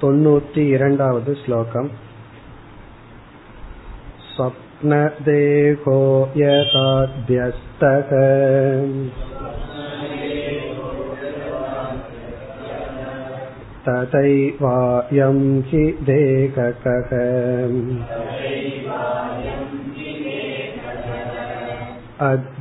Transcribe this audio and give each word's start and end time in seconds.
தொண்ணூத்தி 0.01 0.63
இரண்டாவது 0.67 1.31
ஸ்லோகம் 1.45 1.89
स्वप्नदेहो 4.33 5.97
यथाभ्यस्तः 6.39 8.09
तथैवायं 13.85 15.39
हि 15.69 15.83
देहकः 16.09 17.11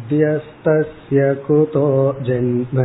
अध्यस्तस्य 0.07 1.21
कुतो 1.47 1.87
जन्म 2.23 2.79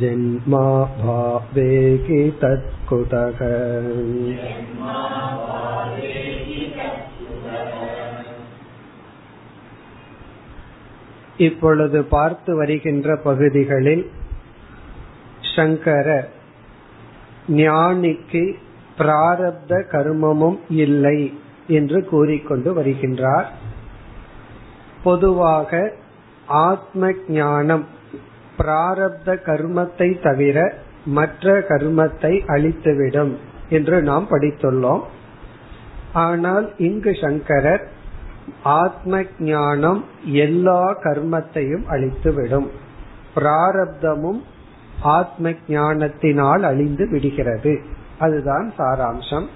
जन्मा 0.00 0.66
भावेकि 0.98 2.20
तत्कुतः 2.42 3.40
இப்பொழுது 11.38 12.00
பார்த்து 12.06 12.52
வருகின்ற 12.56 13.16
பகுதிகளில் 13.24 14.04
சங்கர 15.54 16.08
ஞானிக்கு 17.58 18.42
பிராரப்த 18.96 19.72
கர்மமும் 19.92 20.58
இல்லை 20.76 21.18
என்று 21.69 22.05
கூறிக்கொண்டு 22.05 22.69
வருகின்றார். 22.75 23.47
பொதுவாக 25.03 25.91
ஆத்ம 26.47 27.11
ஞானம் 27.27 27.85
பிராரப்த 28.57 29.35
கர்மத்தை 29.45 30.09
தவிர 30.23 30.73
மற்ற 31.05 31.59
கர்மத்தை 31.59 32.33
அழித்துவிடும் 32.47 33.33
என்று 33.69 34.01
நாம் 34.01 34.27
படித்துள்ளோம். 34.29 35.03
ஆனால் 36.13 36.67
இங்கு 36.77 37.11
சங்கரர் 37.21 37.85
ஆத்ம 38.63 39.23
ஞானம் 39.39 40.05
எல்லா 40.23 40.81
கர்மத்தையும் 41.03 41.85
அழித்துவிடும். 41.89 42.69
பிராரப்தமும் 43.35 44.41
ஆத்ம 45.01 45.53
ஞானத்தினால் 45.67 46.63
அழிந்து 46.63 47.07
விடுகிறது. 47.09 47.73
அதுதான் 48.19 48.73
சாராம்சம். 48.77 49.47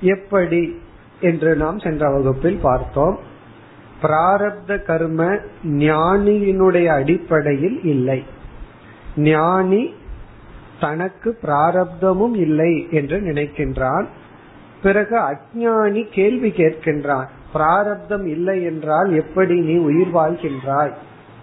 எப்படி 0.00 0.80
என்று 1.20 1.56
நாம் 1.56 1.78
சென்ற 1.78 2.10
வகுப்பில் 2.10 2.58
பார்த்தோம். 2.62 3.18
பிராரப்த 4.02 4.82
கர்ம 4.82 5.36
ஞானியினுடைய 5.64 6.86
அடிப்படையில் 6.86 7.82
இல்லை. 7.82 8.24
ஞானி 9.16 9.94
தனக்கு 10.80 11.38
பிராரப்தமும் 11.42 12.34
இல்லை 12.34 12.88
என்று 12.90 13.20
நினைக்கின்றான். 13.20 14.04
பிறகு 14.82 15.20
அஜானி 15.20 16.06
கேள்வி 16.10 16.50
கேட்கின்றான். 16.50 17.26
பிராரப்தம் 17.52 18.26
இல்லை 18.26 18.62
என்றால் 18.62 19.14
எப்படி 19.14 19.60
நீ 19.60 19.76
உயிர் 19.76 20.14
வாழ்கின்றாய்? 20.14 20.92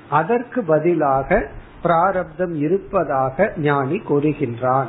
அதற்கு 0.10 0.64
பதிலாக 0.64 1.48
பிராரப்தம் 1.82 2.56
இருப்பதாக 2.56 3.54
ஞானி 3.58 4.02
கூறுகின்றான். 4.10 4.88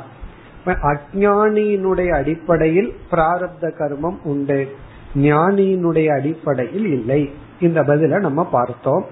அஜானியினுடைய 0.65 2.09
அடிப்படையில் 2.09 2.93
பிராரப்த 3.11 3.71
கர்மம் 3.79 4.17
உண்டு. 4.23 4.75
ஞானியினுடைய 5.15 6.17
அடிப்படையில் 6.17 6.85
இல்லை. 6.85 7.31
இந்த 7.59 7.83
பதில 7.83 8.19
நம்ம 8.19 8.45
பார்த்தோம். 8.45 9.05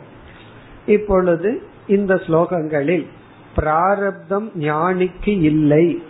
இப்பொழுது 0.85 1.61
இந்த 1.87 2.15
ஸ்லோகங்களில் 2.15 3.07
பிராரப்தம் 3.55 4.51
ஞானிக்கு 4.59 5.27
இல்லை 5.27 6.03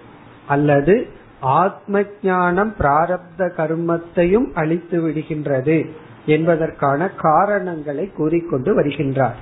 அல்லது 0.47 1.07
ஆத்ம 1.39 2.03
ஞானம் 2.23 2.75
பிராரப்த 2.79 3.49
கர்மத்தையும் 3.57 4.51
அழித்து 4.53 5.01
விடுகின்றது 5.01 5.89
என்பதற்கான 6.25 7.09
காரணங்களை 7.09 8.11
கூறிக்கொண்டு 8.11 8.81
வருகின்றார். 8.81 9.35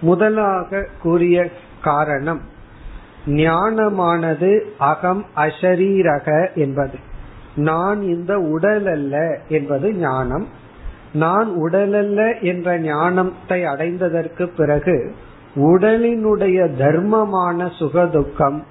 முதலாக 0.00 0.88
கூறிய 1.02 1.48
காரணம் 1.82 2.40
ஞானமானது 3.26 4.60
அகம் 4.78 5.24
அஷரீரக 5.36 6.54
என்பது. 6.54 6.98
நான் 7.54 8.02
இந்த 8.02 8.38
உடல் 8.38 8.86
அல்ல 8.86 9.40
என்பது 9.48 9.94
ஞானம். 9.94 10.46
நான் 11.12 11.48
உடலல்ல 11.62 12.40
என்ற 12.40 12.78
ஞானத்தை 12.78 13.64
அடைந்ததற்கு 13.64 14.46
பிறகு 14.56 15.14
உடலினுடைய 15.54 16.68
தர்மமான 16.78 17.70
சுகதுக்கம் 17.78 18.62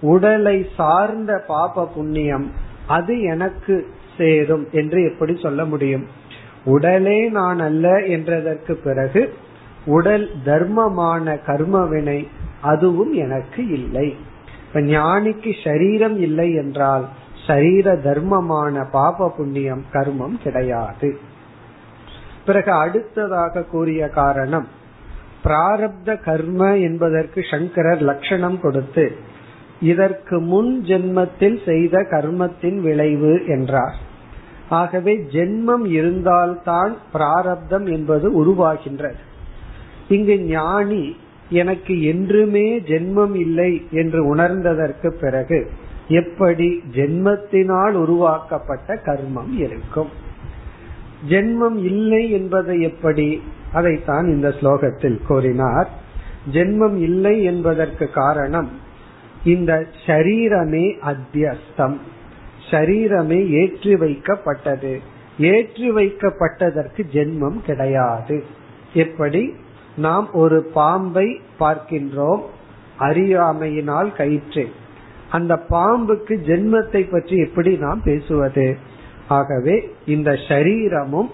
உடலை 0.00 0.66
சார்ந்த 0.76 1.44
பாப 1.46 1.86
புண்ணியம் 1.86 2.50
அது 2.86 3.20
எனக்கு 3.20 3.86
சேரும் 4.16 4.68
என்று 4.72 5.10
எப்படி 5.10 5.36
சொல்ல 5.36 5.64
முடியும்? 5.64 6.06
உடலே 6.64 7.28
நான் 7.28 7.58
அல்ல 7.58 7.98
என்றதற்கு 7.98 8.72
பிறகு 8.72 9.32
உடல் 9.84 10.30
தர்மமான 10.44 11.38
கர்மவினை 11.46 12.26
அதுவும் 12.62 13.12
எனக்கு 13.14 13.68
இல்லை. 13.68 14.16
இப்ப 14.66 14.80
ஞானிக்கு 14.80 15.52
சரீரம் 15.64 16.16
இல்லை 16.18 16.54
என்றால் 16.54 17.04
சரீர 17.46 17.94
தர்மமான 18.04 18.84
பாப 18.90 19.28
புண்ணியம் 19.36 19.84
கர்மம் 19.92 20.36
கிடையாது. 20.42 21.18
பிறகு 22.46 22.72
அடுத்ததாக 22.72 23.64
கூறிய 23.64 24.08
காரணம் 24.08 24.68
பிராரப்த 25.44 26.10
கர்ம 26.24 26.76
என்பதற்கு 26.76 27.40
சங்கரர் 27.50 28.02
லட்சணம் 28.02 28.60
கொடுத்து 28.60 29.16
இதற்கு 29.80 30.40
முன் 30.40 30.82
ஜென்மத்தில் 30.86 31.58
செய்த 31.64 31.98
கர்மத்தின் 32.10 32.78
விளைவு 32.80 33.44
என்றார். 33.46 33.96
ஆகவே 34.68 35.14
ஜென்மம் 35.32 35.86
இருந்தால்தான் 35.90 36.96
பிராரப்தம் 37.12 37.86
என்பது 37.86 38.26
உருவாகின்றது. 38.44 39.20
இங்கு 40.08 40.36
ஞானி 40.40 41.16
எனக்கு 41.52 42.02
என்றுமே 42.02 42.80
ஜென்மம் 42.80 43.34
இல்லை 43.34 43.86
என்று 43.90 44.34
உணர்ந்ததற்கு 44.34 45.08
பிறகு 45.08 45.70
எப்படி 46.08 46.82
ஜென்மத்தினால் 46.94 47.92
உருவாக்கப்பட்ட 47.92 48.94
கர்மம் 48.94 49.52
இருக்கும்? 49.56 50.08
ஜென்மம் 51.28 51.76
இல்லை 51.76 52.30
என்பதை 52.30 52.80
எப்படி? 52.80 53.42
அதைத்தான் 53.72 54.24
இந்த 54.24 54.48
ஸ்லோகத்தில் 54.48 55.18
கூறினார். 55.26 55.90
ஜென்மம் 56.52 56.96
இல்லை 56.96 57.42
என்பதற்கு 57.42 58.10
காரணம் 58.10 58.70
இந்த 59.44 59.86
ஷரீரமே 60.06 60.86
அத்தியஸ்தம். 61.02 61.96
ஷரீரமே 62.70 63.48
ஏற்றி 63.48 63.94
வைக்கப்பட்டது. 63.94 64.98
ஏற்றி 65.38 65.90
வைக்கப்பட்டதற்கு 65.90 67.02
ஜென்மம் 67.12 67.60
கிடையாது. 67.60 68.44
எப்படி? 68.92 69.54
நாம் 69.96 70.32
ஒரு 70.32 70.62
பாம்பை 70.62 71.40
பார்க்கின்றோம் 71.60 72.40
அறியாமையினால் 72.98 74.16
கயிற்று. 74.16 74.68
அந்த 75.30 75.62
பாம்புக்கு 75.70 76.34
ஜென்மத்தை 76.46 77.10
பற்றி 77.10 77.36
எப்படி 77.36 77.76
நாம் 77.76 78.00
பேசுவது? 78.04 78.76
ஆகவே 79.28 79.94
இந்த 80.06 80.38
சரீரமும் 80.48 81.30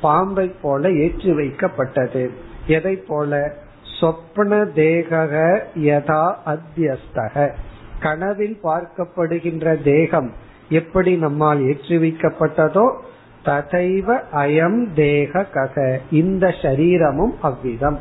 பாம்பை 0.00 0.52
போல 0.62 0.90
ஏற்றி 0.90 1.30
வைக்கப்பட்டது. 1.30 2.30
எதை 2.66 2.96
போல? 2.96 3.54
சொப்ன 4.00 4.72
தேக 4.72 5.26
யதா 5.74 6.34
அத்தியஸ்தக. 6.46 7.50
கனவில் 8.00 8.58
பார்க்கப்படுகின்ற 8.62 9.82
தேகம் 9.82 10.32
எப்படி 10.68 11.16
நம்மால் 11.16 11.66
ஏற்றி 11.66 11.96
வைக்கப்பட்டதோ 11.96 12.94
ததைவ 13.44 14.08
அயம் 14.32 14.92
தேக 14.94 15.42
கக 15.54 16.00
இந்த 16.10 16.54
சரீரமும் 16.62 17.34
அவ்விதம். 17.40 17.98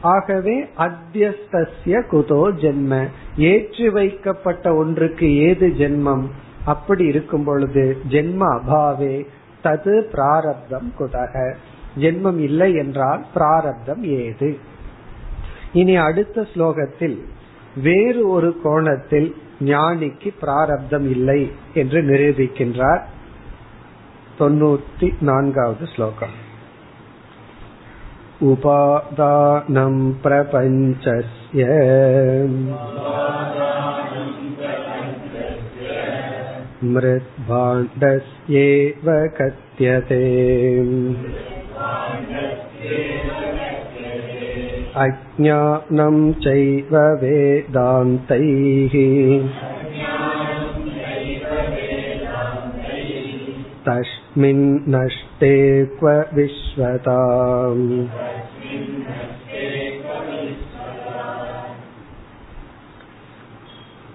ஆகவே 0.00 0.56
அத்தியஸ்திய 0.78 1.96
குதோ 2.10 2.42
ஜென்ம. 2.62 2.92
ஏற்றி 3.38 3.88
வைக்கப்பட்ட 3.88 4.74
ஒன்றுக்கு 4.74 5.36
ஏது 5.36 5.68
ஜென்மம்? 5.78 6.26
அப்படி 6.64 7.04
இருக்கும் 7.04 7.44
பொழுது 7.44 7.96
ஜென்ம 8.08 8.40
அபாவே 8.58 9.26
தது 9.62 9.94
பிராரப்தம் 10.12 10.92
குதக. 10.98 11.34
ஜென்மம் 11.98 12.38
இல்லை 12.38 12.74
என்றால் 12.74 13.24
பிராரப்தம் 13.34 14.02
ஏது? 14.02 14.58
இனி 15.72 15.96
அடுத்த 15.96 16.46
ஸ்லோகத்தில் 16.54 17.18
வேறு 17.82 18.28
ஒரு 18.28 18.60
கோணத்தில் 18.62 19.34
ஞானிக்கு 19.60 20.28
பிராரப்தம் 20.40 21.10
இல்லை 21.10 21.50
என்று 21.74 22.02
நிரூபிக்கின்றார் 22.02 23.02
தொண்ணூத்தி 24.39 25.09
நான்காவது 25.21 25.87
ஸ்லோகம் 25.95 26.37
उपादानं 28.51 29.95
प्रपञ्चस्य 30.23 31.65
मृद्भाण्डस्येव 37.73 39.07
कथ्यते 39.37 40.21
अज्ञानं 45.03 46.17
चैव 46.45 46.93
वेदान्तैः 47.21 48.95
तस्मिन्नष्टे 54.35 55.55
क्व 55.93 56.07
विश्वताम् 56.35 57.85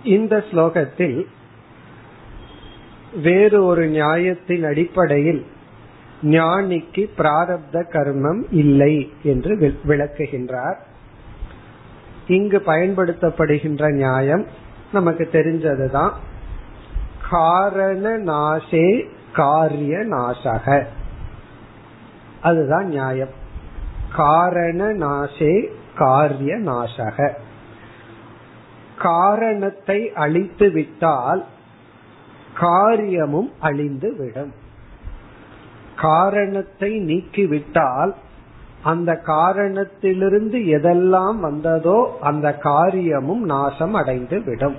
இந்த 0.09 0.35
ஸ்லோகத்தில் 0.51 1.17
வேறு 3.23 3.59
ஒரு 3.65 3.85
நியாயத்தின் 3.89 4.65
அடிப்படையில் 4.65 5.41
ஞானிக்கு 6.31 7.03
பிராரப்த 7.17 7.83
கர்மம் 7.93 8.43
இல்லை 8.53 8.93
என்று 9.25 9.53
விளக்குகின்றார் 9.85 10.79
இங்கு 12.29 12.61
பயன்படுத்தப்படுகின்ற 12.67 13.91
நியாயம் 13.95 14.45
நமக்கு 14.93 15.25
தெரிஞ்சதுதான் 15.33 16.15
காரண 17.31 18.07
நாசே 18.25 18.89
காரிய 19.34 19.98
நாசக 19.98 20.86
அதுதான் 22.42 22.86
நியாயம். 22.86 23.34
காரண 24.16 24.86
நாசே 24.86 25.70
காரிய 25.96 26.56
நாசக 26.56 27.32
காரணத்தை 28.98 30.14
அழித்து 30.14 30.72
விட்டால் 30.72 31.46
காரியமும் 32.54 33.52
அழிந்து 33.60 34.16
விடும். 34.18 34.54
காரணத்தை 35.96 36.92
நீக்கிவிட்டால் 37.00 38.14
அந்த 38.84 39.16
காரணத்திலிருந்து 39.16 40.58
எதெல்லாம் 40.58 41.40
வந்ததோ 41.40 42.18
அந்த 42.22 42.58
காரியமும் 42.58 43.44
நாசம் 43.44 43.94
அடைந்து 43.94 44.44
விடும். 44.44 44.78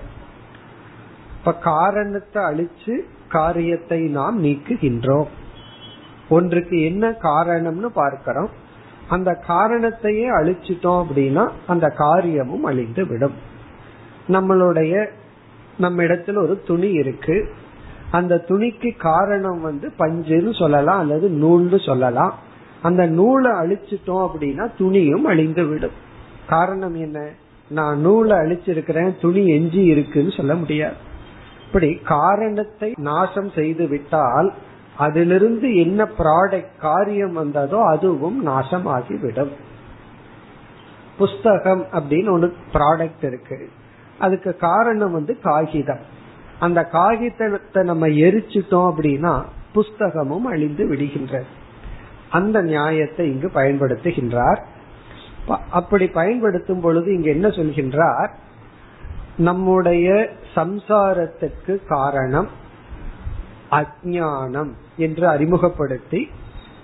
இப்ப 1.38 1.54
காரணத்தை 1.54 2.42
அழிச்சு 2.42 2.94
காரியத்தை 3.32 4.00
நாம் 4.08 4.44
நீக்குகின்றோம். 4.44 5.30
ஒன்றுக்கு 6.28 6.76
என்ன 6.82 7.10
காரணம்னு 7.22 7.88
பார்க்கிறோம். 7.94 8.50
அந்த 9.08 9.30
காரணத்தையே 9.48 10.28
அழிச்சிட்டோம் 10.38 11.00
அப்படின்னா 11.00 11.44
அந்த 11.66 11.86
காரியமும் 11.88 12.64
அழிந்து 12.64 13.04
விடும் 13.06 13.36
நம்மளுடைய 14.28 14.92
நம்ம 15.78 16.02
இடத்துல 16.02 16.42
ஒரு 16.42 16.54
துணி 16.66 16.90
இருக்கு. 16.90 17.36
அந்த 18.10 18.44
துணிக்கு 18.48 18.90
காரணம் 18.96 19.60
வந்து 19.60 19.92
பஞ்சுன்னு 19.98 20.58
சொல்லலாம் 20.58 20.98
அல்லது 20.98 21.28
நூல்னு 21.42 21.86
சொல்லலாம். 21.86 22.34
அந்த 22.82 23.02
நூலை 23.06 23.50
அழிச்சிட்டோம் 23.52 24.24
அப்படின்னா 24.26 24.64
துணியும் 24.78 25.24
அழிந்து 25.24 25.64
விடும் 25.64 25.96
காரணம் 26.48 26.94
என்ன? 26.94 27.18
நான் 27.70 28.00
நூலை 28.00 28.36
அழிச்சிருக்கிறேன் 28.36 29.12
துணி 29.20 29.42
எஞ்சி 29.46 29.82
இருக்குன்னு 29.84 30.32
சொல்ல 30.32 30.54
முடியாது. 30.54 30.98
இப்படி 31.72 31.94
காரணத்தை 32.08 32.88
நாசம் 32.96 33.50
செய்து 33.50 33.84
விட்டால் 33.88 34.48
அதிலிருந்து 34.96 35.68
என்ன 35.76 36.04
ப்ராடக்ட் 36.18 36.74
காரியம் 36.78 37.32
வந்ததோ 37.32 37.78
அதுவும் 37.84 38.42
நாசம் 38.42 38.86
ஆகிவிடும் 38.86 39.52
புஸ்தகம் 41.18 41.84
அப்படின்னு 41.92 42.30
ஒன்று 42.30 42.48
ப்ராடக்ட் 42.72 43.24
இருக்கு. 43.26 43.58
அதுக்கு 44.18 44.56
காரணம் 44.56 45.12
வந்து 45.12 45.38
காகிதம். 45.38 46.02
அந்த 46.58 46.80
காகிதத்தை 46.84 47.82
நம்ம 47.84 48.06
எரிச்சிட்டோம் 48.06 48.90
அப்படின்னா 48.90 49.34
புஸ்தகமும் 49.74 50.46
அழிந்து 50.52 50.84
விடுகின்றது. 50.90 51.50
அந்த 52.30 52.62
நியாயத்தை 52.62 53.30
இங்கு 53.30 53.50
பயன்படுத்துகின்றார். 53.54 54.62
அப்படி 55.70 56.06
பயன்படுத்தும் 56.20 56.80
பொழுது 56.80 57.14
இங்கு 57.14 57.30
என்ன 57.30 57.48
சொல்கின்றார்? 57.48 58.30
நம்முடைய 59.36 60.06
சம்சாரத்துக்கு 60.54 61.86
காரணம் 61.88 62.48
அஜானம் 63.70 64.72
என்று 64.96 65.28
அறிமுகப்படுத்தி 65.28 66.28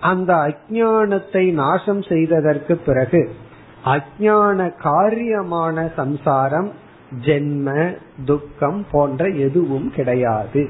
அந்த 0.01 0.35
அஜானத்தை 0.35 1.53
நாசம் 1.53 2.03
செய்ததற்கு 2.03 2.77
பிறகு 2.77 3.31
அஜான 3.85 4.73
காரியமான 4.83 5.93
சம்சாரம் 5.97 6.71
ஜென்ம 7.25 7.97
துக்கம் 8.25 8.87
போன்ற 8.91 9.29
எதுவும் 9.29 9.91
கிடையாது. 9.91 10.69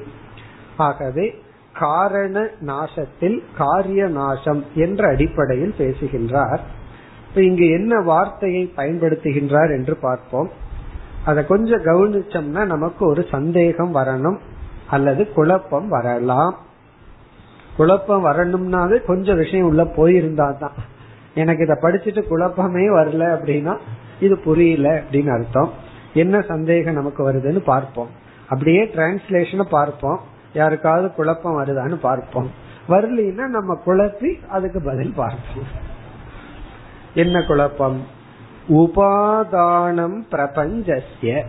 ஆகவே 0.77 1.35
காரண 1.73 2.51
நாசத்தில் 2.67 3.43
காரிய 3.57 4.09
நாசம் 4.09 4.65
என்ற 4.75 5.09
அடிப்படையில் 5.09 5.75
பேசுகின்றார். 5.79 6.61
இங்கு 7.35 7.67
என்ன 7.71 8.01
வார்த்தையை 8.01 8.73
பயன்படுத்துகின்றார் 8.77 9.71
என்று 9.71 9.97
பார்ப்போம். 9.97 10.51
அதை 11.29 11.47
கொஞ்சம் 11.47 11.85
கவனிச்சோம்னா 11.85 12.63
நமக்கு 12.65 13.03
ஒரு 13.07 13.23
சந்தேகம் 13.31 13.93
வரணும் 13.95 14.39
அல்லது 14.91 15.23
குழப்பம் 15.33 15.89
வரலாம். 15.89 16.55
குழப்பம் 17.77 18.25
வரணும்னாவே 18.25 18.97
கொஞ்சம் 19.07 19.37
விஷயம் 19.37 19.67
உள்ள 19.67 19.83
போயிருந்தா 19.97 20.47
தான் 20.59 20.77
எனக்கு 21.35 21.65
இதை 21.65 21.77
படிச்சுட்டு 21.83 22.23
குழப்பமே 22.29 22.85
வரல 22.89 23.25
அப்படின்னா 23.35 23.75
இது 24.21 24.37
புரியல 24.39 24.89
அப்படின்னு 24.99 25.33
அர்த்தம். 25.33 25.71
என்ன 26.15 26.41
சந்தேகம் 26.41 26.99
நமக்கு 27.01 27.21
வருதுன்னு 27.33 27.61
பார்ப்போம். 27.65 28.11
அப்படியே 28.49 28.83
டிரான்ஸ்லேஷனை 28.85 29.67
பார்ப்போம். 29.71 30.21
யாருக்காவது 30.53 31.09
குழப்பம் 31.15 31.59
வருதான்னு 31.59 31.97
பார்ப்போம். 32.09 32.49
வரலன்னா 32.89 33.47
நம்ம 33.57 33.77
குழப்பி 33.87 34.31
அதுக்கு 34.49 34.81
பதில் 34.85 35.15
பார்ப்போம். 35.17 35.69
என்ன 37.15 37.43
குழப்பம்? 37.43 37.99
உபாதானம் 38.69 40.23
பிரபஞ்சஸ்ய. 40.31 41.45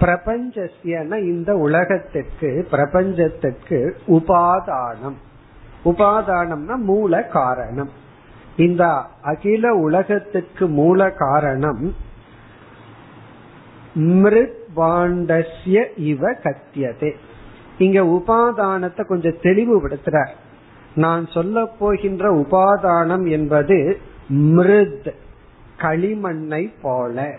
பிரபஞ்சஸ்யன 0.00 1.22
இந்த 1.22 1.56
உலகத்திற்கு 1.56 2.68
பிரபஞ்சத்திற்கு 2.72 3.92
உபாதானம். 4.08 5.16
உபாதானம்னா 5.84 6.76
மூல 6.76 7.22
காரணம். 7.22 7.90
இந்த 8.56 9.02
அகில 9.22 9.74
உலகத்துக்கு 9.74 10.68
மூல 10.68 11.10
காரணம் 11.10 11.94
மிருத் 13.94 14.58
பாண்டஸ்ய 14.76 15.84
இவ 15.96 16.32
கத்தியதே. 16.32 17.12
இங்க 17.78 18.00
உபாதானத்தை 18.02 19.04
கொஞ்சம் 19.04 19.38
தெளிவுபடுத்துற 19.42 20.28
நான் 20.94 21.26
சொல்ல 21.26 21.66
போகின்ற 21.66 22.34
உபாதானம் 22.34 23.30
என்பது 23.30 23.98
மிருத். 24.28 25.14
களிமண்ணை 25.80 26.72
போல. 26.82 27.36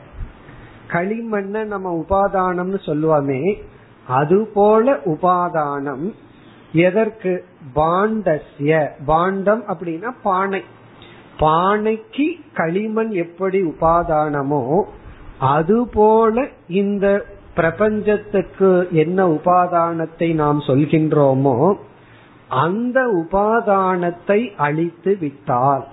களிமண்ண 0.87 1.63
நம்ம 1.63 2.05
உபாதானம்னு 2.07 2.79
சொல்லுவோமே 2.85 3.61
அது 4.07 4.49
போல 4.53 4.97
உபாதானம். 5.05 6.13
எதற்கு? 6.73 7.45
பாண்டஸ்ய. 7.75 8.89
பாண்டம் 9.05 9.63
அப்படின்னா 9.67 10.11
பானை. 10.23 10.63
பானைக்கு 11.39 12.27
களிமண் 12.53 13.09
எப்படி 13.09 13.61
உபாதானமோ 13.61 14.83
அதுபோல 15.39 16.47
இந்த 16.67 17.25
பிரபஞ்சத்துக்கு 17.55 18.87
என்ன 18.91 19.27
உபாதானத்தை 19.27 20.33
நாம் 20.33 20.59
சொல்கின்றோமோ 20.59 21.75
அந்த 22.47 23.05
உபாதானத்தை 23.05 24.55
அழித்து 24.55 25.17
விட்டால். 25.19 25.87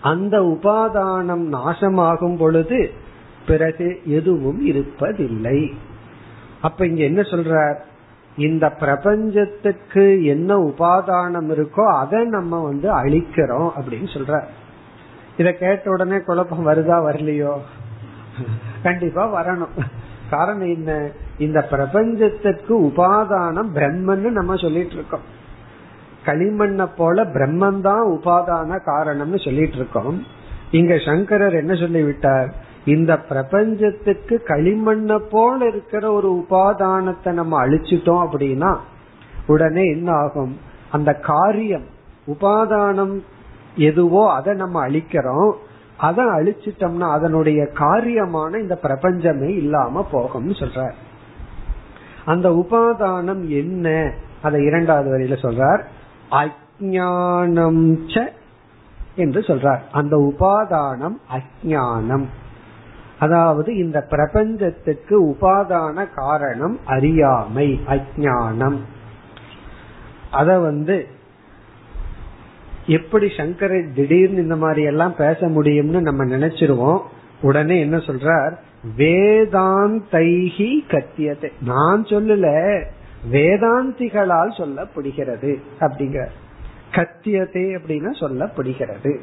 அந்த 0.00 0.40
உபாதானம் 0.40 1.44
நாசமாகும் 1.52 2.36
பொழுது 2.36 2.90
பிறகு 3.46 4.00
எதுவும் 4.04 4.66
இருப்பதில்லை. 4.66 5.72
அப்ப 6.62 6.86
இங்க 6.86 7.02
என்ன 7.02 7.20
சொல்றார்? 7.20 7.76
இந்த 8.36 8.70
பிரபஞ்சத்துக்கு 8.70 10.24
என்ன 10.24 10.58
உபாதானம் 10.58 11.48
இருக்கோ 11.50 11.96
அதை 11.96 12.24
நம்ம 12.24 12.62
வந்து 12.62 12.96
அழிக்கிறோம் 12.96 13.70
அப்படின்னு 13.76 14.08
சொல்ற 14.14 14.42
இத 15.36 15.52
கேட்ட 15.52 15.90
உடனே 15.90 16.20
குழப்பம் 16.20 16.66
வருதா 16.66 16.96
வரலையோ? 17.04 17.56
கண்டிப்பா 18.82 19.42
வரணும். 19.42 19.86
காரணம் 20.30 20.66
என்ன? 20.66 21.10
இந்த 21.38 21.62
பிரபஞ்சத்துக்கு 21.62 22.82
உபாதானம் 22.82 23.70
பிரம்மன்னு 23.74 24.30
நம்ம 24.30 24.56
சொல்லிட்டு 24.56 24.92
இருக்கோம். 24.92 25.36
களிமண்ணை 26.28 26.86
போல 26.96 27.24
பிரம்மன் 27.34 27.80
தான் 27.80 28.04
உபாதான 28.16 28.80
காரணம்னு 28.90 29.38
சொல்லிட்டு 29.44 29.78
இருக்கோம் 29.80 30.18
இங்க 30.70 30.94
சங்கரர் 31.06 31.56
என்ன 31.60 31.74
சொல்லிவிட்டார்? 31.74 32.48
இந்த 32.84 33.12
பிரபஞ்சத்துக்கு 33.30 34.34
களிமண்ண 34.46 35.18
போல 35.30 35.58
இருக்கிற 35.66 36.04
ஒரு 36.12 36.28
உபாதானத்தை 36.42 37.30
நம்ம 37.32 37.54
அழிச்சிட்டோம் 37.66 38.24
அப்படின்னா 38.26 38.72
உடனே 39.46 39.84
என்ன 39.86 40.08
ஆகும்? 40.12 40.54
அந்த 40.90 41.10
காரியம் 41.30 41.86
உபாதானம் 42.32 43.16
எதுவோ 43.88 44.22
அதை 44.32 44.52
நம்ம 44.54 44.76
அழிக்கிறோம். 44.88 45.52
அதை 46.06 46.24
அழிச்சிட்டோம்னா 46.36 47.06
அதனுடைய 47.16 47.60
காரியமான 47.74 48.58
இந்த 48.60 48.74
பிரபஞ்சமே 48.84 49.50
இல்லாம 49.62 50.04
போகும்னு 50.12 50.54
சொல்ற 50.62 50.82
அந்த 52.24 52.48
உபாதானம் 52.62 53.42
என்ன? 53.60 53.86
அதை 54.42 54.58
இரண்டாவது 54.64 55.08
வரியில 55.12 55.36
சொல்றார். 55.44 55.82
அஜானம் 56.30 58.26
என்று 59.14 59.40
சொல்றார். 59.40 59.80
அந்த 59.92 60.16
உபாதானம் 60.16 61.16
அஜானம் 61.32 62.24
அதாவது 63.18 63.76
இந்த 63.76 64.00
பிரபஞ்சத்துக்கு 64.00 65.26
உபாதான 65.26 66.06
காரணம் 66.14 66.78
அறியாமை 66.86 67.80
அஜானம் 67.86 68.78
அத 70.30 70.58
வந்து 70.58 71.06
எப்படி 72.86 73.28
சங்கர 73.36 73.82
திடீர்னு 73.94 74.42
இந்த 74.42 74.56
மாதிரி 74.56 74.82
எல்லாம் 74.82 75.16
பேச 75.16 75.38
முடியும்னு 75.40 76.00
நம்ம 76.00 76.24
நினைச்சிருவோம். 76.24 77.00
உடனே 77.42 77.80
என்ன 77.80 77.96
சொல்றார்? 77.96 78.52
வேதாந்தைகி 78.96 80.70
கத்தியத்தை 80.88 81.50
நான் 81.62 82.02
சொல்லல. 82.02 82.46
வேதாந்திகளால் 83.32 84.56
சொல்லப்படுகிறது 84.58 85.62
அப்படிங்கிற. 85.80 86.26
கத்தியதே 86.90 87.78
அப்படின்னா 87.78 88.10
சொல்லப்படுகிறது. 88.20 89.18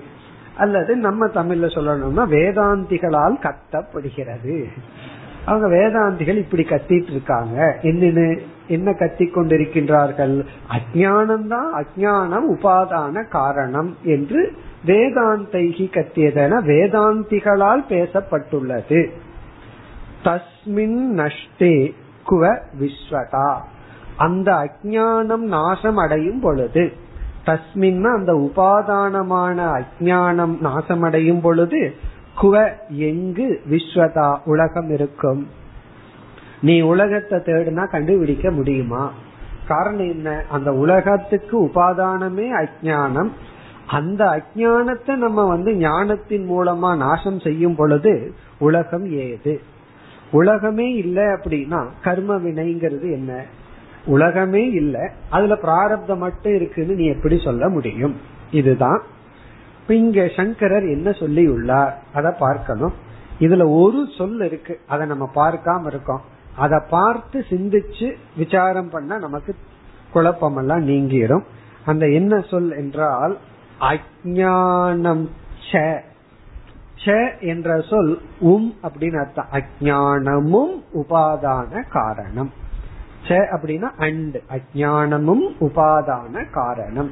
அல்லது 0.57 0.95
நம்ம 0.95 1.27
தமிழ்ல 1.27 1.67
சொல்லணும்னா 1.73 2.27
வேதாந்திகளால் 2.27 3.37
கத்தப்படுகிறது. 3.39 4.65
அவங்க 5.45 5.67
வேதாந்திகள் 5.67 6.37
இப்படி 6.37 6.63
கத்திட்டு 6.63 7.09
இருக்காங்க. 7.09 7.77
என்னன்னு 7.81 8.39
என்ன 8.67 8.93
கத்தி 8.93 9.25
கொண்டிருக்கின்றார்கள்? 9.25 10.45
அஜானம் 10.69 11.47
தான் 11.47 11.73
அஜானம் 11.73 12.45
உபாதான 12.49 13.27
காரணம் 13.27 13.97
என்று 14.03 14.53
வேதாந்தைகி 14.85 15.89
கத்தியதென 15.89 16.61
வேதாந்திகளால் 16.63 17.83
பேசப்பட்டுள்ளது. 17.89 19.09
தஸ்மின் 20.23 21.17
நஷ்டே 21.17 21.93
குவ 22.29 22.59
விஸ்வதா. 22.79 23.61
அந்த 24.17 24.53
அஜானம் 24.53 25.45
நாசம் 25.45 25.97
அடையும் 25.97 26.39
பொழுது 26.39 26.93
தஸ்மின் 27.45 28.15
அந்த 28.15 28.33
உபாதானமான 28.33 29.81
அஜானம் 29.81 30.55
நாசமடையும் 30.63 31.41
பொழுது 31.41 31.95
குவ 32.41 32.71
எங்கு 32.89 33.61
விஸ்வதா 33.69 34.37
உலகம் 34.45 34.89
இருக்கும்? 34.89 35.47
நீ 36.61 36.81
உலகத்தை 36.81 37.39
தேடுனா 37.39 37.89
கண்டுபிடிக்க 37.89 38.51
முடியுமா? 38.51 39.11
காரணம் 39.67 40.09
என்ன? 40.09 40.43
அந்த 40.51 40.73
உலகத்துக்கு 40.73 41.65
உபாதானமே 41.65 42.65
அஜானம் 42.65 43.29
அந்த 43.87 44.25
அஜானத்தை 44.25 45.15
நம்ம 45.15 45.43
வந்து 45.43 45.73
ஞானத்தின் 45.73 46.49
மூலமா 46.49 46.97
நாசம் 46.97 47.39
செய்யும் 47.39 47.75
பொழுது 47.75 48.33
உலகம் 48.59 49.11
ஏது? 49.11 49.61
உலகமே 50.31 50.91
இல்லை 50.93 51.23
அப்படின்னா 51.23 51.85
கர்ம 52.03 52.35
வினைங்கிறது 52.35 53.11
என்ன? 53.11 53.45
உலகமே 54.05 54.65
இல்லை. 54.65 55.09
அதுல 55.29 55.55
பிராரப்தம் 55.55 56.17
மட்டும் 56.17 56.55
இருக்குன்னு 56.55 56.93
நீ 56.93 57.05
எப்படி 57.05 57.39
சொல்ல 57.39 57.69
முடியும்? 57.69 58.15
இதுதான். 58.51 59.01
இங்க 59.87 60.31
சங்கரர் 60.35 60.83
என்ன 60.83 61.11
சொல்லி 61.11 61.47
உள்ளார் 61.47 62.01
அத 62.13 62.31
பார்க்கணும். 62.31 62.93
இதுல 63.39 63.69
ஒரு 63.69 64.07
சொல் 64.17 64.39
இருக்கு. 64.39 64.79
அதை 64.87 65.07
நம்ம 65.07 65.29
பார்க்காம 65.35 65.85
இருக்கோம். 65.85 66.21
அதை 66.57 66.79
பார்த்து 66.89 67.45
சிந்திச்சு 67.49 68.15
விசாரம் 68.37 68.89
பண்ண 68.89 69.17
நமக்கு 69.17 69.55
குழப்பமெல்லாம் 70.13 70.87
நீங்கிடும் 70.91 71.43
அந்த 71.85 72.07
என்ன 72.07 72.39
சொல் 72.39 72.71
என்றால் 72.71 73.37
அஜானம் 73.79 75.29
என்ற 77.39 77.81
சொல் 77.81 78.21
உம் 78.39 78.73
அப்படின்னு 78.83 79.19
அர்த்தம். 79.19 79.47
அஜானமும் 79.51 80.83
உபாதான 80.93 81.83
காரணம். 81.89 82.63
ச 83.27 83.37
அப்படின்னா 83.55 83.89
அண்ட் 83.97 84.35
அஜானமும் 84.49 85.45
உபாதான 85.59 86.51
காரணம். 86.51 87.11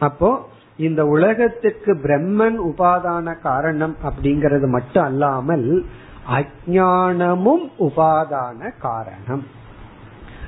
அப்போ 0.00 0.30
இந்த 0.76 1.06
உலகத்துக்கு 1.06 1.92
பிரம்மன் 1.94 2.56
உபாதான 2.70 3.40
காரணம் 3.40 3.96
அப்படிங்கறது 4.04 4.66
மட்டும் 4.66 5.04
அல்லாமல் 5.04 5.84
அஜானமும் 6.30 7.66
உபாதான 7.78 8.70
காரணம். 8.78 9.44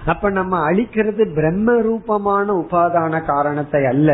அப்ப 0.07 0.31
நம்ம 0.31 0.71
அழிக்கிறது 0.71 1.23
பிரம்ம 1.35 1.81
ரூபமான 1.81 2.53
உபாதான 2.53 3.25
காரணத்தை 3.25 3.85
அல்ல 3.85 4.11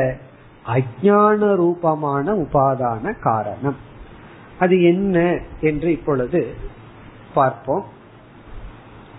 அஜான 0.66 1.54
ரூபமான 1.54 2.34
உபாதான 2.34 3.14
காரணம். 3.20 3.76
அது 4.58 4.82
என்ன 4.82 5.16
என்று 5.60 5.90
இப்பொழுது 5.90 6.40
பார்ப்போம். 7.34 7.84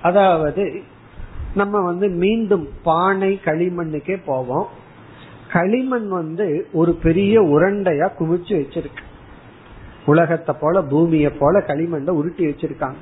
அதாவது 0.02 0.64
நம்ம 1.56 1.82
வந்து 1.82 2.10
மீண்டும் 2.10 2.68
பானை 2.84 3.40
களிமண்ணுக்கே 3.46 4.22
போவோம். 4.26 4.68
களிமண் 5.52 6.08
வந்து 6.08 6.68
ஒரு 6.74 6.94
பெரிய 6.94 7.42
உருண்டையா 7.42 8.10
குவிச்சு 8.20 8.64
வச்சிருக்கு. 8.64 9.04
உலகத்தை 10.06 10.56
போல 10.60 10.82
பூமியை 10.82 11.32
போல 11.32 11.60
களிமண்ணை 11.60 12.10
உருட்டி 12.10 12.46
வச்சிருக்காங்க. 12.46 12.96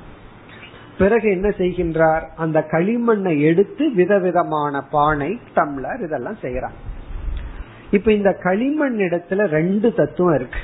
பிறகு 0.98 1.30
என்ன 1.30 1.48
செய்கின்றார்? 1.48 2.22
அந்த 2.36 2.66
களிமண்ணை 2.70 3.40
எடுத்து 3.40 3.94
விதவிதமான 3.94 4.82
பானை 4.82 5.38
டம்ளர் 5.56 6.02
இதெல்லாம் 6.02 6.36
செய்யறாங்க. 6.42 6.80
இப்ப 7.90 8.12
இந்த 8.12 8.32
களிமண் 8.32 8.98
இடத்துல 8.98 9.46
ரெண்டு 9.46 9.94
தத்துவம் 9.94 10.34
இருக்கு. 10.34 10.58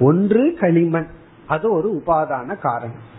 ஒன்று 0.00 0.56
களிமண் 0.60 1.06
அது 1.46 1.72
ஒரு 1.72 2.02
உபாதான 2.04 2.58
காரணம். 2.58 3.10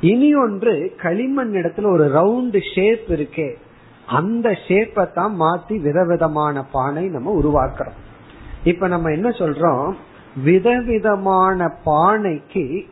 இனி 0.00 0.34
ஒன்று 0.34 0.94
களிமண் 0.98 1.54
இடத்துல 1.54 1.92
ஒரு 1.92 2.04
ரவுண்ட் 2.04 2.60
ஷேப் 2.74 3.04
இருக்கே. 3.08 3.54
அந்த 4.06 4.50
ஷேப்பை 4.68 5.12
தான் 5.12 5.40
மாத்தி 5.40 5.80
விதவிதமான 5.80 6.64
பானை 6.72 7.08
நம்ம 7.08 7.40
உருவாக்குறோம். 7.42 8.02
இப்ப 8.64 8.88
நம்ம 8.88 9.10
என்ன 9.10 9.28
சொல்றோம்? 9.28 9.92
விதவிதமான 10.44 11.72
பானைக்கு 11.86 12.86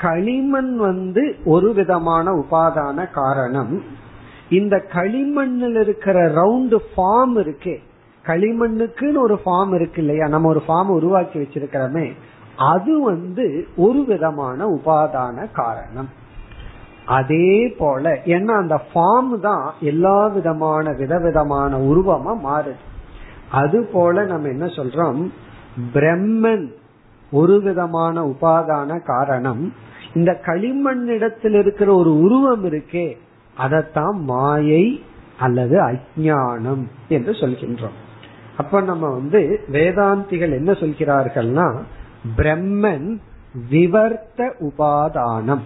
களிமண் 0.00 0.76
வந்து 0.76 1.36
ஒரு 1.44 1.72
விதமான 1.72 2.30
உபாதான 2.30 3.10
காரணம். 3.10 3.82
இந்த 4.50 4.84
களிமண்ணில் 4.92 5.80
இருக்கிற 5.80 6.30
ரவுண்டு 6.30 6.76
ஃபார்ம் 6.96 7.36
இருக்கே. 7.36 7.76
களிமண்ணுக்குன்னு 8.24 9.16
ஒரு 9.16 9.40
ஃபார்ம் 9.44 9.74
இருக்கு 9.74 10.00
இல்லையா? 10.00 10.26
நம்ம 10.26 10.48
ஒரு 10.48 10.62
ஃபார்ம் 10.68 10.86
உருவாக்கி 10.86 11.38
வச்சிருக்கிறோமே. 11.38 12.12
அது 12.56 13.02
வந்து 13.02 13.66
ஒரு 13.76 14.04
விதமான 14.04 14.66
உபாதான 14.66 15.46
காரணம். 15.52 16.17
அதே 17.08 17.74
போல 17.78 18.18
ஏன்னா 18.24 18.54
அந்த 18.62 18.76
ஃபார்ம் 18.90 19.40
தான் 19.40 19.74
எல்லா 19.80 20.26
விதமான 20.26 20.92
விதவிதமான 20.92 21.78
உருவமா 21.78 22.32
மாறுது. 22.44 22.82
அது 23.50 23.84
போல 23.84 24.24
நம்ம 24.24 24.48
என்ன 24.48 24.66
சொல்றோம்? 24.66 25.30
பிரம்மன் 25.94 26.66
ஒரு 27.30 27.62
விதமான 27.62 28.22
உபாதான 28.22 29.04
காரணம். 29.04 29.72
இந்த 30.14 30.40
களிமண்ணிடத்தில் 30.46 31.58
இருக்கிற 31.58 31.94
ஒரு 31.94 32.20
உருவம் 32.20 32.64
இருக்கே 32.64 33.16
அதத்தான் 33.58 34.16
மாயை 34.32 35.04
அல்லது 35.38 35.76
அஜானம் 35.80 36.84
என்று 37.08 37.32
சொல்கின்றோம். 37.32 37.96
அப்ப 38.56 38.80
நம்ம 38.80 39.08
வந்து 39.08 39.60
வேதாந்திகள் 39.72 40.52
என்ன 40.52 40.72
சொல்கிறார்கள்னா 40.72 41.66
பிரம்மன் 42.36 43.18
விவர்த்த 43.70 44.52
உபாதானம். 44.60 45.64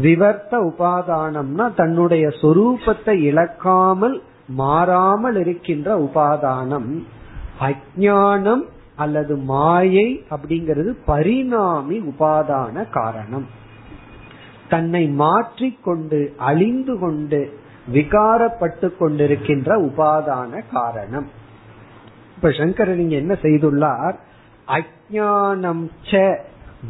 விவர்த்த 0.00 0.58
உபாதானம்னா 0.58 1.74
தன்னுடைய 1.74 2.28
சொரூபத்தை 2.28 3.14
இழக்காமல் 3.20 4.22
மாறாமல் 4.46 5.36
இருக்கின்ற 5.36 5.98
உபாதானம். 5.98 7.02
அஜானம் 7.60 8.62
அல்லது 8.96 9.36
மாயை 9.36 10.24
அப்படிங்கிறது 10.30 10.96
பரிணாமி 11.04 11.98
உபாதான 11.98 12.90
காரணம். 12.90 13.46
தன்னை 14.68 15.08
மாற்றிக்கொண்டு 15.08 16.34
அழிந்து 16.36 16.98
கொண்டு 16.98 17.60
விகாரப்பட்டு 17.92 18.92
கொண்டிருக்கின்ற 18.98 19.90
உபாதான 19.90 20.62
காரணம். 20.72 21.28
இப்ப 22.36 22.50
சங்கரன் 22.50 22.96
நீங்க 22.96 23.16
என்ன 23.16 23.36
செய்துள்ளார்? 23.42 24.16
அஜானம் 24.68 25.84
ச 26.10 26.36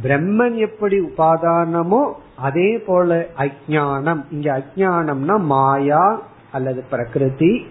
பிரம்மன் 0.02 0.54
எப்படி 0.54 1.00
உபாதானமோ 1.00 2.12
அதே 2.36 2.78
போல 2.78 3.26
அஜானம் 3.36 4.24
இங்க 4.30 4.58
அஜானம்னா 4.58 5.40
மாயா 5.40 6.22
அல்லது 6.52 6.84
பிரகிருதி. 6.90 7.66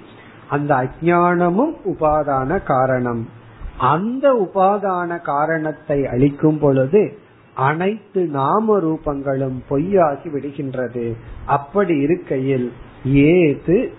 அந்த 0.50 0.76
அஜானமும் 0.76 1.76
உபாதான 1.86 2.64
காரணம். 2.64 3.30
அந்த 3.78 4.34
உபாதான 4.34 5.22
காரணத்தை 5.22 6.08
அளிக்கும் 6.08 6.60
பொழுது 6.60 7.18
அனைத்து 7.54 8.26
நாம 8.26 8.80
ரூபங்களும் 8.80 9.60
பொய்யாகி 9.70 10.30
விடுகின்றது. 10.30 11.16
அப்படி 11.46 11.98
இருக்கையில் 11.98 12.74
ஏது 13.06 13.94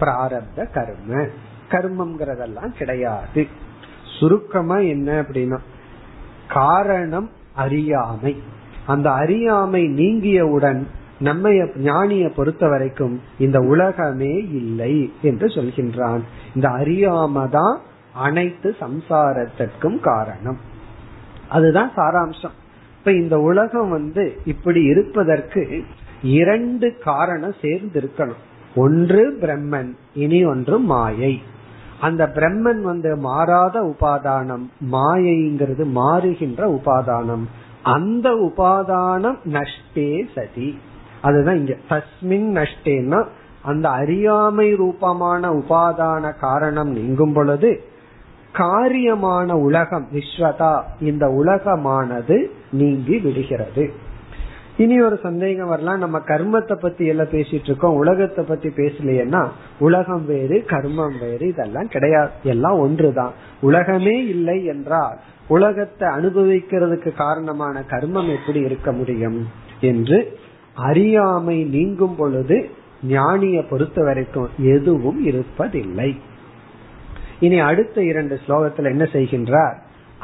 பிராரப்த 0.00 0.70
கர்ம? 0.72 1.26
கர்மம்ங்கிறதெல்லாம் 1.70 2.76
கிடையாது. 2.78 3.46
சுருக்கமா 4.20 4.76
என்ன 4.76 5.20
அப்படின்னா 5.20 5.58
காரணம் 6.48 7.30
அறியாமை. 7.54 8.42
அந்த 8.88 9.10
அறியாமை 9.10 9.84
நீங்கியவுடன் 9.84 10.82
நம்ம 11.20 11.50
ஞானிய 11.76 12.28
பொறுத்த 12.28 12.68
வரைக்கும் 12.68 13.20
இந்த 13.38 13.58
உலகமே 13.60 14.34
இல்லை 14.34 15.12
என்று 15.22 15.46
சொல்கின்றான். 15.46 16.20
இந்த 16.54 16.68
அறியாமதான் 16.68 17.76
அனைத்து 18.14 18.76
சம்சாரத்திற்கும் 18.80 20.00
காரணம். 20.00 20.58
அதுதான் 21.48 21.92
சாராம்சம். 21.96 22.56
இப்ப 22.98 23.12
இந்த 23.12 23.38
உலகம் 23.40 23.90
வந்து 23.90 24.40
இப்படி 24.44 24.82
இருப்பதற்கு 24.82 25.84
இரண்டு 26.22 26.96
காரணம் 27.04 27.54
சேர்ந்து 27.62 28.00
இருக்கணும் 28.00 28.40
ஒன்று 28.76 29.38
பிரம்மன் 29.40 29.92
இனி 30.14 30.44
ஒன்று 30.44 30.78
மாயை. 30.78 31.42
அந்த 32.00 32.30
பிரம்மன் 32.34 32.80
வந்து 32.80 33.16
மாறாத 33.16 33.80
உபாதானம் 33.80 34.66
மாயைங்கிறது 34.92 35.84
மாறுகின்ற 35.94 36.80
உபாதானம். 36.80 37.46
அந்த 37.94 38.30
உபாதானம் 38.30 39.38
நஷ்டே 39.52 40.24
சதி. 40.34 40.78
அதுதான் 41.22 41.56
இங்க. 41.56 41.76
தஸ்மின் 41.88 42.64
நஷ்டேன்னா 42.64 43.26
அந்த 43.62 43.88
அறியாமை 43.88 44.74
ரூபமான 44.74 45.50
உபாதான 45.50 46.38
காரணம் 46.40 46.88
நீங்கும் 46.88 47.32
பொழுது 47.32 47.82
காரியமான 48.52 49.52
உலகம் 49.52 50.08
விஸ்வதா 50.12 50.82
இந்த 51.00 51.26
உலகமானது 51.26 52.46
நீங்கி 52.72 53.18
விடுகிறது. 53.18 53.92
இனி 54.78 55.00
ஒரு 55.00 55.18
சந்தேகம் 55.22 55.68
வரலாம். 55.68 55.98
நம்ம 55.98 56.18
கர்மத்தை 56.18 56.74
பத்தி 56.74 57.06
எல்லாம் 57.06 57.26
பேசிட்டு 57.26 57.64
இருக்கோம். 57.64 57.94
உலகத்தை 57.94 58.44
பத்தி 58.48 58.68
பேசலையேன்னா 58.68 59.48
உலகம் 59.78 60.26
வேறு 60.26 60.64
கர்மம் 60.66 61.16
வேறு 61.20 61.48
இதெல்லாம் 61.48 61.88
கிடையாது. 61.88 62.30
எல்லாம் 62.42 62.78
ஒன்றுதான். 62.78 63.32
உலகமே 63.60 64.26
இல்லை 64.26 64.64
என்றால் 64.64 65.18
உலகத்தை 65.48 66.08
அனுபவிக்கிறதுக்கு 66.08 67.12
காரணமான 67.16 67.84
கர்மம் 67.90 68.34
எப்படி 68.34 68.60
இருக்க 68.60 68.92
முடியும் 68.92 69.48
என்று 69.80 70.38
அறியாமை 70.74 71.64
நீங்கும் 71.64 72.16
பொழுது 72.16 72.70
ஞானிய 73.08 73.62
பொறுத்த 73.70 74.02
வரைக்கும் 74.02 74.48
எதுவும் 74.58 75.26
இருப்பதில்லை. 75.26 76.16
இனி 77.40 77.58
அடுத்த 77.58 78.02
இரண்டு 78.02 78.40
ஸ்லோகத்துல 78.46 78.84
என்ன 78.84 79.04
செய்கின்றார்? 79.12 79.76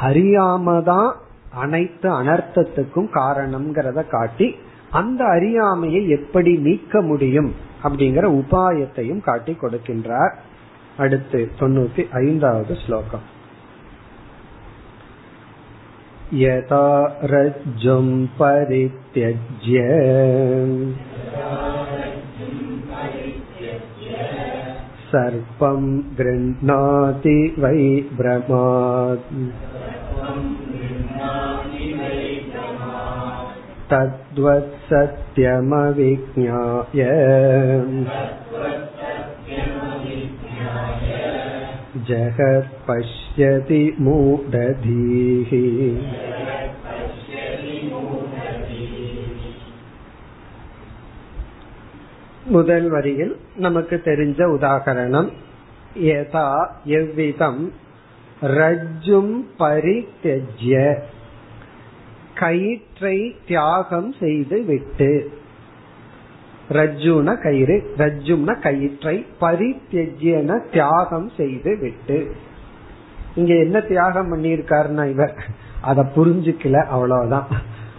அறியாமதான் 0.02 1.10
அனைத்து 1.55 2.07
அனர்த்தத்துக்கும் 2.11 3.09
காரணம்ங்கிறத 3.13 3.99
காட்டி 4.07 4.47
அந்த 4.91 5.21
அறியாமையை 5.27 6.03
எப்படி 6.09 6.53
நீக்க 6.59 7.01
முடியும் 7.01 7.51
அப்படிங்கிற 7.83 8.27
உபாயத்தையும் 8.39 9.21
காட்டி 9.21 9.53
கொடுக்கின்றார் 9.61 10.33
அடுத்து 10.97 11.41
தொண்ணூத்தி 11.59 12.03
ஐந்தாவது 12.19 12.73
ஸ்லோகம் 12.75 13.27
यथा 16.33 16.87
रज्जुं 17.23 18.03
परित्यज्य 18.39 19.77
सर्पं 25.11 25.81
गृह्णाति 26.17 27.37
वै 27.57 27.81
भ्रमात् 28.19 29.31
तद्वत् 33.91 34.73
सत्यमविज्ञाय 34.89 35.39
जगत् 42.09 42.73
पश्यति 42.87 43.83
मूढधीः 43.99 45.51
முதல் 52.53 52.87
வரியில் 52.89 53.33
நமக்கு 53.57 53.95
தெரிஞ்ச 54.05 54.39
உதாகரணம் 54.55 55.29
யதா 56.05 56.47
எவ்விதம் 56.99 57.61
ரஜ்ஜும் 58.57 59.33
பரித்தெஜ்ய 59.59 60.75
கயிற்றை 62.34 63.36
தியாகம் 63.46 64.12
செய்து 64.12 64.62
விட்டு. 64.62 65.30
ரஜ்ஜுன 66.68 67.42
கயிறு 67.42 67.94
ரஜ்ஜும்ன 67.98 68.60
கயிற்றை 68.60 69.26
பரித்தெஜ்யன 69.40 70.70
தியாகம் 70.72 71.30
செய்து 71.36 71.76
விட்டு. 71.76 72.34
இங்க 73.34 73.54
என்ன 73.54 73.80
தியாகம் 73.80 74.32
பண்ணியிருக்காருன்னா 74.32 75.10
இவர். 75.10 75.46
அத 75.80 76.02
புரிஞ்சுக்கல 76.16 76.84
அவ்வளவுதான். 76.84 77.46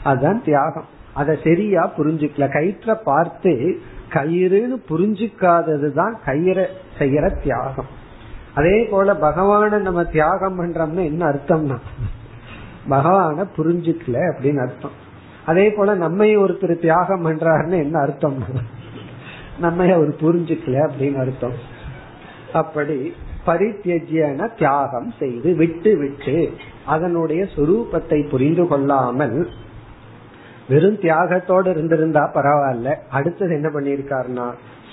அதுதான் 0.03 0.43
தியாகம். 0.43 0.85
அத 1.13 1.37
சரியா 1.43 1.91
புரிஞ்சுக்கல. 1.97 2.51
கயிற்றை 2.51 2.95
பார்த்து 3.03 3.79
கயிறுன்னு 4.09 4.81
புரிஞ்சுக்காதது 4.89 5.91
தான் 5.91 6.19
கயிறை 6.25 6.65
செய்யற 6.97 7.41
தியாகம். 7.43 8.03
அதே 8.55 8.83
போல 8.83 9.13
பகவான 9.13 9.81
நம்ம 9.81 10.03
தியாகம் 10.03 10.59
பண்றோம்னா 10.59 11.03
என்ன 11.03 11.25
அர்த்தம்னா 11.25 11.77
பகவான 12.89 13.45
புரிஞ்சுக்கல 13.57 14.17
அப்படின்னு 14.31 14.61
அர்த்தம். 14.61 14.95
அதே 15.45 15.71
போல 15.71 15.93
நம்ம 15.93 16.25
ஒருத்தர் 16.25 16.79
தியாகம் 16.79 17.25
பண்றாருன்னு 17.25 17.77
என்ன 17.77 17.99
அர்த்தம்? 17.99 18.43
நம்ம 19.59 19.93
அவர் 19.93 20.09
புரிஞ்சுக்கல 20.09 20.75
அப்படின்னு 20.87 21.19
அர்த்தம். 21.19 21.57
அப்படி 22.53 23.13
பரித்தியஜன 23.45 24.57
தியாகம் 24.57 25.13
செய்து 25.19 25.55
விட்டு 25.55 25.97
விட்டு 25.97 26.51
அதனுடைய 26.85 27.43
சுரூபத்தை 27.55 28.29
புரிந்து 28.29 28.67
கொள்ளாமல் 28.67 29.49
வெறும் 30.69 30.95
தியாகத்தோடு 30.95 31.69
இருந்திருந்தா 31.69 32.31
பரவாயில்ல. 32.33 32.95
அடுத்தது 33.09 33.53
என்ன 33.53 33.69
பண்ணியிருக்காருன்னா 33.69 34.47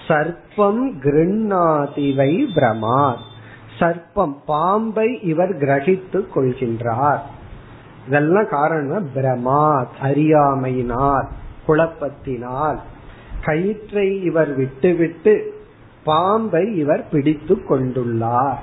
சர்ப்பம் 0.09 0.83
கிருண்ணாதிவை 1.05 2.33
பிரமாத் 2.55 3.23
சர்ப்பம் 3.79 4.35
பாம்பை 4.47 5.21
இவர் 5.23 5.55
கிரகித்து 5.57 6.21
கொள்கின்றார். 6.35 7.23
இதெல்லாம் 8.07 8.49
காரணம் 8.49 9.11
பிரமாத் 9.15 9.87
அறியாமையினால் 10.03 11.25
குழப்பத்தினால். 11.69 12.79
கயிற்றை 13.45 14.23
இவர் 14.23 14.55
விட்டுவிட்டு 14.55 15.61
பாம்பை 16.05 16.77
இவர் 16.77 17.09
பிடித்து 17.11 17.57
கொண்டுள்ளார். 17.57 18.57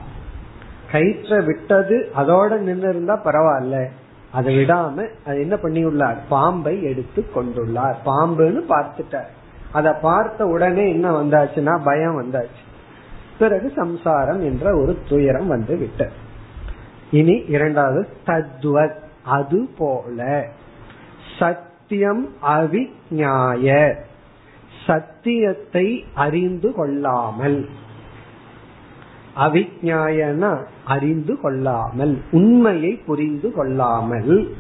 கயிற்றை 0.91 1.45
விட்டது 1.45 2.12
அதோட 2.17 2.58
நின்று 2.58 2.89
இருந்தா 2.89 3.23
பரவாயில்ல. 3.23 3.88
அதை 4.32 4.58
விடாம 4.58 5.10
அது 5.25 5.39
என்ன 5.39 5.56
பண்ணியுள்ளார்? 5.56 6.17
பாம்பை 6.30 6.84
எடுத்து 6.84 7.25
கொண்டுள்ளார். 7.36 7.95
பாம்புன்னு 8.06 8.62
பார்த்துட்டார். 8.69 9.28
அதை 9.71 9.93
பார்த்த 10.02 10.45
உடனே 10.45 10.89
என்ன 10.89 11.21
வந்தாச்சுன்னா 11.21 11.80
பயம் 11.84 12.21
வந்தாச்சு. 12.21 12.62
பிறகு 13.39 13.71
சம்சாரம் 13.75 14.41
என்ற 14.41 14.78
ஒரு 14.78 14.97
துயரம் 15.10 15.47
வந்து 15.47 15.78
விட்டது. 15.78 16.12
இனி 17.12 17.43
இரண்டாவது 17.47 18.08
தத்வத். 18.25 19.08
அது 19.23 19.69
போல 19.77 20.47
சத்தியம் 21.39 22.27
அவிஞாய. 22.47 23.95
சத்தியத்தை 24.88 26.05
அறிந்து 26.15 26.73
கொள்ளாமல். 26.73 27.69
அவிஞாயனா 29.38 30.65
அறிந்து 30.86 31.39
கொள்ளாமல் 31.39 32.21
உண்மையை 32.32 32.93
புரிந்து 32.93 33.51
கொள்ளாமல். 33.51 34.55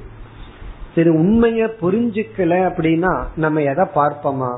சரி 0.95 1.09
உண்மைய 1.09 1.69
புரிஞ்சுக்கல 1.81 2.69
அப்படின்னா 2.69 3.23
நம்ம 3.35 3.61
எதை 3.61 3.85
பார்ப்போமா? 3.95 4.57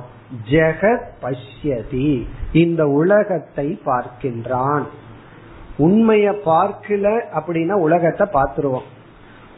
ஜெகத் 0.49 1.05
பஷ்யதி. 1.21 2.27
இந்த 2.53 2.87
உலகத்தை 2.87 3.81
பார்க்கின்றான். 3.85 4.83
உண்மைய 5.79 6.33
பார்க்கல 6.45 7.21
அப்படின்னா 7.33 7.71
உலகத்தை 7.71 8.27
பார்த்துருவோம். 8.33 8.89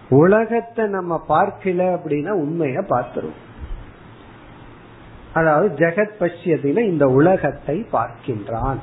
உலகத்தை 0.09 0.85
நம்ம 0.87 1.23
பார்க்கல 1.29 1.97
அப்படின்னா 1.97 2.29
உண்மைய 2.29 2.83
பார்த்துருவோம் 2.89 3.41
அதாவது 5.33 5.75
ஜெகத் 5.75 6.19
பஷ்யத்தின 6.19 6.79
இந்த 6.79 7.07
உலகத்தை 7.07 7.85
பார்க்கின்றான். 7.91 8.77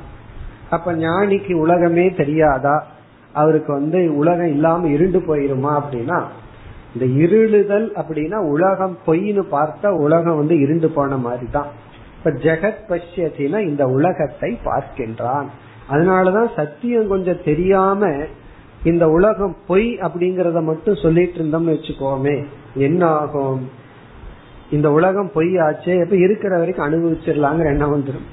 அப்ப 0.71 0.93
ஞானிக்கு 0.93 1.53
உலகமே 1.53 2.11
தெரியாதா? 2.11 2.87
அவருக்கு 3.33 3.73
வந்து 3.73 4.17
உலகம் 4.17 4.47
இல்லாம 4.47 4.87
இருண்டு 4.87 5.19
போயிருமா 5.19 5.83
அப்படின்னா 5.83 6.23
இந்த 6.95 7.07
இருளுதல் 7.07 7.93
அப்படின்னா 7.93 8.35
உலகம் 8.35 8.99
பொய்னு 9.07 9.43
பார்த்தா 9.51 9.87
உலகம் 9.87 10.37
வந்து 10.37 10.61
இருண்டு 10.61 10.89
போன 10.89 11.17
மாதிரி 11.17 11.47
தான் 11.51 11.67
இப்ப 12.19 12.31
ஜெகத் 12.31 12.81
பஷ்யத்தின 12.89 13.59
இந்த 13.59 13.87
உலகத்தை 13.87 14.59
பார்க்கின்றான். 14.65 15.47
அதனாலதான் 15.91 16.49
சத்தியம் 16.57 17.09
கொஞ்சம் 17.09 17.43
தெரியாம 17.45 18.13
இந்த 18.85 19.09
உலகம் 19.09 19.57
பொய் 19.66 19.99
அப்படிங்கறத 19.99 20.62
மட்டும் 20.62 20.95
சொல்லிட்டு 20.95 21.43
இருந்தோம்னு 21.43 21.77
வச்சுக்கோமே 21.77 22.45
என்ன 22.75 23.07
ஆகும்? 23.07 23.71
இந்த 24.71 24.93
உலகம் 24.93 25.31
பொய் 25.35 25.47
ஆச்சே 25.47 26.03
இப்ப 26.03 26.16
இருக்கிற 26.16 26.59
வரைக்கும் 26.59 26.87
அனுபவிச்சிடலாங்கிற 26.87 27.64
எண்ணம் 27.64 27.95
வந்துடும் 27.95 28.27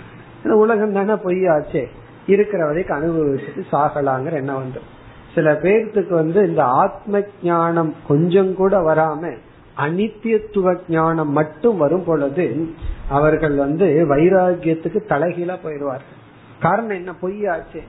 இந்த 0.44 0.56
உலகம் 0.56 0.94
தானே 0.94 1.16
பொய் 1.16 1.36
ஆச்சே 1.36 1.86
இருக்கிற 2.28 2.66
வரைக்கும் 2.66 2.98
அனுபவிச்சுட்டு 2.98 3.64
சாகலாங்கிற 3.72 4.32
எண்ணம் 4.32 4.64
வந்துடும் 4.64 4.96
சில 5.36 5.54
பேர்த்துக்கு 5.54 6.10
வந்து 6.10 6.48
இந்த 6.48 6.64
ஆத்ம 6.64 7.22
ஞானம் 7.44 7.94
கொஞ்சம் 8.08 8.56
கூட 8.56 8.80
வராம 8.80 9.38
அனித்தியத்துவ 9.78 10.76
ஞானம் 10.90 11.32
மட்டும் 11.32 11.78
வரும் 11.78 12.04
பொழுது 12.04 12.68
அவர்கள் 13.10 13.56
வந்து 13.56 14.06
வைராகியத்துக்கு 14.10 15.00
தலைகீழா 15.10 15.58
போயிடுவார்கள். 15.64 16.16
காரணம் 16.60 16.90
என்ன? 16.90 17.14
பொய்யாச்சு. 17.22 17.82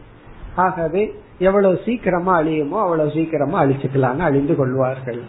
ஆகவே 0.56 1.14
எவ்வளவு 1.38 1.80
சீக்கிரமா 1.84 2.40
அழியுமோ 2.40 2.78
அவ்வளவு 2.84 3.10
சீக்கிரமா 3.10 3.64
அழிச்சுக்கலாங்க 3.64 4.18
அழிந்து 4.18 4.56
கொள்வார்கள். 4.56 5.22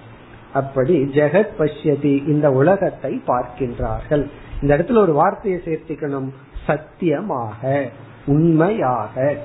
அப்படி 0.54 1.04
ஜெகத் 1.04 1.56
பஷ்யதி 1.60 2.28
இந்த 2.28 2.52
உலகத்தை 2.52 3.22
பார்க்கின்றார்கள். 3.28 4.30
இந்த 4.62 4.78
இடத்துல 4.78 4.98
ஒரு 4.98 5.14
வார்த்தையை 5.14 5.62
சேர்த்திக்கணும். 5.66 6.30
சத்தியமாக 6.68 7.90
உண்மையாக. 8.26 9.36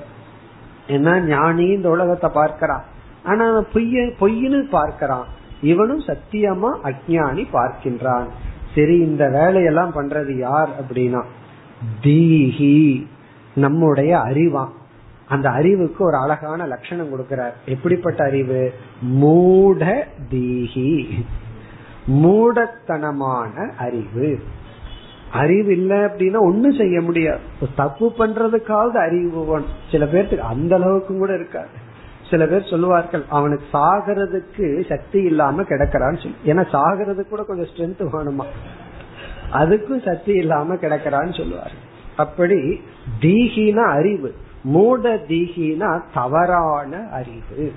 ஏன்னா 0.87 1.19
ஞானி 1.19 1.65
இந்த 1.65 1.89
உலகத்தை 1.89 2.29
பார்க்கிறான். 2.33 2.83
ஆனா 3.23 3.61
பொய்ய 3.61 4.13
பொய்னு 4.19 4.69
பார்க்கிறான். 4.69 5.27
இவனும் 5.61 5.99
சத்தியமா 5.99 6.71
அஜானி 6.83 7.43
பார்க்கின்றான். 7.53 8.27
சரி 8.75 8.97
இந்த 8.97 9.29
வேலையெல்லாம் 9.29 9.93
பண்றது 9.95 10.37
யார் 10.37 10.69
அப்படின்னா 10.81 11.21
தீஹி 12.03 13.05
நம்முடைய 13.55 14.19
அறிவான். 14.19 14.73
அந்த 15.27 15.49
அறிவுக்கு 15.49 16.03
ஒரு 16.03 16.17
அழகான 16.17 16.65
லட்சணம் 16.65 17.13
கொடுக்கிறார். 17.13 17.53
எப்படிப்பட்ட 17.65 18.23
அறிவு? 18.23 18.73
மூட 19.01 20.07
தீஹி 20.31 21.11
மூடத்தனமான 22.07 23.71
அறிவு. 23.77 24.39
அறிவு 25.31 25.71
இல்லை 25.71 25.97
அப்படின்னா 25.97 26.39
ஒண்ணும் 26.39 26.73
செய்ய 26.73 27.01
முடியாது. 27.01 27.39
தப்பு 27.75 28.13
பண்றதுக்காவது 28.19 28.97
அறிவு 28.97 29.65
சில 29.91 30.05
பேர்த்துக்கு 30.05 30.37
அந்த 30.37 30.75
அளவுக்கு 30.75 31.17
கூட 31.17 31.33
இருக்காது. 31.33 31.83
சில 32.29 32.45
பேர் 32.45 32.69
சொல்லுவார்கள் 32.69 33.23
அவனுக்கு 33.29 33.77
சாகிறதுக்கு 33.77 34.89
சக்தி 34.89 35.21
இல்லாம 35.21 35.61
கிடக்கிறான்னு 35.61 36.23
சொல்லி. 36.23 36.35
ஏன்னா 36.45 36.65
சாகிறதுக்கு 36.65 37.29
கூட 37.29 37.43
கொஞ்சம் 37.43 37.65
ஸ்ட்ரென்த் 37.65 38.13
வேணுமா? 38.13 38.45
அதுக்கும் 39.53 40.05
சக்தி 40.05 40.33
இல்லாம 40.33 40.75
கிடக்கிறான்னு 40.75 41.37
சொல்லுவார் 41.37 41.71
அப்படி 42.17 42.81
தீகினா 43.21 43.85
அறிவு. 43.85 44.33
மூட 44.65 45.15
தீகினா 45.27 46.01
தவறான 46.13 47.07
அறிவு. 47.11 47.71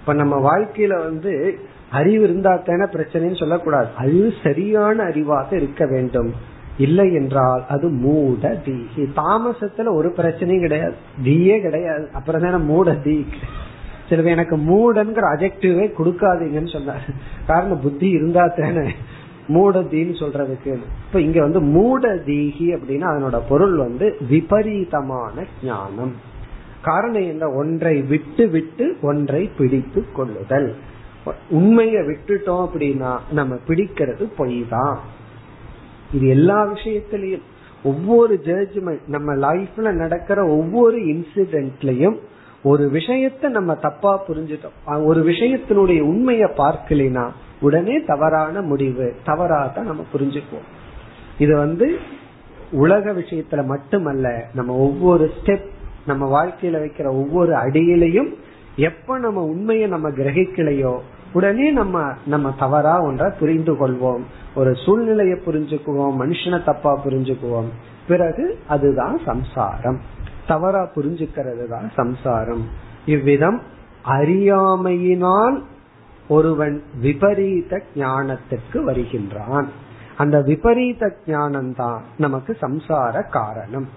இப்ப 0.00 0.12
நம்ம 0.12 0.34
வாழ்க்கையில 0.38 0.98
வந்து 0.98 1.58
அறிவு 1.90 2.24
இருந்தா 2.24 2.56
தானே 2.56 2.82
பிரச்சனைன்னு 2.82 3.38
சொல்லக்கூடாது. 3.38 3.88
அது 3.96 4.32
சரியான 4.42 5.04
அறிவாக 5.04 5.52
இருக்க 5.52 5.86
வேண்டும். 5.86 6.32
இல்லை 6.78 7.14
என்றால் 7.14 7.64
அது 7.68 7.88
மூட 7.88 8.60
தீகி 8.64 9.08
தாமசத்துல 9.16 9.92
ஒரு 9.92 10.12
பிரச்சனையும் 10.16 10.60
கிடையாது. 10.60 10.94
தீயே 11.24 11.60
கிடையாது. 11.60 12.08
அப்புறம் 12.12 12.42
தானே 12.42 12.56
மூட 12.56 12.94
தீ 12.94 13.24
சில 14.08 14.22
எனக்கு 14.22 14.56
மூடன்கிற 14.56 15.24
அஜெக்டிவே 15.36 15.90
கொடுக்காதீங்கன்னு 15.98 16.72
சொன்னார். 16.72 17.04
காரணம் 17.46 17.80
புத்தி 17.80 18.08
இருந்தா 18.08 18.46
தானே. 18.46 18.90
மூடதீன்னு 19.48 20.14
சொல்றதுக்கு 20.14 20.78
இப்ப 21.06 21.20
இங்க 21.20 21.40
வந்து 21.46 21.60
மூடதீகி 21.60 22.78
அப்படின்னா 22.78 23.06
அதனோட 23.12 23.40
பொருள் 23.48 23.76
வந்து 23.76 24.16
விபரீதமான 24.28 25.44
ஞானம். 25.64 26.12
காரணம் 26.82 27.22
என்ன? 27.22 27.50
ஒன்றை 27.50 28.02
விட்டு 28.02 28.48
விட்டு 28.48 28.96
ஒன்றை 29.02 29.50
பிடித்து 29.58 30.04
கொள்ளுதல். 30.12 30.74
உண்மையை 31.50 32.02
விட்டுட்டோம் 32.02 32.68
அப்படின்னா 32.68 33.18
நம்ம 33.32 33.54
பிடிக்கிறது 33.68 34.30
பொய் 34.36 34.66
தான் 34.68 34.98
இது 36.12 36.28
எல்லா 36.28 36.72
விஷயத்திலையும். 36.72 37.42
ஒவ்வொரு 37.84 38.40
ஜட்ஜ்மெண்ட் 38.44 39.00
நம்ம 39.06 39.34
லைஃப்ல 39.34 39.92
நடக்கிற 39.92 40.46
ஒவ்வொரு 40.46 40.98
இன்சிடென்ட்லயும் 40.98 42.18
ஒரு 42.62 42.90
விஷயத்த 42.92 43.48
நம்ம 43.48 43.74
தப்பா 43.74 44.24
புரிஞ்சுட்டோம். 44.28 45.04
ஒரு 45.04 45.24
விஷயத்தினுடைய 45.24 46.00
உண்மையை 46.00 46.50
பார்க்கலைன்னா 46.56 47.30
உடனே 47.62 48.04
தவறான 48.04 48.60
முடிவு 48.60 49.14
தவறாக 49.24 49.80
நம்ம 49.80 50.04
புரிஞ்சுக்குவோம். 50.14 50.68
இது 51.38 51.56
வந்து 51.56 51.98
உலக 52.72 53.12
விஷயத்துல 53.12 53.66
மட்டுமல்ல 53.66 54.44
நம்ம 54.54 54.74
ஒவ்வொரு 54.74 55.30
ஸ்டெப் 55.40 55.66
நம்ம 56.06 56.44
வாழ்க்கையில 56.44 56.76
வைக்கிற 56.84 57.06
ஒவ்வொரு 57.06 57.52
அடியிலையும் 57.52 58.34
எப்ப 58.76 59.18
நம்ம 59.18 59.42
உண்மையை 59.42 59.88
நம்ம 59.88 60.10
கிரகிக்கலையோ 60.10 60.98
உடனே 61.32 61.70
நம்ம 61.70 62.12
நம்ம 62.26 62.54
தவறா 62.58 63.00
ஒன்றை 63.00 63.32
புரிந்து 63.38 63.72
கொள்வோம். 63.72 64.22
ஒரு 64.54 64.74
சூழ்நிலையை 64.74 65.38
புரிஞ்சுக்குவோம் 65.46 66.16
மனுஷனை 66.18 66.64
தப்பா 66.64 67.00
புரிஞ்சுக்குவோம். 67.04 67.70
பிறகு 68.08 68.58
அதுதான் 68.68 69.18
சம்சாரம். 69.24 70.00
தவறா 70.46 70.90
புரிஞ்சுக்கிறது 70.96 71.68
தான் 71.68 71.90
சம்சாரம். 71.94 72.64
இவ்விதம் 73.06 73.62
அறியாமையினால் 74.02 75.62
ஒருவன் 76.28 76.82
விபரீத 77.00 77.82
ஞானத்திற்கு 77.94 78.84
வருகின்றான். 78.84 79.68
அந்த 80.16 80.40
விபரீத 80.40 81.16
ஞானம் 81.26 81.74
தான் 81.74 82.02
நமக்கு 82.18 82.56
சம்சார 82.60 83.28
காரணம். 83.28 83.88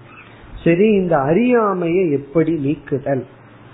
சரி 0.63 0.87
இந்த 0.87 1.17
அறியாமையை 1.17 2.11
எப்படி 2.11 2.51
நீக்குதல்? 2.51 3.25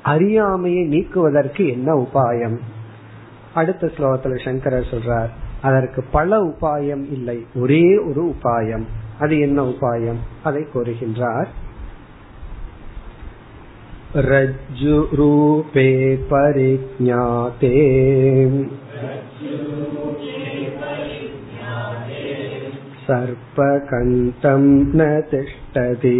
அறியாமையை 0.03 0.83
நீக்குவதற்கு 0.83 1.67
என்ன 1.67 1.95
உபாயம்? 1.95 2.57
அடுத்த 3.53 3.87
ஸ்லோகத்துல 3.87 4.43
சங்கரர் 4.43 4.87
சொல்றார் 4.91 5.29
அதற்கு 5.61 6.03
பல 6.11 6.43
உபாயம் 6.43 7.03
இல்லை 7.11 7.45
ஒரே 7.55 7.97
ஒரு 7.97 8.35
உபாயம். 8.35 8.83
அது 9.19 9.39
என்ன 9.39 9.63
உபாயம்? 9.63 10.17
அதை 10.43 10.67
கூறுகின்றார் 10.73 11.47
रज्जुरूपे 14.16 15.90
परिज्ञाते 16.32 17.72
सर्पकण्ठं 23.06 24.64
न 24.98 25.08
तिष्ठति 25.30 26.14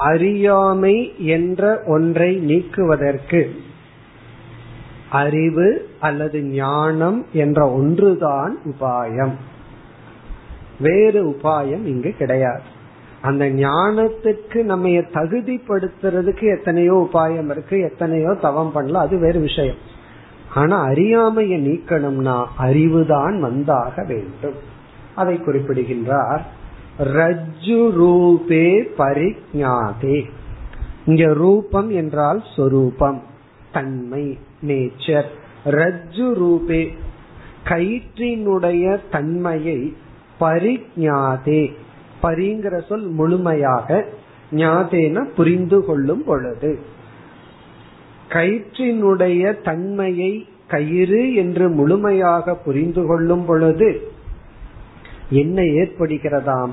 அறியாமை 0.00 1.26
என்ற 1.26 1.82
ஒன்றை 1.86 2.36
நீக்குவதற்கு 2.36 3.54
அறிவு 5.10 5.88
அல்லது 6.00 6.42
ஞானம் 6.42 7.26
என்ற 7.32 7.72
ஒன்றுதான் 7.72 8.58
உபாயம். 8.64 9.32
வேறு 10.80 11.30
உபாயம் 11.30 11.84
இங்கு 11.84 12.10
கிடையாது. 12.10 12.62
அந்த 13.22 13.44
ஞானத்துக்கு 13.44 14.62
நம்ம 14.62 14.88
தகுதிப்படுத்துறதுக்கு 14.88 16.58
எத்தனையோ 16.58 17.08
உபாயம் 17.12 17.50
இருக்கு 17.50 17.80
எத்தனையோ 17.80 18.34
தவம் 18.40 18.72
பண்ணலாம் 18.72 19.06
அது 19.06 19.18
வேறு 19.18 19.40
விஷயம். 19.40 19.76
ஆனா 20.54 20.82
அறியாமையை 20.82 21.58
நீக்கணும்னா 21.68 22.44
அறிவுதான் 22.58 23.34
வந்தாக 23.44 24.06
வேண்டும். 24.06 24.54
அதை 25.14 25.40
குறிப்பிடுகின்றார். 25.40 26.58
ரஜ்ஜு 27.00 27.80
ரூபே 27.98 28.88
பரிஜாதே 28.98 30.24
இங்க 31.06 31.32
ரூபம் 31.34 31.90
என்றால் 31.90 32.44
சொரூபம் 32.56 33.22
தன்மை 33.72 34.38
நேச்சர் 34.66 35.24
ரஜ்ஜு 35.64 36.28
ரூபே 36.34 36.88
கயிற்றினுடைய 37.64 38.98
தன்மையை 39.10 39.96
பரிஜாதே 40.40 41.72
பரிங்கிற 42.22 42.86
சொல் 42.86 43.08
முழுமையாக 43.08 44.04
ஞாதேன 44.52 45.24
புரிந்து 45.36 45.84
கொள்ளும் 45.84 46.24
பொழுது. 46.24 46.78
கயிற்றினுடைய 48.28 49.62
தன்மையை 49.62 50.48
கயிறு 50.68 51.34
என்று 51.34 51.68
முழுமையாக 51.68 52.54
புரிந்து 52.54 53.06
கொள்ளும் 53.06 53.44
பொழுது 53.44 54.08
என்ன 55.30 55.62
ஏற்படுகிறதாம்? 55.62 56.70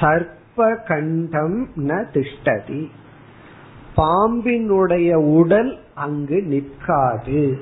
சர்ப்ப 0.00 0.86
கண்டம் 0.86 1.68
ந 1.76 2.04
திஷ்டதி. 2.14 2.90
பாம்பினுடைய 3.96 5.14
உடல் 5.14 5.78
அங்கு 5.94 6.42
நிற்காது. 6.42 7.58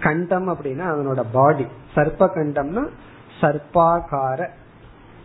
கண்டம் 0.00 0.48
அப்படின்னா 0.48 0.84
அதனோட 0.92 1.24
பாடி 1.32 1.66
சர்ப்ப 1.94 2.28
கண்டம்னா 2.34 2.88
சர்ப்பாகார. 3.40 4.48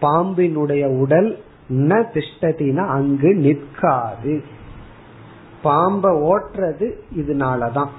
பாம்பினுடைய 0.01 0.85
உடல் 0.85 1.43
ந 1.69 2.03
திஷ்டதினா 2.13 2.87
அங்கு 2.87 3.35
நிற்காது. 3.35 4.43
பாம்ப 5.63 6.09
ஓட்டுறது 6.31 6.87
இதனாலதான். 7.15 7.89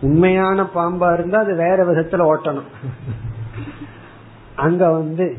உண்மையான 0.00 0.62
பாம்பா 0.74 1.12
இருந்தா 1.12 1.38
அது 1.38 1.54
வேற 1.56 1.84
விதத்துல 1.84 2.22
ஓட்டணும். 2.32 2.70
அங்க 4.56 4.90
வந்து 4.90 5.36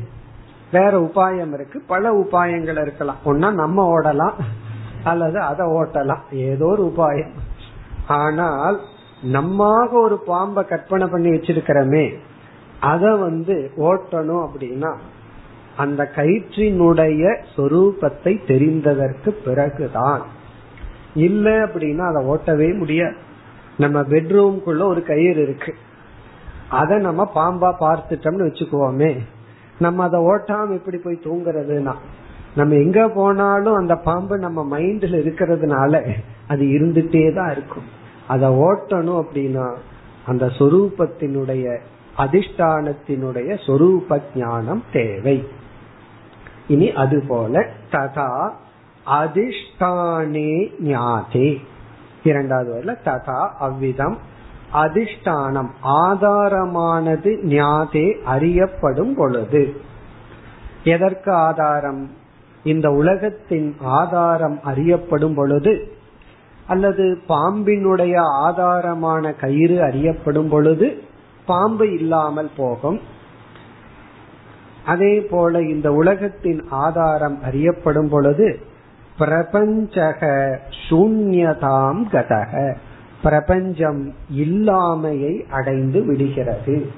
வேற 0.72 1.00
உபாயம் 1.00 1.52
இருக்கு. 1.52 1.82
பல 1.86 2.14
உபாயங்கள் 2.20 2.80
இருக்கலாம். 2.80 3.16
ஒன்னா 3.24 3.52
நம்ம 3.52 3.98
ஓடலாம் 3.98 4.34
அல்லது 5.04 5.40
அதை 5.40 5.66
ஓட்டலாம். 5.66 6.20
ஏதோ 6.30 6.64
ஒரு 6.64 6.92
உபாயம். 6.96 7.32
ஆனால் 8.06 8.80
நம்மாக 9.32 9.90
ஒரு 9.90 10.18
பாம்பை 10.18 10.64
கற்பனை 10.64 11.06
பண்ணி 11.06 11.30
வச்சிருக்கிறோமே 11.30 12.14
அத 12.80 13.16
வந்து 13.16 13.70
ஓட்டணும் 13.76 14.46
அப்படின்னா 14.46 14.96
அந்த 15.76 16.10
கயிற்றினுடைய 16.14 17.36
சொரூபத்தை 17.56 18.38
தெரிந்ததற்கு 18.46 19.28
பிறகுதான். 19.28 20.22
இல்ல 21.14 21.50
அப்படின்னா 21.50 22.14
அதை 22.14 22.26
ஓட்டவே 22.26 22.76
முடியாது. 22.76 23.16
நம்ம 23.78 24.00
பெட்ரூம்குள்ள 24.00 24.82
ஒரு 24.82 25.02
கயிறு 25.02 25.42
இருக்கு. 25.42 25.74
அத 26.70 26.96
நம்ம 26.96 27.30
பாம்பா 27.34 27.74
பார்த்துட்டோம்னு 27.80 28.48
வச்சுக்குவோமே 28.48 29.18
நம்ம 29.80 30.02
அதை 30.02 30.20
ஓட்டாம 30.20 30.74
எப்படி 30.74 30.98
போய் 30.98 31.24
தூங்குறதுனா 31.24 31.94
நம்ம 32.54 32.74
எங்க 32.74 33.00
போனாலும் 33.08 33.74
அந்த 33.74 33.94
பாம்பு 33.96 34.38
நம்ம 34.38 34.60
மைண்ட்ல 34.72 35.18
இருக்கிறதுனால 35.22 35.92
அது 36.48 36.64
இருந்துட்டே 36.66 37.24
தான் 37.34 37.50
இருக்கும். 37.50 37.88
அதை 38.26 38.48
ஓட்டணும் 38.64 39.20
அப்படின்னா 39.22 39.66
அந்த 40.26 40.46
சொரூபத்தினுடைய 40.58 41.66
அதிஷ்டானத்தினுடைய 42.16 43.50
சொரூப 43.66 44.18
ஞானம் 44.34 44.82
தேவை. 44.92 45.36
இனி 46.68 46.88
அது 46.92 47.18
போல 47.28 47.64
ததா 47.92 48.30
அதிஷ்டானே 49.06 50.50
ஞாதே. 50.88 51.48
இரண்டாவது 52.24 52.70
வரல 52.74 52.94
ததா 53.04 53.40
அவ்விதம் 53.58 54.18
அதிஷ்டானம் 54.74 55.70
ஆதாரமானது 55.84 57.44
ஞாதே 57.44 58.22
அறியப்படும் 58.22 59.14
பொழுது. 59.14 59.80
எதற்கு 60.84 61.32
ஆதாரம்? 61.32 62.10
இந்த 62.64 62.90
உலகத்தின் 62.90 63.76
ஆதாரம் 63.80 64.60
அறியப்படும் 64.62 65.34
பொழுது 65.34 65.92
அல்லது 66.66 67.18
பாம்பினுடைய 67.28 68.20
ஆதாரமான 68.42 69.38
கயிறு 69.38 69.82
அறியப்படும் 69.82 70.48
பொழுது 70.48 71.02
பாம்பு 71.46 71.92
இல்லாமல் 71.92 72.50
போகும். 72.56 73.00
அதே 74.86 75.20
போல 75.20 75.62
இந்த 75.62 75.92
உலகத்தின் 75.92 76.64
ஆதாரம் 76.68 77.42
அறியப்படும் 77.42 78.08
பொழுது 78.08 78.58
பிரபஞ்சக 79.18 80.26
சூன்யதாம் 80.88 82.02
கதக. 82.10 82.76
பிரபஞ்சம் 83.22 84.14
இல்லாமையை 84.36 85.48
அடைந்து 85.50 86.04
விடுகிறது. 86.04 86.90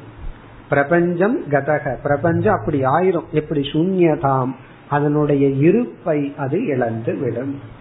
பிரபஞ்சம் 0.69 1.45
கதக. 1.45 1.97
பிரபஞ்சம் 2.03 2.55
அப்படி 2.55 2.83
ஆயிரும். 2.83 3.29
எப்படி 3.31 3.61
சூன்யதாம். 3.61 4.55
அதனுடைய 4.89 5.49
இருப்பை 5.49 6.35
அது 6.37 6.67
இழந்து 6.67 7.17
விடும். 7.17 7.81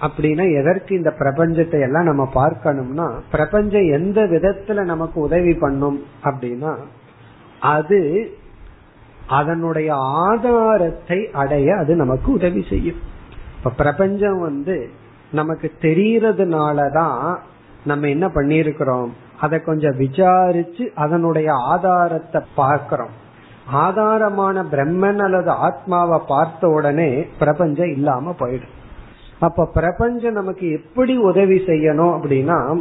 அப்படின்னா 0.00 0.60
எதற்கு 0.60 0.96
இந்த 0.96 1.14
பிரபஞ்சத்தை 1.18 1.80
எல்லாம் 1.80 2.04
நம்ம 2.04 2.30
பார்க்கணும்னா 2.34 3.20
பிரபஞ்சம் 3.30 3.90
எந்த 3.90 4.24
விதத்துல 4.24 4.84
நமக்கு 4.84 5.20
உதவி 5.20 5.54
பண்ணும் 5.54 6.02
அப்படின்னா 6.24 6.76
அது 7.60 8.30
அதனுடைய 9.28 9.94
ஆதாரத்தை 9.96 11.30
அடைய 11.32 11.76
அது 11.76 11.96
நமக்கு 11.96 12.32
உதவி 12.32 12.64
செய்யும். 12.68 12.96
இப்ப 13.56 13.70
பிரபஞ்சம் 13.70 14.40
வந்து 14.40 14.90
நமக்கு 15.32 15.72
தெரியறதுனாலதான் 15.80 17.36
நம்ம 17.84 18.08
என்ன 18.08 18.26
பண்ணிருக்கிறோம் 18.26 19.08
அதை 19.40 19.58
கொஞ்சம் 19.60 19.96
விசாரிச்சு 19.96 20.92
அதனுடைய 20.94 21.52
ஆதாரத்தை 21.52 22.42
பார்க்கிறோம். 22.54 23.26
ஆதாரமான 23.72 24.64
பிரம்மன் 24.72 25.18
அல்லது 25.18 25.50
ஆத்மாவை 25.50 26.20
பார்த்த 26.28 26.68
உடனே 26.68 27.26
பிரபஞ்சம் 27.38 27.92
இல்லாம 27.92 28.34
போயிடும். 28.38 28.76
அப்ப 29.40 29.70
பிரபஞ்சம் 29.74 30.32
நமக்கு 30.32 30.70
எப்படி 30.70 31.16
உதவி 31.16 31.58
செய்யணும் 31.66 32.14
அப்படின்னா 32.16 32.80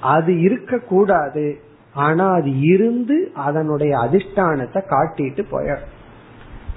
அது 0.00 0.40
இருக்க 0.40 0.78
கூடாது 0.78 1.60
ஆனா 1.94 2.32
அது 2.32 2.60
இருந்து 2.60 3.30
அதனுடைய 3.34 3.96
அதிஷ்டானத்தை 3.96 4.82
காட்டிட்டு 4.88 5.44
போயிடும். 5.50 5.86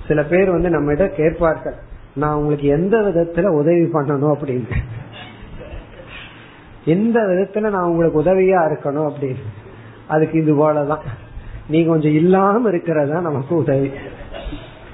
சில 0.08 0.24
பேர் 0.24 0.52
வந்து 0.52 0.70
நம்ம 0.70 0.94
கேட்பார்கள் 0.94 1.76
நான் 2.18 2.36
உங்களுக்கு 2.36 2.68
எந்த 2.68 2.98
விதத்துல 2.98 3.48
உதவி 3.48 3.82
பண்ணணும் 3.82 4.36
அப்படின்னு. 4.36 4.76
எந்த 6.86 7.20
விதத்துல 7.20 7.60
நான் 7.60 7.84
உங்களுக்கு 7.84 8.24
உதவியா 8.24 8.76
இருக்கணும் 8.76 9.12
அப்படின்னு. 9.12 9.42
அதுக்கு 10.08 10.42
இது 10.42 10.56
போலதான். 10.56 11.02
நீ 11.68 11.86
கொஞ்சம் 11.86 12.12
இல்லாம 12.12 12.70
இருக்கிறதா 12.70 13.22
நமக்கு 13.22 13.56
உதவி. 13.56 13.92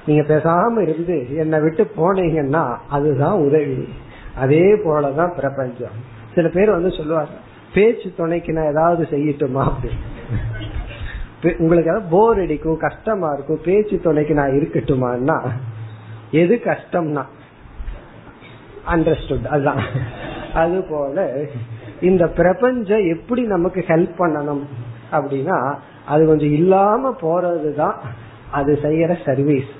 நீங்க 0.06 0.34
பேசாம 0.34 0.80
இருந்து 0.80 1.36
என்னை 1.36 1.60
விட்டு 1.60 1.90
போனீங்கன்னா 1.96 2.76
அதுதான் 2.88 3.38
உதவி. 3.38 3.88
அதே 4.36 4.62
போலதான் 4.62 5.34
பிரபஞ்சம். 5.34 6.12
சில 6.34 6.48
பேர் 6.48 6.70
வந்து 6.70 6.90
சொல்லுவாங்க 6.90 7.30
பேச்சு 7.74 8.12
துணைக்கு 8.16 8.52
நான் 8.52 8.70
ஏதாவது 8.70 9.06
செய்யட்டுமா? 9.10 9.68
அப்படின்னு. 9.68 11.56
உங்களுக்கு 11.58 11.90
ஏதாவது 11.90 12.10
போர் 12.10 12.40
அடிக்கும் 12.40 12.78
கஷ்டமா 12.78 13.32
இருக்கும் 13.32 13.60
பேச்சு 13.64 14.00
துணைக்கு 14.00 14.34
நான் 14.34 14.50
இருக்கட்டுமான்னா 14.50 15.48
எது 16.34 16.54
கஷ்டம்னா? 16.64 17.24
அண்டர்ஸ்டுட் 18.88 19.46
அதுதான். 19.46 19.82
அது 20.54 20.78
போல 20.90 21.44
இந்த 22.00 22.24
பிரபஞ்சம் 22.26 23.04
எப்படி 23.06 23.42
நமக்கு 23.42 23.84
ஹெல்ப் 23.88 24.14
பண்ணணும் 24.18 24.64
அப்படின்னா 25.12 25.58
அது 26.06 26.26
கொஞ்சம் 26.26 26.52
இல்லாம 26.52 27.12
போறதுதான் 27.20 27.96
அது 28.52 28.78
செய்யற 28.82 29.12
சர்வீஸ் 29.24 29.72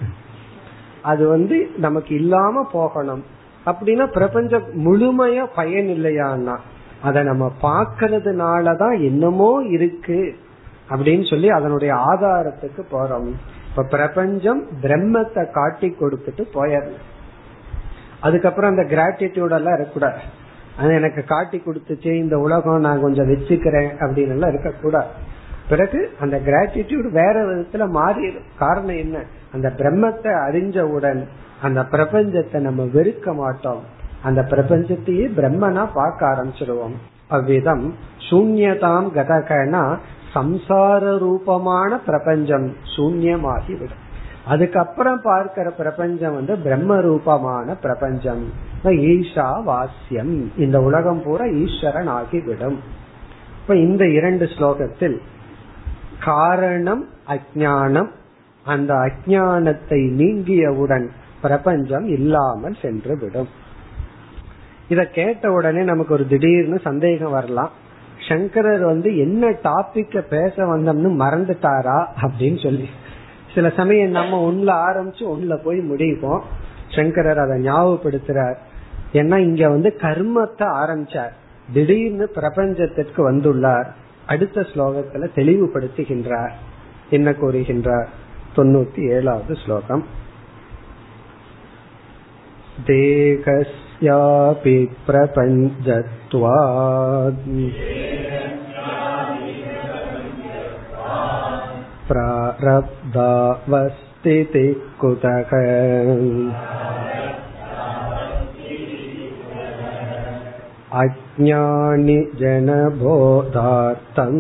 அது 1.02 1.28
வந்து 1.28 1.56
நமக்கு 1.76 2.14
இல்லாம 2.14 2.66
போகணும். 2.72 3.24
அப்படின்னா 3.66 4.06
பிரபஞ்சம் 4.06 4.66
முழுமையா 4.76 5.44
பயன் 5.54 5.86
இல்லையான்னா 5.86 6.56
அதை 7.02 7.22
நம்ம 7.22 7.52
பாக்கிறதுனாலதான் 7.62 8.94
என்னமோ 9.04 9.52
இருக்கு 9.70 10.20
அப்படின்னு 10.88 11.30
சொல்லி 11.30 11.48
அதனுடைய 11.48 11.92
ஆதாரத்துக்கு 11.94 12.82
போறோம். 12.90 13.30
இப்ப 13.76 13.86
பிரபஞ்சம் 13.90 14.66
பிரம்மத்தை 14.82 15.50
காட்டி 15.50 15.96
கொடுத்துட்டு 16.00 16.42
போயிடல. 16.54 16.92
அதுக்கப்புறம் 18.20 18.70
அந்த 18.70 18.82
கிராட்டிடியூட் 18.82 19.50
எல்லாம் 19.50 19.74
இருக்கக்கூடாது. 19.74 20.20
அது 20.78 20.94
எனக்கு 20.94 21.24
காட்டி 21.24 21.58
கொடுத்துச்சு 21.58 22.10
இந்த 22.12 22.38
உலகம் 22.38 22.80
நான் 22.80 23.00
கொஞ்சம் 23.00 23.28
வச்சுக்கிறேன் 23.28 23.90
அப்படின்னு 24.00 24.28
எல்லாம் 24.28 24.50
இருக்கக்கூடாது. 24.50 25.06
பிறகு 25.68 26.10
அந்த 26.20 26.40
கிராட்டிடியூட் 26.46 27.10
வேற 27.10 27.34
விதத்துல 27.44 27.84
மாறிடும் 27.98 28.48
காரணம் 28.58 28.96
என்ன? 28.96 29.24
அந்த 29.52 29.72
பிரம்மத்தை 29.76 30.32
அறிஞ்சவுடன் 30.46 31.26
அந்த 31.62 31.82
பிரபஞ்சத்தை 31.90 32.58
நம்ம 32.58 32.82
வெறுக்க 32.82 33.34
மாட்டோம். 33.34 33.82
அந்த 34.22 34.42
பிரபஞ்சத்தையே 34.42 35.26
பிரம்மனா 35.36 35.88
பார்க்க 35.94 36.26
ஆரம்பிச்சிடுவோம் 36.26 36.94
அவ்விதம் 37.28 37.94
சூன்யதாம் 38.30 39.08
கதகனா 39.14 39.96
சம்சார 40.34 41.18
ரூபமான 41.18 41.98
பிரபஞ்சம் 41.98 42.76
சூன்யமாகிவிடும். 42.96 44.02
அதுக்கப்புறம் 44.46 45.20
பார்க்கிற 45.22 45.70
பிரபஞ்சம் 45.70 46.34
வந்து 46.34 46.58
பிரம்ம 46.58 47.00
ரூபமான 47.00 47.74
பிரபஞ்சம் 47.74 48.42
ஈஷா 48.84 49.62
வாசியம் 49.62 50.52
இந்த 50.56 50.80
உலகம் 50.80 51.22
பூரா 51.22 51.44
ஈஸ்வரன் 51.44 52.06
ஆகிவிடும் 52.06 52.78
இப்ப 53.60 53.76
இந்த 53.76 54.08
இரண்டு 54.08 54.44
ஸ்லோகத்தில் 54.44 55.16
காரணம் 56.24 57.08
அஜானம் 57.28 58.10
அந்த 58.64 58.94
அஜானத்தை 58.94 60.00
நீங்கியவுடன் 60.20 61.06
பிரபஞ்சம் 61.42 62.06
இல்லாமல் 62.06 62.76
சென்று 62.82 63.18
விடும் 63.18 63.48
இத 64.88 65.04
கேட்ட 65.04 65.50
உடனே 65.50 65.82
நமக்கு 65.82 66.14
ஒரு 66.14 66.26
திடீர்னு 66.26 66.78
சந்தேகம் 66.78 67.30
வரலாம். 67.30 67.72
சங்கரர் 68.28 68.84
வந்து 68.84 69.18
என்ன 69.18 69.50
டாபிக்க 69.50 70.20
பேச 70.20 70.54
வந்தோம்னு 70.56 71.12
மறந்துட்டாரா 71.12 72.06
அப்படின்னு 72.22 72.62
சொல்லி. 72.62 72.88
சில 73.54 73.70
சமயம் 73.76 74.10
நம்ம 74.10 74.50
ஒண்ணுல 74.50 74.76
ஆரம்பிச்சு 74.88 75.22
ஒண்ணுல 75.22 75.56
போய் 75.56 75.78
முடிப்போம். 75.78 76.40
சங்கரர் 76.88 77.38
அதை 77.38 77.62
ஞாபகப்படுத்துறார். 77.62 78.56
ஏன்னா 79.12 79.36
இங்க 79.36 79.68
வந்து 79.68 79.94
கர்மத்தை 79.98 80.68
ஆரம்பிச்சார். 80.76 81.30
திடீர்னு 81.72 82.30
பிரபஞ்சத்திற்கு 82.34 83.16
வந்துள்ளார். 83.16 83.86
அடுத்த 84.26 84.60
ஸ்லோகத்துல 84.60 85.28
தெளிவுபடுத்துகின்றார். 85.34 86.50
என்ன 87.10 87.30
கூறுகின்றார்? 87.30 88.06
தொண்ணூத்தி 88.56 89.10
ஏழாவது 89.10 89.54
ஸ்லோகம். 89.54 90.04
देहस्यापि 94.03 94.75
प्रपञ्चत्वात् 95.07 95.89
प्रारब्धावस्थिति 102.09 104.63
कुतः 105.01 105.51
अज्ञानि 111.01 112.17
जनबोधार्थम् 112.41 114.39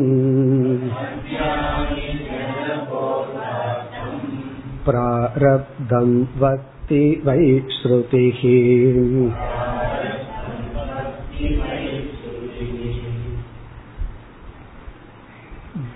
प्रारब्धं 4.87 6.09
वक्ति 6.43 7.03
वै 7.25 7.43
श्रुतिः 7.81 8.41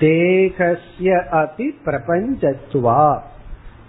தேகஸ்ய 0.01 1.23
அபி 1.33 1.71
பிரபஞ்சத்துவா. 1.85 3.19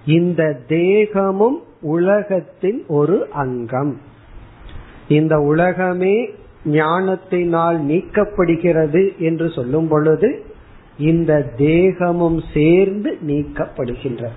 இந்த 0.05 0.59
தேகமும் 0.67 1.63
உலகத்தின் 1.81 2.83
ஒரு 2.87 3.27
அங்கம். 3.31 4.01
இந்த 5.07 5.39
உலகமே 5.39 6.29
ஞானத்தினால் 6.65 7.85
நீக்கப்படுகிறது 7.85 9.17
என்று 9.17 9.49
சொல்லும் 9.49 9.87
பொழுது 9.87 10.45
இந்த 10.97 11.41
தேகமும் 11.57 12.41
சேர்ந்து 12.53 13.17
நீக்கப்படுகின்ற. 13.27 14.27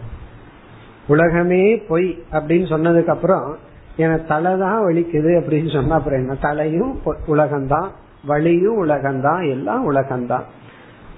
உலகமே 1.07 1.77
பொய் 1.77 2.23
அப்படின்னு 2.33 2.67
சொன்னதுக்கு 2.71 3.07
அப்புறம் 3.07 3.57
எனக்கு 3.97 4.27
தலை 4.27 4.59
தான் 4.59 4.85
வலிக்குது 4.85 5.41
அப்படின்னு 5.41 5.73
சொன்னா 5.73 5.95
அப்புறம் 5.95 6.19
என்ன? 6.19 6.35
தலையும் 6.35 6.99
உலகம்தான். 7.27 7.89
வலியும் 8.25 8.85
உலகம்தான். 8.85 9.49
எல்லாம் 9.49 9.93
உலகம்தான். 9.93 10.43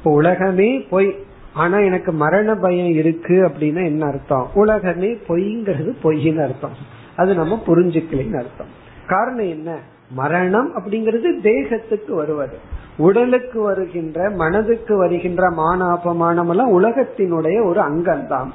இப்போ 0.05 0.17
உலகமே 0.17 0.79
பொய். 0.79 1.17
ஆனா 1.53 1.79
எனக்கு 1.79 2.13
மரண 2.13 2.55
பயம் 2.55 2.87
இருக்கு 2.87 3.35
அப்படின்னா 3.35 3.85
என்ன 3.85 4.07
அர்த்தம்? 4.07 4.51
உலகமே 4.55 5.19
பொய்ங்கிறது 5.29 5.95
பொய்ன்னு 6.03 6.43
அர்த்தம். 6.43 6.71
அது 7.17 7.35
நம்ம 7.35 7.63
புரிஞ்சுக்கலன்னு 7.67 8.37
அர்த்தம். 8.37 8.67
காரணம் 9.07 9.49
என்ன? 9.49 9.79
மரணம் 10.11 10.71
அப்படிங்கிறது 10.77 11.41
தேகத்துக்கு 11.43 12.15
வருவது. 12.15 12.59
உடலுக்கு 12.97 13.61
வருகின்ற 13.61 14.31
மனதுக்கு 14.31 14.97
வருகின்ற 14.97 15.51
மானாபமானம் 15.51 16.49
எல்லாம் 16.49 16.83
உலகத்தினுடைய 16.83 17.65
ஒரு 17.65 17.81
அங்கம்தான். 17.81 18.49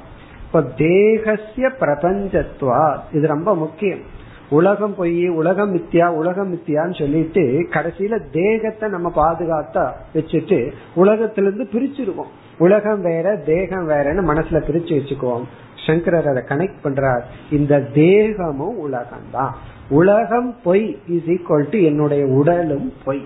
இப்ப 0.46 0.62
தேகசிய 0.76 1.68
பிரபஞ்சத்துவா 1.80 2.98
இது 3.12 3.26
ரொம்ப 3.26 3.54
முக்கியம். 3.54 4.18
உலகம் 4.50 4.94
பொய் 4.94 5.28
உலகம் 5.28 5.72
மித்தியா 5.74 6.06
உலகம் 6.14 6.48
மித்தியான்னு 6.54 6.98
சொல்லிட்டு 6.98 7.42
கடைசியில 7.70 8.30
தேகத்தை 8.30 8.88
நம்ம 8.88 9.08
பாதுகாத்தா 9.16 9.84
வச்சுட்டு 10.14 10.72
உலகத்திலிருந்து 10.94 11.66
பிரிச்சிருவோம். 11.72 12.30
உலகம் 12.58 13.00
வேற 13.00 13.36
தேகம் 13.36 13.88
வேறன்னு 13.88 14.22
மனசுல 14.30 14.60
பிரிச்சு 14.68 14.92
வச்சுக்குவோம். 14.98 15.44
சங்கரர் 15.86 16.28
அதை 16.28 16.42
கனெக்ட் 16.48 16.82
பண்றார். 16.82 17.22
இந்த 17.50 17.80
தேகமும் 17.80 18.76
உலகம் 18.76 19.28
தான் 19.32 19.54
உலகம் 19.90 20.56
பொய் 20.62 20.98
இஸ் 21.08 21.30
ஈக்வல் 21.36 21.70
டு 21.70 21.78
என்னுடைய 21.82 22.26
உடலும் 22.26 22.92
பொய். 23.04 23.24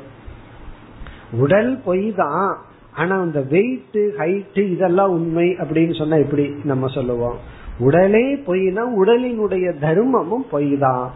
உடல் 1.38 1.80
பொய் 1.84 2.14
தான் 2.16 2.56
ஆனா 2.92 3.20
அந்த 3.20 3.40
வெயிட் 3.40 3.98
ஹைட் 4.18 4.58
இதெல்லாம் 4.58 5.10
உண்மை 5.10 5.56
அப்படின்னு 5.60 5.94
சொன்னா 5.94 6.16
எப்படி 6.16 6.54
நம்ம 6.64 6.86
சொல்லுவோம்? 6.86 7.38
உடலே 7.78 8.34
பொய்னா 8.34 8.82
உடலினுடைய 9.04 9.74
தர்மமும் 9.80 10.48
பொய் 10.50 10.78
தான் 10.78 11.10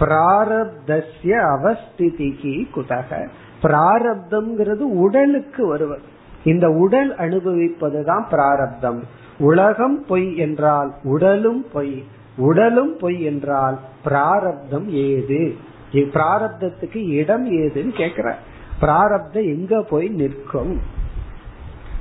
பிராரப்தசிய 0.00 1.38
அவஸ்திதிக்கு 1.38 2.66
குதக. 2.76 3.28
பிராரப்தம்ங்கிறது 3.62 4.78
உடலுக்கு 4.78 5.66
வருவது. 5.66 6.00
இந்த 6.44 6.70
உடல் 6.70 7.14
அனுபவிப்பதுதான் 7.14 8.24
பிராரப்தம். 8.30 9.02
உலகம் 9.38 10.04
பொய் 10.08 10.36
என்றால் 10.36 10.94
உடலும் 11.02 11.66
பொய். 11.72 12.04
உடலும் 12.36 12.96
பொய் 12.96 13.22
என்றால் 13.22 13.78
பிராரப்தம் 14.04 14.88
ஏது? 14.88 15.54
பிராரப்தத்துக்கு 15.92 17.08
இடம் 17.08 17.50
ஏதுன்னு 17.50 17.92
கேக்குற. 17.96 18.34
பிராரப்தம் 18.80 19.44
எங்க 19.44 19.82
போய் 19.82 20.08
நிற்கும்? 20.08 20.80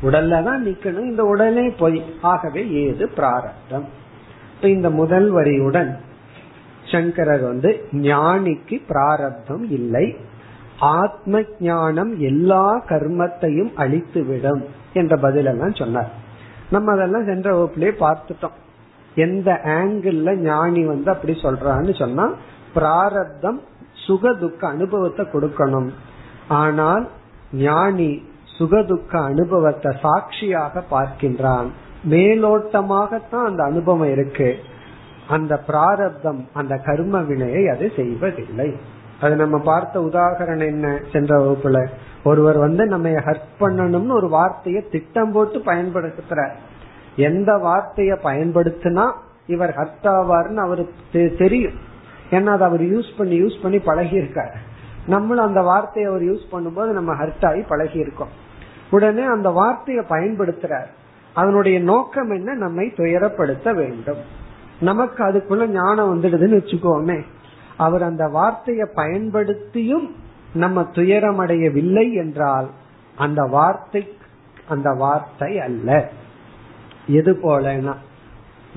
உடல்ல 0.03 0.43
தான் 0.43 0.65
நிக்கணும். 0.65 1.09
இந்த 1.09 1.23
உடலே 1.23 1.69
பொய். 1.69 2.03
ஆகவே 2.21 2.69
ஏது 2.69 3.09
பிராரப்தம். 3.09 3.85
இப்ப 4.55 4.67
இந்த 4.67 4.89
முதல் 4.89 5.33
வரியுடன் 5.33 5.97
சங்கரர் 6.91 7.41
வந்து 7.41 7.85
ஞானிக்கு 7.91 8.81
பிராரப்தம் 8.87 9.69
இல்லை. 9.69 10.15
ஆத்ம 10.79 11.41
ஞானம் 11.59 12.19
எல்லா 12.19 12.83
கர்மத்தையும் 12.89 13.71
அழித்துவிடும் 13.77 14.63
என்ற 14.93 15.15
பதிலெல்லாம் 15.15 15.75
சொன்னார். 15.75 16.11
நம்ம 16.69 16.91
அதெல்லாம் 16.91 17.25
சென்ற 17.25 17.47
வகுப்புலயே 17.55 17.93
பார்த்துட்டோம். 17.99 18.57
எந்த 19.15 19.59
ஆங்கிள் 19.63 20.35
ஞானி 20.35 20.85
வந்து 20.85 21.11
அப்படி 21.11 21.33
சொல்றான்னு 21.41 21.99
சொன்னா 21.99 22.33
பிராரப்தம் 22.73 23.61
சுக 23.93 24.33
துக்க 24.33 24.67
அனுபவத்தை 24.67 25.25
கொடுக்கணும். 25.33 25.89
ஆனால் 26.47 27.07
ஞானி 27.53 28.11
சுகதுக்க 28.61 29.21
அனுபவத்தை 29.23 29.91
சாட்சியாக 30.01 30.83
பார்க்கின்றான். 30.91 31.69
மேலோட்டமாகத்தான் 32.09 33.45
அந்த 33.45 33.63
அனுபவம் 33.63 34.11
இருக்கு. 34.11 34.55
அந்த 35.29 35.57
பிராரப்தம் 35.57 36.47
அந்த 36.53 36.77
கர்ம 36.77 37.19
வினையை 37.21 37.67
அது 37.67 37.91
செய்வதில்லை. 37.95 38.69
அது 39.21 39.35
நம்ம 39.35 39.57
பார்த்த 39.57 39.99
உதாகரணம் 39.99 40.65
என்ன 40.65 40.99
சென்ற 41.11 41.37
வகுப்புல? 41.39 41.87
ஒருவர் 42.23 42.57
வந்து 42.57 42.85
நம்ம 42.85 43.09
ஹர்ட் 43.09 43.51
பண்ணணும்னு 43.59 44.11
ஒரு 44.11 44.29
வார்த்தையை 44.29 44.89
திட்டம் 44.91 45.31
போட்டு 45.31 45.59
பயன்படுத்துற 45.59 46.49
எந்த 47.15 47.51
வார்த்தைய 47.53 48.17
பயன்படுத்தினா 48.23 49.05
இவர் 49.47 49.73
ஹர்ட் 49.75 50.07
ஆவார்னு 50.07 50.55
அவருக்கு 50.55 51.35
தெரியும். 51.37 51.77
ஏன்னா 52.29 52.51
அதை 52.55 52.67
அவர் 52.67 52.81
யூஸ் 52.81 53.11
பண்ணி 53.17 53.41
யூஸ் 53.41 53.61
பண்ணி 53.61 53.79
பழகி 53.79 54.17
இருக்காரு 54.19 54.57
நம்மளும் 55.07 55.45
அந்த 55.45 55.61
வார்த்தையை 55.61 56.11
அவர் 56.11 56.23
யூஸ் 56.23 56.45
பண்ணும்போது 56.51 56.89
நம்ம 56.91 57.13
ஹர்ட் 57.13 57.45
ஆகி 57.45 57.61
பழகி 57.61 57.99
இருக்கோம் 57.99 58.33
உடனே 58.91 59.23
அந்த 59.23 59.49
வார்த்தையை 59.49 60.03
பயன்படுத்துறார். 60.09 60.89
அதனுடைய 61.33 61.79
நோக்கம் 61.79 62.29
என்ன? 62.29 62.53
நம்மை 62.53 62.93
துயரப்படுத்த 62.95 63.73
வேண்டும். 63.73 64.17
நமக்கு 64.79 65.23
அதுக்குள்ள 65.23 65.65
ஞானம் 65.65 66.09
வந்துடுதுன்னு 66.11 66.59
வச்சுக்கோமே. 66.59 67.21
அவர் 67.77 68.03
அந்த 68.03 68.27
வார்த்தையை 68.27 68.87
பயன்படுத்தியும் 68.95 70.11
நம்ம 70.53 70.81
துயரமடையவில்லை 70.81 72.13
என்றால் 72.13 72.69
அந்த 73.15 73.43
வார்த்தை 73.43 74.17
அந்த 74.67 74.91
வார்த்தை 74.91 75.59
அல்ல. 75.59 76.09
எது 77.07 77.39
போலனா 77.43 77.93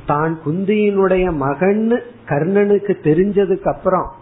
தான் 0.06 0.38
குந்தியினுடைய 0.46 1.26
மகன்னு 1.32 1.98
கர்ணனுக்கு 2.26 2.92
தெரிஞ்சதுக்கு 3.02 3.64
அப்புறம் 3.64 4.12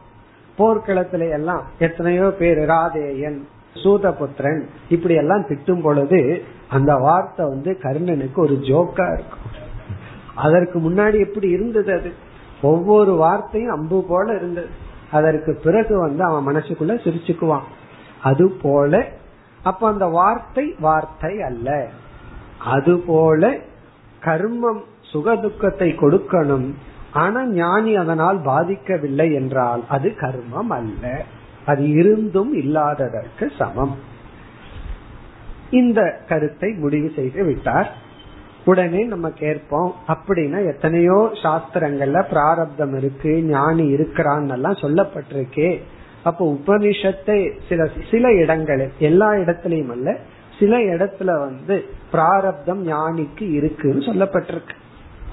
போர்க்களத்துல 0.59 1.31
எல்லாம் 1.31 1.62
எத்தனையோ 1.78 2.35
பேர் 2.38 2.59
ராதேயன் 2.59 3.48
சூதபுத்திரன். 3.74 4.62
இப்படி 4.88 5.14
எல்லாம் 5.14 5.42
திட்டும் 5.42 5.80
பொழுது 5.80 6.44
அந்த 6.68 6.96
வார்த்தை 6.96 7.46
வந்து 7.46 7.78
கர்ணனுக்கு 7.82 8.37
ஒரு 8.37 8.54
ஜோக்கா 8.62 9.12
இருக்கும். 9.14 9.46
அதற்கு 10.35 10.90
முன்னாடி 10.90 11.18
எப்படி 11.18 11.48
இருந்தது 11.48 11.92
அது? 11.92 12.12
ஒவ்வொரு 12.62 13.12
வார்த்தையும் 13.14 13.72
அம்பு 13.72 14.04
போல 14.08 14.35
இருந்தது. 14.35 14.68
அதற்கு 15.11 15.61
பிறகு 15.64 15.98
வந்து 15.98 16.24
அவன் 16.24 16.46
மனசுக்குள்ள 16.46 16.94
சிரிச்சுக்குவான். 17.04 17.66
அது 18.22 18.50
போல 18.50 19.08
அப்ப 19.62 19.88
அந்த 19.88 20.06
வார்த்தை 20.06 20.74
வார்த்தை 20.78 21.42
அல்ல. 21.42 21.88
அது 22.58 22.98
போல 22.98 23.58
கர்மம் 24.24 24.80
சுகதுக்கத்தை 25.12 25.88
கொடுக்கணும். 25.96 26.72
ஆனா 27.12 27.46
ஞானி 27.46 27.96
அதனால் 27.96 28.38
பாதிக்கவில்லை 28.38 29.32
என்றால் 29.32 29.85
அது 29.88 30.08
கர்மம் 30.08 30.68
அல்ல. 30.68 31.24
அது 31.66 31.90
இருந்தும் 31.90 32.55
இல்லாததற்கு 32.55 33.52
சமம். 33.58 33.96
இந்த 35.71 36.21
கருத்தை 36.29 36.73
முடிவு 36.73 37.13
செய்து 37.17 37.44
விட்டார். 37.44 37.92
உடனே 38.65 39.04
நம்ம 39.04 39.31
கேட்போம் 39.31 39.94
அப்படின்னா 40.08 40.67
எத்தனையோ 40.67 41.31
சாஸ்திரங்கள்ல 41.42 42.23
பிராரப்தம் 42.29 42.96
இருக்கு 42.96 43.42
ஞானி 43.42 43.94
இருக்கிறான்னு 43.94 44.50
எல்லாம் 44.50 44.73
சொல்லப்பட்டிருக்கே. 44.73 45.81
அப்போ 46.23 46.52
உபனிஷத்தை 46.52 47.52
சில 47.69 47.88
சில 48.10 48.33
இடங்களில் 48.33 48.90
எல்லா 48.98 49.33
இடத்திலையும் 49.33 49.90
அல்ல 49.90 50.19
சில 50.58 50.79
இடத்துல 50.79 51.38
வந்து 51.38 51.85
பிராரப்தம் 52.10 52.87
ஞானிக்கு 52.87 53.50
இருக்குன்னு 53.52 54.02
சொல்லப்பட்டிருக்கு. 54.02 54.77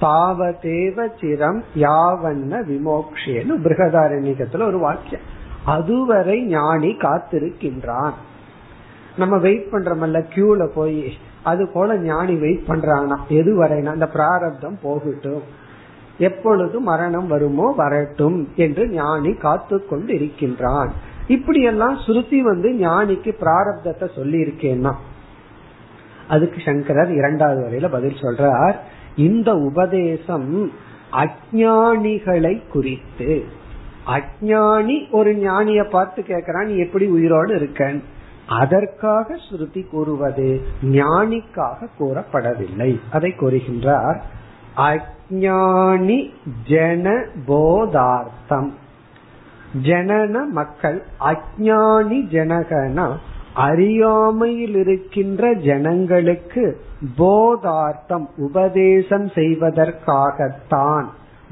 தாவதேவ 0.00 1.08
சிரம் 1.20 1.62
யாவன்ன 1.76 2.62
விமோக்ஷேன்னு 2.68 3.54
பிருகதாரண்யத்துல 3.64 4.66
ஒரு 4.66 4.78
வாக்கியம். 4.78 5.38
அதுவரை 5.74 6.36
ஞானி 6.56 6.90
காத்திருக்கின்றான். 7.04 8.16
நம்ம 9.16 9.34
வெயிட் 9.46 9.70
பண்றோம்ல 9.72 10.20
கியூல 10.34 10.62
போய் 10.74 11.00
அது 11.42 11.62
போல 11.74 11.96
ஞானி 12.10 12.34
வெயிட் 12.44 12.68
பண்றானா 12.68 13.16
எது 13.38 13.50
வரைனா 13.60 13.92
அந்த 13.96 14.08
பிராரப்தம் 14.16 14.78
போகட்டும். 14.82 15.44
எப்பொழுது 16.28 16.76
மரணம் 16.88 17.26
வருமோ 17.26 17.66
வரட்டும் 17.76 18.38
என்று 18.64 18.82
ஞானி 18.88 19.32
காத்து 19.44 19.76
கொண்டு 19.86 20.12
இருக்கின்றான் 20.14 20.90
இப்படி 21.34 21.60
எல்லாம் 21.62 21.96
ஸ்ருதி 22.04 22.38
வந்து 22.40 22.68
ஞானிக்கு 22.80 23.30
பிராரப்தத்தை 23.42 24.06
சொல்லி 24.16 24.38
இருக்கேன்னா 24.44 24.92
அதுக்கு 26.28 26.58
சங்கரர் 26.64 27.12
இரண்டாவது 27.20 27.60
வரையில 27.66 27.88
பதில் 27.90 28.20
சொல்றார் 28.22 28.76
இந்த 29.26 29.50
உபதேசம் 29.68 30.50
அஜானிகளை 31.22 32.54
குறித்து. 32.72 33.32
அஜானி 34.06 35.10
ஒரு 35.10 35.32
ஞானிய 35.32 35.88
பார்த்து 35.88 36.24
கேக்குறான் 36.28 36.66
நீ 36.66 36.76
எப்படி 36.76 37.06
உயிரோடு 37.06 37.54
இருக்கேன்? 37.54 38.04
அதற்காக 38.48 39.36
ஸ்ருதி 39.50 39.88
கூறுவது 39.90 40.60
ஞானிக்காக 40.82 41.86
கூறப்படவில்லை. 41.98 43.00
அதை 43.10 43.34
கூறுகின்றார் 43.40 44.20
அஜானி 44.76 46.30
ஜன 46.66 47.24
போதார்த்தம். 47.46 48.70
ஜனன 49.82 50.48
மக்கள் 50.50 51.04
அஜானி 51.20 52.18
ஜனகனா 52.30 53.16
அறியாமையில் 53.54 54.74
இருக்கின்ற 54.74 55.52
ஜனங்களுக்கு 55.52 56.80
போதார்த்தம் 57.18 58.26
உபதேசம் 58.36 59.26
செய்வதற்காகத்தான். 59.26 61.04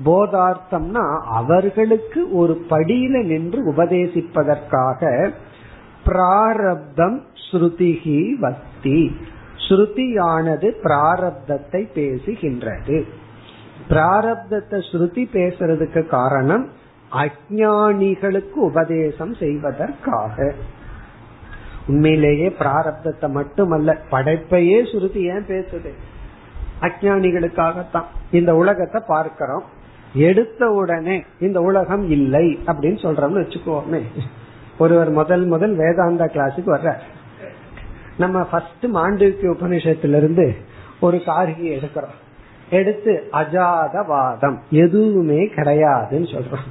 போதார்த்தம்னா 0.04 1.18
அவர்களுக்கு 1.22 2.32
ஒரு 2.32 2.64
படியில 2.70 3.24
நின்று 3.24 3.72
உபதேசிப்பதற்காக 3.72 5.30
பிராரப்தம் 6.06 7.22
ஸ்ருதிகி 7.50 8.34
வக்தி 8.38 9.16
ஸ்ருதியானது 9.68 10.68
பிராரப்தத்தை 10.82 11.80
பேசுகின்றது. 11.94 13.04
பிராரப்தத்தை 13.88 14.78
ஸ்ருதி 14.92 15.24
பேசுறதுக்கு 15.32 16.06
காரணம் 16.06 16.68
அஜானிகளுக்கு 17.12 18.54
உபதேசம் 18.54 19.34
செய்வதற்காக. 19.34 20.54
உண்மையிலேயே 21.86 22.48
பிராரப்தத்தை 22.48 23.28
மட்டுமல்ல 23.30 23.96
படைப்பையே 24.10 24.92
சுருதி 24.92 25.22
ஏன் 25.22 25.46
பேசுது? 25.48 25.92
அஜானிகளுக்காகத்தான் 26.80 28.08
இந்த 28.30 28.54
உலகத்தை 28.54 29.02
பார்க்கிறோம். 29.06 29.64
எடுத்த 30.14 30.70
உடனே 30.70 31.24
இந்த 31.40 31.60
உலகம் 31.60 32.10
இல்லை 32.10 32.58
அப்படின்னு 32.66 33.02
சொல்றோம்னு 33.04 33.42
வச்சுக்கோமே. 33.42 34.02
ஒருவர் 34.78 35.10
முதல் 35.10 35.46
முதல் 35.46 35.78
வேதாந்தா 35.78 36.28
கிளாஸுக்கு 36.28 36.66
வர்ற 36.66 36.94
நம்ம 38.18 38.44
ஃபர்ஸ்ட் 38.44 38.86
மாண்டூக்கிய 38.86 39.54
உபநிஷத்திலிருந்து 39.58 40.54
ஒரு 41.00 41.22
காரிகை 41.24 41.76
எடுக்கிறோம். 41.76 42.16
எடுத்து 42.70 43.28
அஜாதவாதம். 43.32 44.56
எதுவுமே 44.70 45.46
கிடையாதுன்னு 45.46 46.36
சொல்றோம். 46.36 46.66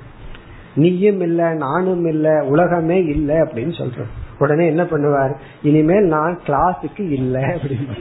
நீயும் 0.76 1.22
இல்ல 1.22 1.54
நானும் 1.54 2.06
இல்ல 2.06 2.44
உலகமே 2.44 3.04
இல்ல 3.04 3.44
அப்படின்னு 3.44 3.88
சொல்றோம். 3.88 4.10
உடனே 4.40 4.68
என்ன 4.68 4.84
பண்ணுவார்? 4.84 5.36
இனிமேல் 5.62 6.06
நான் 6.06 6.40
கிளாஸுக்கு 6.48 7.12
இல்ல 7.12 7.40
அப்படின்னு. 7.40 8.00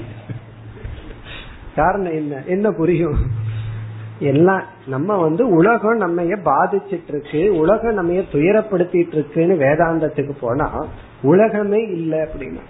காரணம் 1.76 2.12
என்ன? 2.12 2.43
என்ன 2.47 2.70
புரியும்? 2.70 3.45
எல்லாம் 4.21 4.62
நம்ம 4.87 5.17
வந்து 5.17 5.49
உலகம் 5.49 5.97
நம்ம 5.97 6.23
பாதிச்சிட்டு 6.23 7.09
இருக்கு 7.09 7.57
உலகம் 7.57 7.95
நம்ம 7.95 8.12
துயரப்படுத்திட்டு 8.12 9.12
இருக்குன்னு 9.12 9.55
வேதாந்தத்துக்கு 9.55 10.33
போனா 10.41 10.87
உலகமே 11.23 11.83
இல்லை 11.83 12.19
அப்படின்னா 12.19 12.61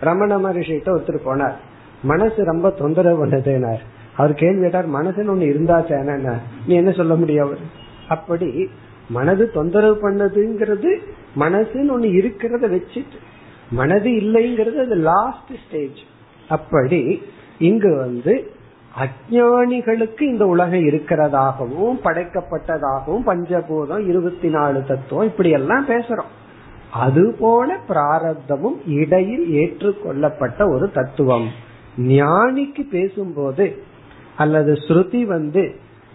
ரமண 0.00 0.38
மகர்ஷிட்ட 0.38 0.88
ஒருத்தர் 0.88 1.26
போனார். 1.26 1.54
மனசு 2.02 2.44
ரொம்ப 2.44 2.70
தொந்தரவு 2.70 3.26
பண்ணதுனார் 3.26 3.78
அவர் 4.16 4.34
கேள்வி 4.34 4.60
கேட்டார் 4.60 4.86
மனசுன்னு 4.86 5.32
ஒண்ணு 5.32 5.52
இருந்தாச்சான 5.52 6.38
நீ 6.66 6.74
என்ன 6.74 6.90
சொல்ல 6.90 7.14
முடியும் 7.14 7.54
அப்படி 8.08 8.70
மனது 9.08 9.50
தொந்தரவு 9.50 10.10
பண்ணதுங்கிறது 10.10 10.98
மனசுன்னு 11.36 11.94
ஒண்ணு 11.96 12.22
இருக்கிறத 12.22 12.68
வச்சுட்டு 12.70 13.18
மனது 13.70 14.10
இல்லைங்கிறது 14.10 14.76
அது 14.76 14.94
லாஸ்ட் 14.94 15.52
ஸ்டேஜ் 15.66 15.98
அப்படி 16.48 17.22
இங்கு 17.58 17.96
வந்து 17.96 18.50
அஜானிகளுக்கு 19.02 20.22
இந்த 20.22 20.46
உலகம் 20.46 20.84
இருக்கிறதாகவும் 20.84 21.96
படைக்கப்பட்டதாகவும் 22.04 23.26
பஞ்சபூதம் 23.26 24.08
இருபத்தி 24.08 24.48
நாலு 24.48 24.84
தத்துவம் 24.84 25.26
இப்படி 25.26 25.50
எல்லாம் 25.50 25.88
பேசுறோம். 25.88 26.32
அதுபோல 26.92 27.76
பிராரப்தமும் 27.88 28.78
இடையில் 28.86 29.46
ஏற்றுக்கொள்ளப்பட்ட 29.50 30.68
ஒரு 30.70 30.90
தத்துவம். 30.90 31.48
ஞானிக்கு 31.98 32.82
பேசும்போது 32.90 33.76
அல்லது 34.36 34.72
ஸ்ருதி 34.72 35.24
வந்து 35.24 35.74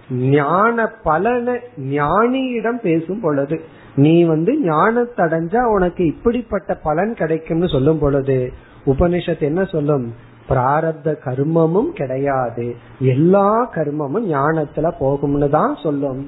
ஞான 0.10 0.92
பலன 1.04 1.60
ஞானியிடம் 1.78 2.78
பேசும் 2.78 3.20
பொழுது 3.20 3.62
நீ 3.96 4.24
வந்து 4.24 4.64
ஞானத்தடைஞ்சா 4.64 5.64
உனக்கு 5.64 6.06
இப்படிப்பட்ட 6.06 6.74
பலன் 6.74 7.14
கிடைக்கும்னு 7.14 7.68
சொல்லும் 7.68 8.00
பொழுது 8.00 8.52
உபனிஷத் 8.86 9.40
என்ன 9.40 9.66
சொல்லும்? 9.66 10.14
பிராரப்த 10.52 11.10
கர்மமும் 11.26 11.92
கிடையாது. 11.92 12.76
எல்லா 13.00 13.50
கர்மமும் 13.76 14.28
ஞானத்துல 14.32 14.88
போகும்னு 15.00 15.50
தான் 15.50 15.76
சொல்லும். 15.84 16.22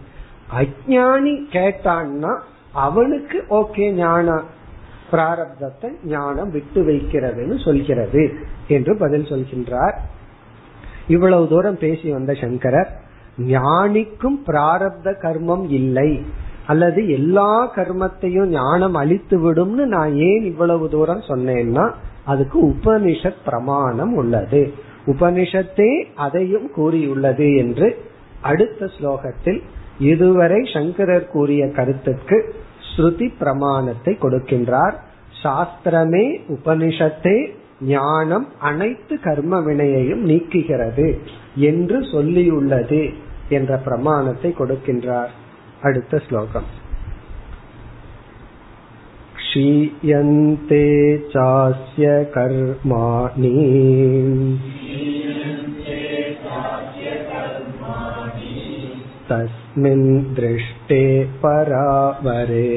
அஜானி 0.60 1.36
கேட்டான்னா 1.56 2.34
அவனுக்கு 2.72 3.44
ஓகே 3.50 3.92
ஞானம். 3.92 4.46
பிராரப்தத்தை 5.12 5.90
ஞானம் 6.04 6.52
விட்டு 6.52 6.82
வைக்கிறதுன்னு 6.84 7.58
சொல்கிறது 7.64 8.24
என்று 8.68 8.98
பதில் 8.98 9.28
சொல்கின்றார். 9.32 9.98
இவ்வளவு 11.08 11.46
தூரம் 11.48 11.78
பேசி 11.78 12.12
வந்த 12.12 12.34
சங்கரர் 12.34 12.92
ஞானிக்கும் 13.38 14.40
பிராரப்த 14.48 15.12
கர்மம் 15.26 15.66
இல்லை. 15.70 16.10
அல்லது 16.68 17.02
எல்லா 17.10 17.52
கர்மத்தையும் 17.76 18.50
ஞானம் 18.58 18.94
அழித்து 18.94 19.38
விடும்னு 19.44 19.86
நான் 19.96 20.14
ஏன் 20.30 20.44
இவ்வளவு 20.44 20.86
தூரம் 20.90 21.24
சொன்னேன்னா 21.28 21.86
அதுக்கு 22.26 22.68
உபனிஷத் 22.68 23.44
பிரமாணம் 23.46 24.14
உள்ளது. 24.16 24.74
உபனிஷத்தே 25.06 26.06
அதையும் 26.16 26.72
கூறியுள்ளது 26.72 27.56
என்று 27.56 28.06
அடுத்த 28.42 28.86
ஸ்லோகத்தில் 28.86 29.62
இதுவரை 30.00 30.64
சங்கரர் 30.74 31.28
கூறிய 31.28 31.72
கருத்துக்கு 31.72 32.56
ஸ்ருதி 32.96 33.32
பிரமாணத்தை 33.40 34.18
கொடுக்கின்றார். 34.22 34.94
சாஸ்திரமே 35.44 36.40
உபனிஷத்தே 36.48 37.50
ஞானம் 37.82 38.48
அனைத்து 38.60 39.20
கர்ம 39.20 39.60
வினையையும் 39.60 40.30
நீக்குகிறது 40.30 41.20
என்று 41.56 42.00
சொல்லியுள்ளது 42.00 43.14
என்ற 43.50 43.78
பிரமாணத்தை 43.78 44.56
கொடுக்கின்றார். 44.60 45.32
அடுத்த 45.82 46.22
ஸ்லோகம். 46.28 46.82
क्षीयन्ते 49.53 50.85
चास्य 51.35 52.25
कर्माणि 52.37 53.53
तस्मिन् 59.31 60.09
दृष्टे 60.35 61.03
परावरे 61.43 62.69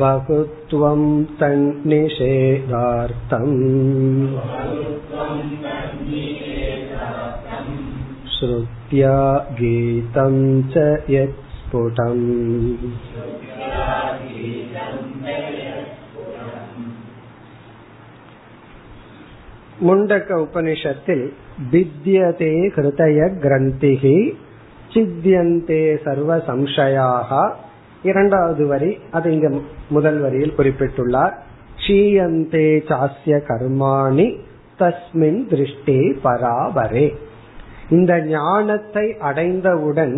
बहुत्वं 0.00 1.00
तन्निषेधार्थम् 1.40 1.96
श्रुत्या 8.34 9.16
गीतं 9.60 10.36
च 10.74 10.84
यत्स्फुटम् 11.72 12.26
முண்டக்க 19.80 20.30
உபனிஷத்தில் 20.44 21.24
வித்யதே 21.72 22.54
ஹிருதய 22.76 23.18
கிரந்திகி 23.44 24.16
சித்தியந்தே 24.92 25.82
சர்வ 26.04 26.38
சம்சயாக 26.48 27.30
இரண்டாவது 28.02 28.64
வரி 28.66 28.90
அது 29.10 29.28
இங்க 29.32 29.48
முதல் 29.90 30.18
வரியில் 30.18 30.56
குறிப்பிட்டுள்ளார் 30.56 31.34
க்ஷீயந்தே 31.78 32.66
சாஸ்ய 32.88 33.36
கர்மாணி 33.48 34.28
தஸ்மின் 34.78 35.40
திருஷ்டே 35.50 36.00
பராவரே 36.24 37.06
இந்த 37.90 38.12
ஞானத்தை 38.30 39.06
அடைந்தவுடன் 39.28 40.16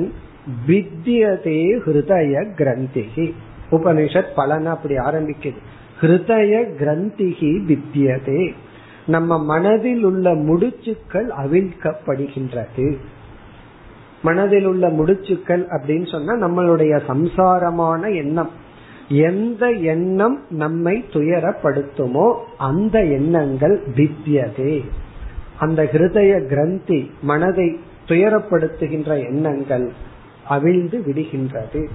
வித்யதே 0.67 1.79
ஹிருதய 1.85 2.47
கிரந்திகி 2.57 3.33
உபனிஷத் 3.71 4.33
பலன் 4.35 4.65
அப்படி 4.65 4.95
ஆரம்பிக்குது. 4.95 5.55
ஹிருதய 6.01 6.67
கிரந்திகி 6.79 7.61
வித்யதே. 7.65 8.53
நம்ம 9.07 9.43
மனதில் 9.43 10.03
உள்ள 10.03 10.33
முடிச்சுக்கள் 10.33 11.29
அவிழ்க்கப்படுகின்றது. 11.43 12.97
மனதில் 14.21 14.65
உள்ள 14.65 14.89
முடிச்சுக்கள் 14.89 15.65
அப்படின்னு 15.69 16.11
சொன்னா 16.11 16.47
நம்மளுடைய 16.47 16.99
சம்சாரமான 17.07 18.15
எண்ணம். 18.15 18.49
எந்த 19.07 19.71
எண்ணம் 19.71 20.39
நம்மை 20.49 21.05
துயரப்படுத்துமோ 21.13 22.35
அந்த 22.57 23.03
எண்ணங்கள் 23.03 23.81
வித்தியதே 23.95 24.85
அந்த 25.59 25.83
ஹிருதய 25.83 26.47
கிரந்தி 26.47 27.11
மனதை 27.21 27.79
துயரப்படுத்துகின்ற 28.07 29.25
எண்ணங்கள் 29.25 29.91
அவிழ்ந்து 30.47 31.03
விடுகின்றது. 31.07 31.87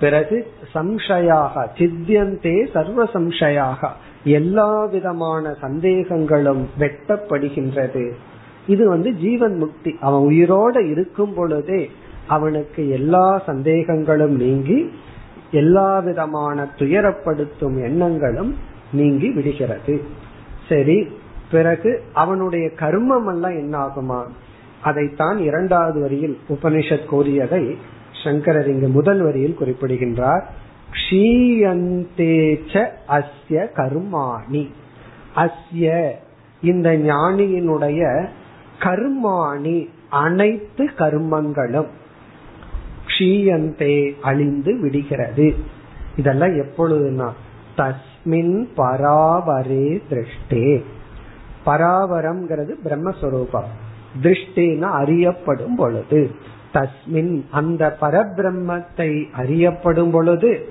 பிறகு 0.00 0.46
சம்சயாக 0.74 1.66
சித்தியந்தே 1.78 2.70
சர்வ 2.72 3.04
சம்சயாக 3.04 3.88
எல்லா 4.24 4.84
விதமான 4.84 5.54
சந்தேகங்களும் 5.60 6.64
வெட்டப்படுகின்றது. 6.78 8.12
இது 8.66 8.88
வந்து 8.88 9.14
ஜீவன் 9.14 9.56
முக்தி. 9.56 9.96
அவன் 10.00 10.28
உயிரோட 10.28 10.90
இருக்கும் 10.90 11.34
பொழுதே 11.34 11.90
அவனுக்கு 12.26 12.90
எல்லா 12.90 13.42
சந்தேகங்களும் 13.46 14.36
நீங்கி 14.36 14.90
எல்லா 15.50 15.98
விதமான 15.98 16.68
துயரப்படுத்தும் 16.76 17.82
எண்ணங்களும் 17.82 18.56
நீங்கி 18.92 19.30
விடுகிறது. 19.30 20.02
சரி 20.68 21.08
பிறகு 21.50 22.02
அவனுடைய 22.12 22.70
கர்மம் 22.78 23.26
எல்லாம் 23.26 23.56
என்ன 23.56 23.78
ஆகுமா 23.78 24.24
அதைத்தான் 24.82 25.38
இரண்டாவது 25.38 26.00
வரியில் 26.00 26.38
உபனிஷத் 26.48 27.04
கூறியதை 27.04 27.76
சங்கரர் 28.24 28.68
இங்கு 28.68 28.88
முதல் 28.88 29.22
வரியில் 29.22 29.54
குறிப்பிடுகின்றார். 29.54 30.50
க்ஷீயந்தேச்ச 30.92 32.88
அஸ்ய 33.08 33.66
கர்மாணி. 33.76 34.70
அஸ்ய 35.36 36.10
இந்த 36.62 36.96
ஞானியினுடைய 36.96 38.28
கர்மாணி 38.78 39.88
அனைத்து 40.10 40.90
கர்மங்களும் 40.98 41.86
க்ஷீயந்தே 43.06 44.12
அழிந்து 44.22 44.80
விடுகிறது. 44.80 45.54
இதெல்லாம் 46.16 46.60
எப்பொழுதுனா 46.60 47.30
தஸ்மின் 47.76 48.68
பராவரே 48.76 50.02
திருஷ்டே. 50.10 50.84
பராவரம்ங்கிறது 51.66 52.70
பிரம்மஸ்வரூபம். 52.84 53.84
திருஷ்டினா 54.22 54.90
அறியப்படும் 54.90 55.76
பொழுது 55.76 56.30
தஸ்மின் 56.72 57.44
அந்த 57.50 57.96
பரபிரம்மத்தை 58.00 59.32
அறியப்படும் 59.32 60.10
பொழுது 60.10 60.68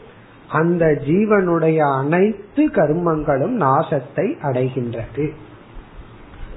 அந்த 0.48 0.86
ஜீவனுடைய 0.86 1.78
அனைத்து 1.98 2.68
கர்மங்களும் 2.68 3.56
நாசத்தை 3.60 4.28
அடைகின்றது. 4.42 5.32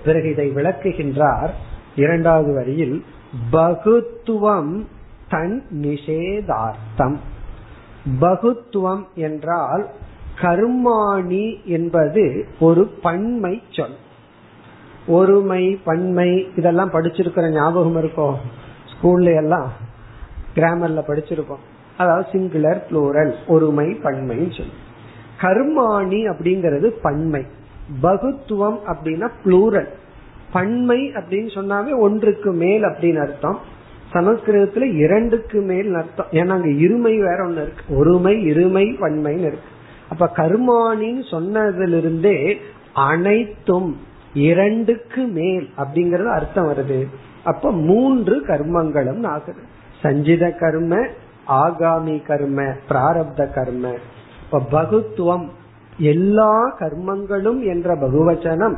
பிறகு 0.05 0.31
இதை 0.31 0.51
விளக்குகின்றார் 0.51 1.51
இரண்டாவது 1.97 2.55
வரியில் 2.55 3.05
பகுத்துவம் 3.51 4.87
தன் 5.29 5.65
நிஷேதார்த்தம். 5.75 7.17
பகுத்துவம் 8.21 9.07
என்றால் 9.15 9.87
கர்மாணி 10.41 11.65
என்பது 11.65 12.47
ஒரு 12.61 12.87
பன்மை 13.03 13.63
சொல். 13.71 13.97
ஒருமை 15.09 15.81
பன்மை 15.85 16.49
இதெல்லாம் 16.57 16.91
படிச்சிருக்கிற 16.91 17.53
ஞாபகம் 17.53 17.99
இருக்கும் 17.99 18.37
ஸ்கூல்ல 18.93 19.37
எல்லாம் 19.37 19.73
கிராமர்ல 20.55 21.03
படிச்சிருக்கோம். 21.09 21.65
அதாவது 21.97 22.29
சிங்குலர் 22.33 22.83
புளூரல் 22.91 23.33
ஒருமை 23.47 23.87
பன்மைன்னு 23.87 24.57
சொல்லி. 24.57 24.73
கர்மாணி 25.41 26.33
அப்படிங்கிறது 26.33 26.93
பன்மை. 27.03 27.47
பகுத்துவம் 28.01 28.81
அப்படின்னா 28.87 29.31
புளூரல் 29.45 29.89
பன்மை 30.53 31.13
அப்படின்னு 31.13 31.51
சொன்னாவே 31.55 31.99
ஒன்றுக்கு 31.99 32.53
மேல் 32.53 32.83
அப்படின்னு 32.83 33.21
அர்த்தம். 33.21 33.61
சமஸ்கிருதத்துல 34.13 34.95
இரண்டுக்கு 34.95 35.61
மேல் 35.61 35.95
அர்த்தம். 35.95 36.27
ஏன்னா 36.31 36.49
அங்க 36.49 36.69
இருமை 36.69 37.19
வேற 37.19 37.47
ஒண்ணு 37.47 37.63
இருக்கு. 37.63 37.97
ஒருமை 37.97 38.51
இருமை 38.51 38.97
பன்மைன்னு 39.01 39.51
இருக்கு. 39.51 39.77
அப்ப 40.09 40.31
கர்மானின்னு 40.37 41.23
சொன்னதிலிருந்தே 41.31 42.57
அனைத்தும் 42.95 44.07
இரண்டுக்கு 44.39 45.27
மேல் 45.27 45.69
அப்படிங்கறது 45.79 46.33
அர்த்தம் 46.33 46.69
வருது. 46.69 47.07
அப்ப 47.45 47.73
மூன்று 47.73 48.41
கர்மங்களும் 48.47 49.27
ஆகுது. 49.27 49.61
சஞ்சித 50.03 50.51
கர்ம 50.51 51.07
ஆகாமி 51.49 52.23
கர்ம 52.27 52.63
பிராரப்த 52.63 53.53
கர்ம. 53.53 53.95
இப்ப 54.45 54.61
பகுத்துவம் 54.61 55.51
எல்லா 55.99 56.77
கர்மங்களும் 56.79 57.65
என்ற 57.67 57.95
பகுவச்சனம் 57.95 58.77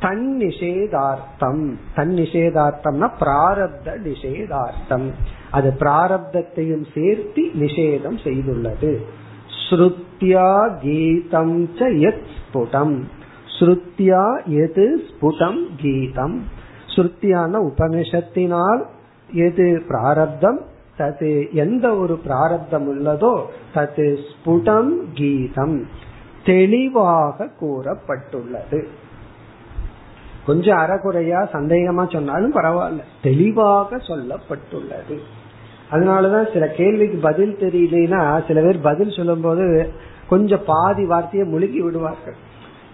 தன் 0.00 0.36
நிஷேதார்த்தம். 0.40 1.72
தன் 1.94 2.10
நிஷேதார்த்தம்னா 2.10 3.10
பிராரப்த 3.20 3.96
நிஷேதார்த்தம். 4.04 5.08
அது 5.50 5.74
பிராரப்தத்தையும் 5.78 6.86
சேர்த்து 6.94 7.42
நிஷேதம் 7.58 8.18
செய்துள்ளது. 8.24 8.96
ஸ்ருத்யா 9.70 10.78
கீதம் 10.80 11.68
எத் 12.00 12.26
ஸ்ருத்தியா 13.60 13.82
ஸ்ருத்யா 13.98 14.44
எது 14.44 15.02
ஸ்புடம் 15.10 15.66
கீதம்? 15.76 16.44
ஸ்ருத்தியான 16.86 17.70
உபனிஷத்தினால் 17.70 18.86
எது 19.32 19.82
பிராரப்தம்? 19.88 20.60
தது 20.98 21.52
எந்த 21.52 21.94
ஒரு 21.94 22.16
பிராரப்தம் 22.16 22.86
உள்ளதோ 22.88 23.42
தது 23.74 24.18
ஸ்புடம் 24.30 24.88
கீதம். 25.14 25.86
தெளிவாக 26.44 27.48
கூறப்பட்டுள்ளது. 27.60 28.84
கொஞ்சம் 30.46 30.78
அறகுறையா 30.78 31.48
சந்தேகமா 31.52 32.12
சொன்னாலும் 32.12 32.54
பரவாயில்ல. 32.54 33.00
தெளிவாக 33.22 33.96
சொல்லப்பட்டுள்ளது. 33.96 35.18
அதனாலதான் 35.90 36.52
சில 36.52 36.68
கேள்விக்கு 36.68 37.18
பதில் 37.18 37.56
தெரியலனா 37.60 38.46
சில 38.46 38.60
பேர் 38.60 38.80
பதில் 38.80 39.10
சொல்லும் 39.10 39.40
போது 39.40 39.90
கொஞ்சம் 40.28 40.64
பாதி 40.66 41.06
வார்த்தையை 41.06 41.48
முழுகி 41.48 41.80
விடுவார்கள். 41.80 42.48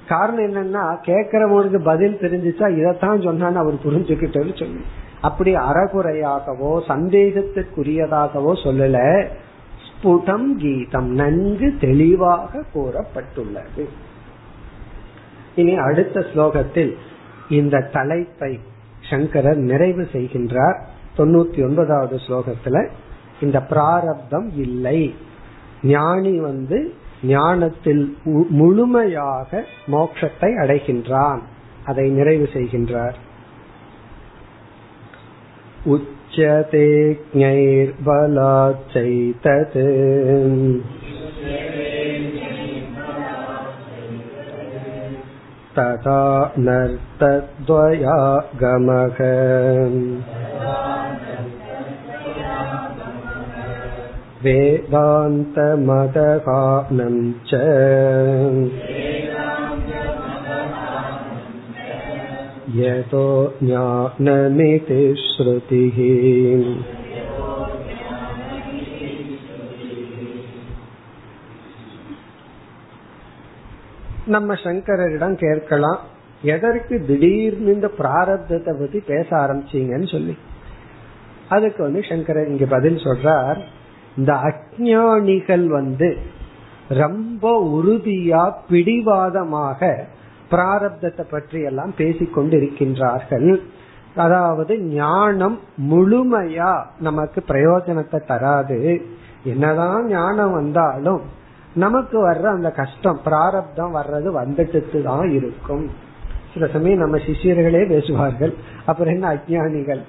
காரணம் 0.08 0.44
என்னன்னா 0.44 0.96
கேட்கிறவங்களுக்கு 1.06 1.78
பதில் 1.78 2.18
தெரிஞ்சிச்சா 2.20 2.76
இதைத்தான் 2.76 3.20
சொன்னான்னு 3.20 3.54
அவர் 3.54 3.74
புரிஞ்சுக்கிட்டேன்னு 3.74 4.58
சொல்லி. 4.58 4.80
அப்படி 5.20 5.54
அறகுறையாகவோ 5.54 6.80
சந்தேகத்திற்குரியதாகவோ 6.88 8.52
சொல்லல. 8.64 9.26
ஸ்புடம் 9.86 10.56
கீதம் 10.56 11.10
நன்கு 11.12 11.74
தெளிவாக 11.80 12.62
கூறப்பட்டுள்ளது. 12.74 13.84
இனி 15.54 15.76
அடுத்த 15.76 16.20
ஸ்லோகத்தில் 16.20 16.94
இந்த 17.48 17.80
தலைப்பை 17.80 18.60
சங்கரர் 19.00 19.56
நிறைவு 19.56 20.08
செய்கின்றார். 20.12 20.78
தொண்ணூத்தி 21.16 21.64
ஒன்பதாவது 21.64 22.16
ஸ்லோகத்துல 22.16 22.88
இந்த 23.40 23.62
பிராரப்தம் 23.62 24.50
இல்லை. 24.56 25.14
ஞானி 25.82 26.40
வந்து 26.40 26.94
ஞானத்தில் 27.27 28.03
முழுமையாக 28.51 29.63
மோட்சத்தை 29.91 30.51
அடைகின்றான் 30.63 31.41
அதை 31.85 32.05
நிறைவு 32.09 32.47
செய்கின்றார் 32.53 33.17
உச்சதே 35.85 36.89
ஞைர்பலாச்சைதத் 38.33 39.77
तथा 45.75 46.21
नर्तद्वयागमः 46.59 47.61
वेदान्तमदगानं 54.43 55.97
च 57.49 57.51
यतो 62.75 63.27
ज्ञानमिति 63.61 65.01
श्रुतिः 65.25 65.97
நம்ம 74.27 74.53
சங்கரரிடம் 74.63 75.35
கேட்கலாம் 75.43 76.01
எதற்கு 76.53 76.95
திடீர்னு 77.07 77.71
இந்த 77.73 77.87
பிராரப்தத்தை 77.99 78.73
பத்தி 78.79 78.99
பேச 79.09 79.27
ஆரம்பிச்சீங்கன்னு 79.35 80.09
சொல்லி 80.11 80.35
அதுக்கு 81.49 81.81
வந்து 81.83 82.01
சங்கரர் 82.03 82.51
இங்க 82.51 82.65
பதில் 82.65 83.05
சொல்றார் 83.05 83.59
இந்த 84.16 84.32
அஜானிகள் 84.48 85.66
வந்து 85.66 86.08
ரொம்ப 86.88 87.44
உறுதியா 87.78 88.42
பிடிவாதமாக 88.68 89.80
பிராரப்தத்தை 90.50 91.24
பற்றி 91.30 91.60
எல்லாம் 91.60 91.92
பேசிக்கொண்டு 91.96 92.56
இருக்கின்றார்கள் 92.56 93.60
அதாவது 94.14 94.74
ஞானம் 94.80 95.56
முழுமையா 95.90 96.72
நமக்கு 96.98 97.40
பிரயோஜனத்தை 97.48 98.20
தராது. 98.26 98.78
என்னதான் 99.44 100.06
ஞானம் 100.08 100.52
வந்தாலும் 100.52 101.22
நமக்கு 101.74 102.16
வர்ற 102.28 102.44
அந்த 102.44 102.70
கஷ்டம் 102.70 103.18
பிராரப்தம் 103.24 103.94
வர்றது 103.94 104.28
வந்துட்டு 104.42 105.02
தான் 105.02 105.28
இருக்கும். 105.30 105.86
சில 106.54 106.66
சமயம் 106.66 106.98
நம்ம 106.98 107.16
சிஷியர்களே 107.16 107.82
பேசுவார்கள் 107.88 108.54
அப்புறம் 108.86 109.14
என்ன 109.14 109.26
அஜானிகள் 109.34 110.02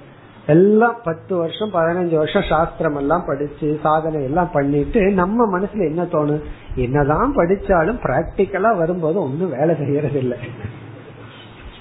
எல்லாம் 0.48 1.00
பத்து 1.04 1.36
வருஷம் 1.36 1.72
பதினஞ்சு 1.72 2.14
வருஷம் 2.14 2.46
சாஸ்திரம் 2.48 2.96
எல்லாம் 2.96 3.24
படிச்சு 3.26 3.78
சாதனை 3.82 4.24
எல்லாம் 4.24 4.50
பண்ணிட்டு 4.52 5.00
நம்ம 5.00 5.58
மனசுல 5.58 5.88
என்ன 5.88 6.02
தோணும்? 6.02 6.42
என்னதான் 6.74 7.34
படிச்சாலும் 7.36 8.00
பிராக்டிக்கலா 8.02 8.76
வரும்போது 8.76 9.20
ஒன்னும் 9.20 9.54
வேலை 9.58 9.74
செய்யறது 9.76 10.18
இல்லை 10.18 10.38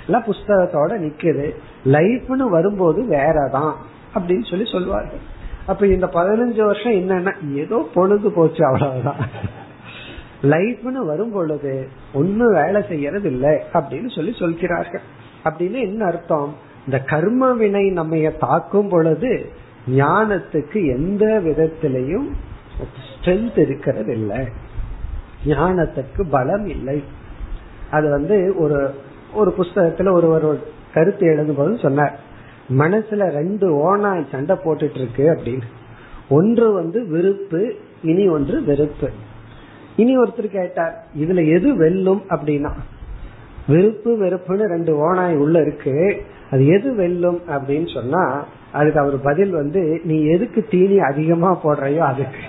எல்லாம் 0.05 0.23
புஸ்தகத்தோட 0.23 0.91
நிக்குது. 1.05 1.47
லைஃப்னு 1.85 2.49
வரும்போது 2.49 3.03
வேறதான் 3.03 3.73
அப்படின்னு 4.15 4.49
சொல்லி 4.49 4.71
சொல்லுவார்கள் 4.71 5.23
அப்ப 5.65 5.87
இந்த 5.87 6.05
பதினஞ்சு 6.05 6.63
வருஷம் 6.65 6.91
என்னன்னா 6.91 7.33
ஏதோ 7.53 7.87
பொழுது 7.93 8.31
போச்சு 8.31 8.65
அவ்வளவுதான். 8.65 9.23
லைஃப்னு 10.43 11.05
வரும் 11.05 11.31
பொழுது 11.31 11.89
ஒன்னும் 12.13 12.53
வேலை 12.53 12.83
செய்யறது 12.87 13.31
இல்லை 13.31 13.59
அப்படின்னு 13.73 14.15
சொல்லி 14.15 14.33
சொல்கிறார்கள். 14.39 15.01
அப்படின்னு 15.43 15.79
என்ன 15.81 16.05
அர்த்தம்? 16.05 16.65
இந்த 16.87 16.99
கர்ம 16.99 17.53
வினை 17.53 17.89
நம்ம 17.89 18.17
தாக்கும் 18.39 18.89
பொழுது 18.89 19.49
ஞானத்துக்கு 19.89 20.87
எந்த 20.87 21.41
விதத்திலையும் 21.43 22.27
ஸ்ட்ரென்த் 23.23 23.57
இருக்கிறது 23.57 24.13
இல்லை. 24.13 24.37
ஞானத்துக்கு 25.45 26.29
பலம் 26.29 26.65
இல்லை. 26.65 27.03
அது 27.91 28.09
வந்து 28.09 28.53
ஒரு 28.57 28.93
ஒரு 29.33 29.55
புஸ்தகத்துல 29.57 30.11
ஒருவர் 30.11 30.59
கருத்து 30.93 31.27
எழுதும்போது 31.27 31.81
சொன்னார். 31.81 32.19
மனசுல 32.69 33.29
ரெண்டு 33.29 33.67
ஓனாய் 33.73 34.31
சண்டை 34.31 34.55
போட்டுட்டு 34.55 34.95
இருக்கு 34.95 35.23
அப்படின்னு. 35.23 35.61
ஒன்று 36.29 36.73
வந்து 36.73 37.05
விருப்பு 37.05 37.75
இனி 38.03 38.27
ஒன்று 38.27 38.63
வெறுப்பு. 38.63 39.09
இனி 39.95 40.21
ஒருத்தர் 40.21 40.47
கேட்டார் 40.47 41.05
இதுல 41.19 41.55
எது 41.55 41.75
வெல்லும் 41.75 42.21
அப்படின்னா? 42.29 42.71
வெறுப்பு 43.67 44.17
வெறுப்புன்னு 44.23 44.67
ரெண்டு 44.67 45.13
ஓனாய் 45.13 45.35
உள்ள 45.35 45.61
இருக்கு. 45.61 46.21
அது 46.51 46.63
எது 46.75 46.89
வெல்லும் 46.99 47.39
அப்படின்னு 47.55 47.89
சொன்னா 47.95 48.21
அதுக்கு 48.79 48.99
அவர் 49.01 49.17
பதில் 49.29 49.53
வந்து 49.61 49.81
நீ 50.09 50.17
எதுக்கு 50.35 50.61
தீனி 50.73 50.97
அதிகமா 51.09 51.49
போடுறையோ 51.63 52.03
அதுக்கு. 52.11 52.41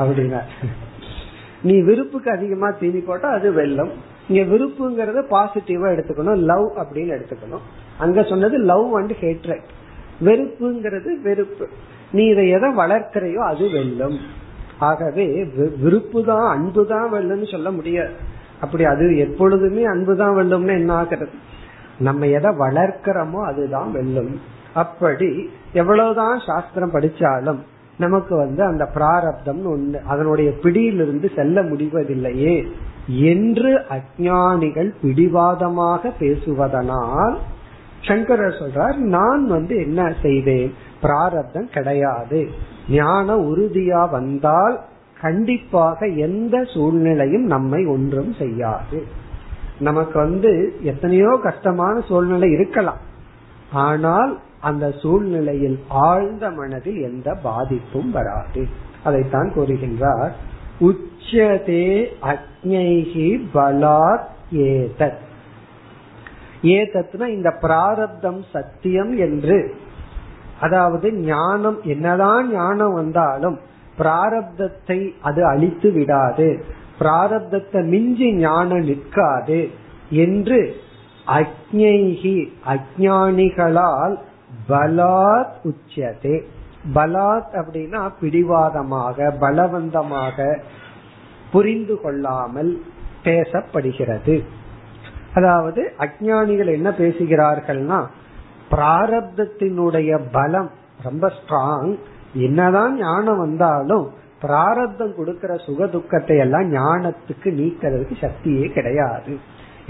அப்படின்னா 0.00 0.40
நீ 1.68 1.76
விருப்புக்கு 1.88 2.30
அதிகமா 2.34 2.68
தீனி 2.80 3.00
போட்டா 3.08 3.28
அது 3.38 3.48
வெல்லும். 3.60 3.92
இங்க 4.28 4.42
விருப்புங்கிறத 4.52 5.20
பாசிட்டிவா 5.34 5.88
எடுத்துக்கணும். 5.94 6.40
லவ் 6.50 6.66
அப்படின்னு 6.82 7.14
எடுத்துக்கணும். 7.16 7.64
அங்க 8.04 8.22
சொன்னது 8.30 8.56
லவ் 8.70 8.88
அண்ட் 9.00 9.14
ஹேட்ரட் 9.22 9.66
வெறுப்புங்கிறது 10.28 11.10
வெறுப்பு. 11.26 11.66
நீ 12.16 12.24
இதை 12.32 12.44
எதை 12.56 12.68
வளர்க்கிறையோ 12.82 13.42
அது 13.50 13.64
வெல்லும். 13.76 14.16
ஆகவே 14.88 15.26
விருப்பு 15.84 16.18
தான் 16.30 16.46
அன்பு 16.54 16.82
தான் 16.92 17.08
வெல்லும்னு 17.14 17.48
சொல்ல 17.54 17.68
முடியாது. 17.76 18.14
அப்படி 18.64 18.84
அது 18.92 19.04
எப்பொழுதுமே 19.26 19.84
அன்பு 19.92 20.12
தான் 20.22 20.36
வெல்லும்னு 20.38 20.74
என்ன 20.80 20.92
ஆகிறது? 21.02 21.34
நம்ம 21.98 22.26
எதை 22.26 22.50
வளர்க்கிறோமோ 22.58 23.44
அதுதான் 23.44 23.92
வெல்லும். 23.92 24.40
அப்படி 24.74 25.50
எவ்வளவுதான் 25.72 26.40
சாஸ்திரம் 26.46 26.92
படிச்சாலும் 26.92 27.58
நமக்கு 27.98 28.36
வந்து 28.36 28.64
அந்த 28.64 28.86
பிராரப்தம் 28.86 29.76
ஒண்ணு 29.76 30.02
அதனுடைய 30.02 30.52
பிடியிலிருந்து 30.52 31.30
செல்ல 31.36 31.62
முடிவதில்லையே. 31.62 32.66
என்று 33.08 33.84
அஜானிகள் 33.90 34.94
பிடிவாதமாக 35.02 36.12
பேசுவதனால் 36.20 37.34
சங்கரர் 38.00 38.56
சொல்றார் 38.58 38.94
நான் 38.94 39.46
வந்து 39.46 39.76
என்ன 39.76 40.12
செய்தேன்? 40.22 40.74
பிராரப்தம் 41.00 41.68
கிடையாது. 41.72 42.48
ஞான 42.90 43.36
உறுதியா 43.36 44.10
வந்தால் 44.10 44.80
கண்டிப்பாக 45.20 46.06
எந்த 46.06 46.64
சூழ்நிலையும் 46.64 47.44
நம்மை 47.44 47.86
ஒன்றும் 47.86 48.32
செய்யாது. 48.32 49.24
நமக்கு 49.78 50.18
வந்து 50.18 50.76
எத்தனையோ 50.82 51.38
கஷ்டமான 51.42 52.00
சூழ்நிலை 52.00 52.50
இருக்கலாம். 52.50 52.96
ஆனால் 53.72 54.40
அந்த 54.60 54.90
சூழ்நிலையில் 54.90 55.84
ஆழ்ந்த 55.88 56.50
மனதில் 56.50 57.00
எந்த 57.00 57.34
பாதிப்பும் 57.34 58.10
வராது. 58.10 58.66
அதைத்தான் 59.04 59.52
கூறுகின்றார். 59.54 60.30
உச்சதே 60.80 62.06
அக்ஞைகி 62.22 63.44
பலாத் 63.54 64.26
ஏதத். 64.52 65.24
ஏதத்னா 66.62 67.26
இந்த 67.26 67.50
பிராரப்தம் 67.60 68.44
சத்தியம் 68.52 69.16
என்று. 69.16 69.74
அதாவது 70.60 71.12
ஞானம் 71.12 71.82
என்னதான் 71.82 72.52
ஞானம் 72.52 72.94
வந்தாலும் 72.94 73.58
பிராரப்தத்தை 73.98 75.12
அது 75.22 75.46
அழித்து 75.46 75.92
விடாது. 75.92 76.64
பிராரப்தத்தை 76.98 77.84
மிஞ்சி 77.84 78.32
ஞானம் 78.32 78.84
நிற்காது 78.84 79.70
என்று 80.10 80.80
அக்ஞைகி 81.26 82.36
அஜானிகளால் 82.66 84.16
பலாத் 84.68 85.56
உச்சதே. 85.64 86.36
பலாத் 86.94 87.52
அப்படின்னா 87.52 88.10
பிடிவாதமாக 88.20 89.36
பலவந்தமாக 89.40 90.58
புரிந்து 91.52 92.00
கொள்ளாமல் 92.00 92.82
பேசப்படுகிறது. 93.24 94.44
அதாவது 95.34 95.92
அஜானிகள் 95.98 96.70
என்ன 96.72 96.90
பேசுகிறார்கள்னா 96.90 98.06
பிராரப்தத்தினுடைய 98.70 100.20
பலம் 100.32 100.70
ரொம்ப 101.02 101.32
ஸ்ட்ராங் 101.38 101.98
என்னதான் 102.32 102.98
ஞானம் 102.98 103.38
வந்தாலும் 103.38 104.06
பிராரப்தம் 104.46 105.12
கொடுக்கிற 105.18 105.52
சுக 105.66 105.86
துக்கத்தை 105.86 106.36
எல்லாம் 106.44 106.68
ஞானத்துக்கு 106.72 107.48
நீக்கிறதுக்கு 107.60 108.16
சக்தியே 108.24 108.66
கிடையாது. 108.76 109.32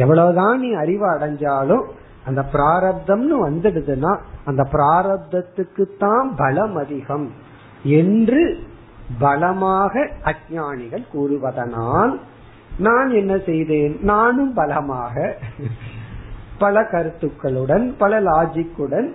எவ்வளவுதான் 0.03 0.57
நீ 0.61 0.71
அறிவு 0.83 1.07
அடைஞ்சாலும் 1.15 1.85
அந்த 2.29 2.41
பிராரப்தம்னு 2.55 3.37
வந்துடுதுன்னா 3.47 4.13
அந்த 4.49 4.63
பிராரப்தத்துக்கு 4.73 5.85
தான் 5.99 6.29
பலம் 6.41 6.77
அதிகம் 6.83 7.27
என்று 8.01 8.43
பலமாக 9.21 9.95
அஜானிகள் 10.31 11.05
கூறுவதனால் 11.13 12.15
நான் 12.79 13.11
என்ன 13.21 13.35
செய்தேன்? 13.49 13.95
நானும் 14.11 14.53
பலமாக. 14.55 15.15
பல 16.63 16.83
கருத்துக்களுடன் 16.93 17.85
பல 17.99 18.21
லாஜிக்குடன் 18.29 19.09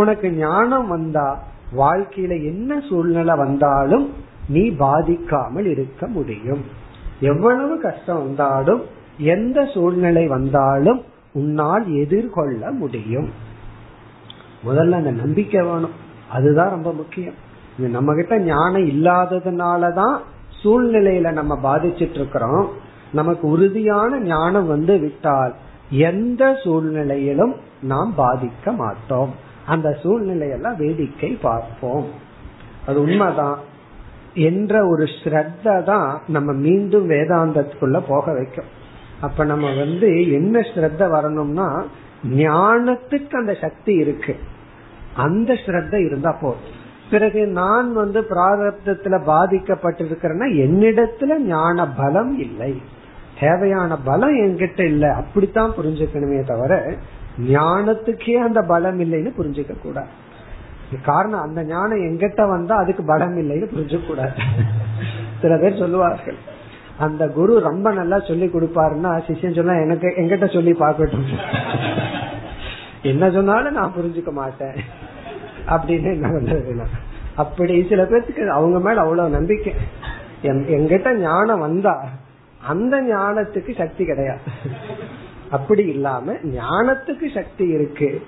உனக்கு 0.00 0.28
ஞானம் 0.38 0.88
வந்தா 0.88 1.28
வாழ்க்கையில 1.80 2.32
என்ன 2.50 2.70
சூழ்நிலை 2.88 3.34
வந்தாலும் 3.44 4.06
நீ 4.48 4.70
பாதிக்காமல் 4.70 5.66
இருக்க 5.66 6.06
முடியும். 6.06 6.64
எவ்வளவு 7.20 7.80
கஷ்டம் 7.80 8.18
வந்தாலும் 8.18 8.82
எந்த 9.18 9.66
சூழ்நிலை 9.66 10.26
வந்தாலும் 10.26 11.04
உன்னால் 11.32 11.92
எதிர்கொள்ள 11.92 12.70
முடியும். 12.70 13.30
முதல்ல 14.66 14.90
அந்த 14.90 15.10
நம்பிக்கை 15.10 15.62
வேணும். 15.62 16.04
அதுதான் 16.30 16.70
ரொம்ப 16.70 16.92
முக்கியம். 16.92 17.44
நம்ம 17.76 18.14
கிட்ட 18.14 18.38
ஞானம் 18.38 18.86
இல்லாததுனாலதான் 18.86 20.16
சூழ்நிலையில 20.62 21.32
நம்ம 21.32 21.58
பாதிச்சிட்டு 21.62 22.10
இருக்கிறோம் 22.10 22.68
நமக்கு 23.12 23.48
உறுதியான 23.48 24.20
ஞானம் 24.20 24.66
வந்து 24.66 24.98
விட்டால் 24.98 25.54
எந்த 25.90 26.56
சூழ்நிலையிலும் 26.64 27.54
நாம் 27.82 28.14
பாதிக்க 28.18 28.76
மாட்டோம். 28.76 29.34
அந்த 29.66 29.98
சூழ்நிலையெல்லாம் 30.02 30.76
வேடிக்கை 30.76 31.38
பார்ப்போம். 31.42 32.06
அது 32.86 33.00
உண்மைதான். 33.00 33.58
என்ற 34.36 34.86
ஒரு 34.86 35.04
ஸ்ரத்த 35.04 35.82
தான் 35.82 36.22
நம்ம 36.28 36.52
மீண்டும் 36.52 37.10
வேதாந்தத்துக்குள்ள 37.10 38.02
போக 38.08 38.32
வைக்கும். 38.32 38.64
அப்ப 39.20 39.44
நம்ம 39.44 39.74
வந்து 39.74 40.32
என்ன 40.32 40.60
ஸ்ரத்த 40.60 41.10
வரணும்னா 41.10 41.84
ஞானத்துக்கு 42.36 43.30
அந்த 43.30 43.54
சக்தி 43.60 43.94
இருக்கு. 43.94 44.36
அந்த 45.16 45.52
ஸ்ரத்த 45.52 46.06
இருந்தா 46.06 46.32
போதும். 46.40 46.74
பிறகு 47.10 47.46
நான் 47.46 47.92
வந்து 47.92 48.20
பிராரப்தத்துல 48.20 49.20
பாதிக்கப்பட்டிருக்கிறேன்னா 49.26 50.46
என்னிடத்துல 50.64 51.36
ஞான 51.38 51.88
பலம் 51.88 52.38
இல்லை. 52.38 52.82
தேவையான 53.40 53.96
பலம் 53.96 54.36
என்கிட்ட 54.36 54.80
இல்ல. 54.80 55.14
அப்படித்தான் 55.14 55.72
புரிஞ்சுக்கணுமே 55.82 56.44
தவிர 56.44 56.94
ஞானத்துக்கே 57.48 58.34
அந்த 58.34 58.62
பலம் 58.62 59.00
இல்லைன்னு 59.00 59.32
புரிஞ்சுக்க 59.38 59.80
கூடாது 59.82 60.08
காரணம் 61.02 61.40
அந்த 61.40 61.60
ஞானம் 61.64 62.04
எங்கிட்ட 62.08 62.42
வந்தா 62.48 62.76
அதுக்கு 62.76 63.02
பலம் 63.02 63.38
இல்லைன்னு 63.38 63.72
புரிஞ்சுக்க 63.74 64.06
கூடாது 64.06 64.36
சில 65.40 65.56
பேர் 65.56 65.78
சொல்லுவார்கள். 65.78 66.38
அந்த 66.98 67.22
குரு 67.28 67.54
ரொம்ப 67.60 67.92
நல்லா 67.92 68.18
சொல்லி 68.20 68.46
கொடுப்பாருன்னா 68.46 69.10
சிஷ்யன் 69.26 69.56
சொன்னா 69.56 69.74
எனக்கு 69.80 70.08
எங்கிட்ட 70.16 70.52
சொல்லி 70.52 70.72
பாக்கட்டும் 70.72 71.26
என்ன 73.02 73.30
சொன்னாலும் 73.30 73.76
நான் 73.78 73.94
புரிஞ்சுக்க 73.96 74.30
மாட்டேன். 74.30 74.76
அப்படின்னு 75.68 76.10
என்ன 76.12 76.86
அப்படி 77.36 77.74
சில 77.88 78.02
பேர்த்துக்கு 78.02 78.46
அவங்க 78.58 78.78
மேல 78.78 79.00
அவ்வளவு 79.00 79.30
நம்பிக்கை. 79.30 79.74
எங்கிட்ட 80.76 81.08
ஞானம் 81.16 81.60
வந்தா 81.60 81.94
அந்த 82.68 83.02
ஞானத்துக்கு 83.02 83.72
சக்தி 83.76 84.04
கிடையாது. 84.04 84.40
அப்படி 85.50 85.86
இல்லாம 85.86 86.32
ஞானத்துக்கு 86.32 87.34
சக்தி 87.34 87.66
இருக்கு. 87.66 88.22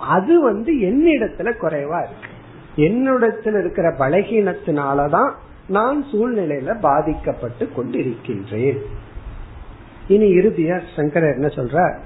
அது 0.00 0.42
வந்து 0.42 0.72
என்னிடத்துல 0.72 1.52
குறைவா 1.62 2.02
இருக்கு. 2.02 2.28
என்னிடத்துல 2.76 3.58
இருக்கிற 3.58 3.88
பலகீனத்தினாலதான் 3.88 5.32
நான் 5.68 6.04
சூழ்நிலையில 6.12 6.80
பாதிக்கப்பட்டு 6.80 7.68
கொண்டிருக்கின்றேன். 7.76 8.78
இனி 10.08 10.34
இறுதியா 10.34 10.80
சங்கரர் 10.96 11.34
என்ன 11.34 11.46
சொல்ற 11.46 11.96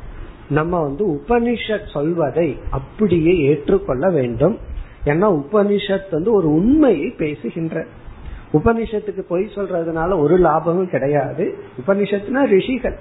நம்ம 0.51 0.83
வந்து 0.83 1.09
உபனிஷத் 1.09 1.93
சொல்வதை 1.93 2.59
அப்படியே 2.71 3.39
ஏற்றுக்கொள்ள 3.39 4.11
வேண்டும். 4.11 4.59
ஏன்னா 5.05 5.43
உபனிஷத் 5.43 6.11
வந்து 6.11 6.33
ஒரு 6.33 6.51
உண்மையை 6.51 7.11
பேசுகின்ற. 7.11 7.85
உபனிஷத்துக்கு 8.53 9.21
பொய் 9.21 9.51
சொல்றதுனால 9.55 10.19
ஒரு 10.19 10.37
லாபமும் 10.37 10.91
கிடையாது. 10.91 11.59
உபனிஷத்துனா 11.87 12.47
ரிஷிகள். 12.47 12.99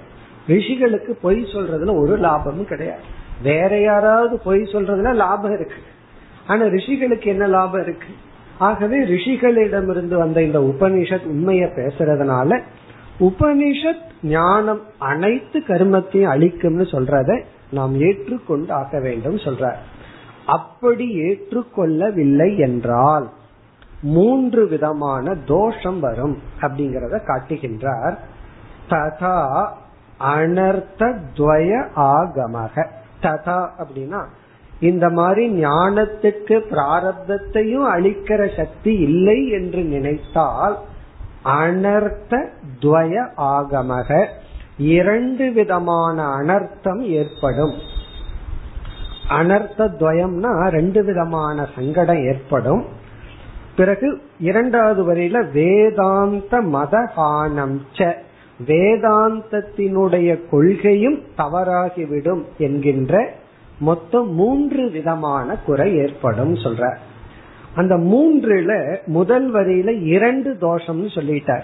ரிஷிகளுக்கு 0.48 1.10
பொய் 1.22 1.42
சொல்றதுல 1.42 1.98
ஒரு 1.98 2.16
லாபமும் 2.16 2.66
கிடையாது. 2.66 3.02
வேற 3.44 3.80
யாராவது 3.80 4.38
பொய் 4.38 4.60
சொல்றதுல 4.60 5.14
லாபம் 5.14 5.54
இருக்கு. 5.54 5.74
ஆனா 6.46 6.64
ரிஷிகளுக்கு 6.64 7.26
என்ன 7.26 7.46
லாபம் 7.46 7.82
இருக்கு? 7.82 8.06
ஆகவே 8.58 9.04
ரிஷிகளிடமிருந்து 9.04 10.14
வந்த 10.14 10.42
இந்த 10.42 10.58
உபனிஷத் 10.60 11.26
உண்மைய 11.26 11.66
பேசுறதுனால 11.76 12.60
உபனிஷத் 13.20 14.04
ஞானம் 14.22 14.80
அனைத்து 14.98 15.60
கர்மத்தையும் 15.60 16.32
அழிக்கும்னு 16.34 16.86
சொல்றத 16.94 17.42
நாம் 17.70 18.00
ஏற்றுக்கொண்டு 18.00 18.72
ஆக 18.72 19.00
வேண்டும் 19.00 19.36
சொல்ற 19.36 19.72
அப்படி 20.46 21.06
ஏற்றுக்கொள்ளவில்லை 21.22 22.58
என்றால் 22.58 23.30
மூன்று 24.02 24.68
விதமான 24.68 25.34
தோஷம் 25.34 26.00
வரும் 26.00 26.38
அப்படிங்கறத 26.60 27.20
காட்டுகின்றார். 27.26 28.16
ததா 28.90 29.68
அனர்த்த 30.20 31.18
துவய 31.36 31.86
ஆகமக. 31.96 32.86
ததா 33.24 33.68
அப்படின்னா 33.78 34.22
இந்த 34.80 35.08
மாதிரி 35.08 35.64
ஞானத்துக்கு 35.64 36.56
பிராரப்தத்தையும் 36.70 37.88
அளிக்கிற 37.96 38.56
சக்தி 38.56 38.92
இல்லை 38.94 39.48
என்று 39.48 39.82
நினைத்தால் 39.82 40.78
அனர்த்த 41.44 42.48
துவய 42.80 43.26
ஆகமக 43.36 44.26
இரண்டு 44.78 45.52
விதமான 45.52 46.26
அனர்த்தம் 46.28 47.00
ஏற்படும். 47.00 47.74
அனர்த்த 49.28 49.88
துவயம்னா 50.00 50.68
ரெண்டு 50.68 51.04
விதமான 51.04 51.68
சங்கடம் 51.76 52.22
ஏற்படும். 52.24 52.84
பிறகு 53.76 54.22
இரண்டாவது 54.38 55.02
வரையில 55.02 55.50
வேதாந்த 55.52 56.60
மதகானம் 56.60 57.78
ச 57.92 58.14
வேதாந்தத்தினுடைய 58.62 60.48
கொள்கையும் 60.50 61.22
தவறாகிவிடும் 61.38 62.42
என்கின்ற 62.58 63.32
மொத்தம் 63.78 64.34
மூன்று 64.34 64.90
விதமான 64.90 65.56
குறை 65.56 65.96
ஏற்படும் 65.96 66.54
சொல்ற 66.54 66.96
அந்த 67.74 67.96
மூன்றுல 67.96 68.98
முதல் 69.06 69.54
வரியில 69.54 70.02
இரண்டு 70.02 70.56
தோஷம்னு 70.60 71.08
சொல்லிட்டார். 71.14 71.62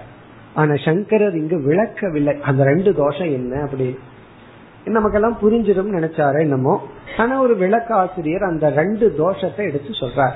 ஆனா 0.55 0.75
சங்கரர் 0.77 1.35
இங்கு 1.35 1.59
விளக்கவில்லை. 1.61 2.41
அந்த 2.41 2.65
ரெண்டு 2.65 2.95
தோஷம் 2.95 3.27
என்ன 3.27 3.61
அப்படி? 3.61 3.99
நமக்கெல்லாம் 4.85 5.39
புரிஞ்சிடும் 5.43 5.95
நினைச்சாரு 5.97 6.41
என்னமோ? 6.41 6.89
ஆனா 7.17 7.43
ஒரு 7.43 7.57
விளக்காசிரியர் 7.57 8.45
அந்த 8.45 8.71
ரெண்டு 8.71 9.15
தோஷத்தை 9.19 9.57
எடுத்து 9.57 9.89
சொல்றார். 9.89 10.33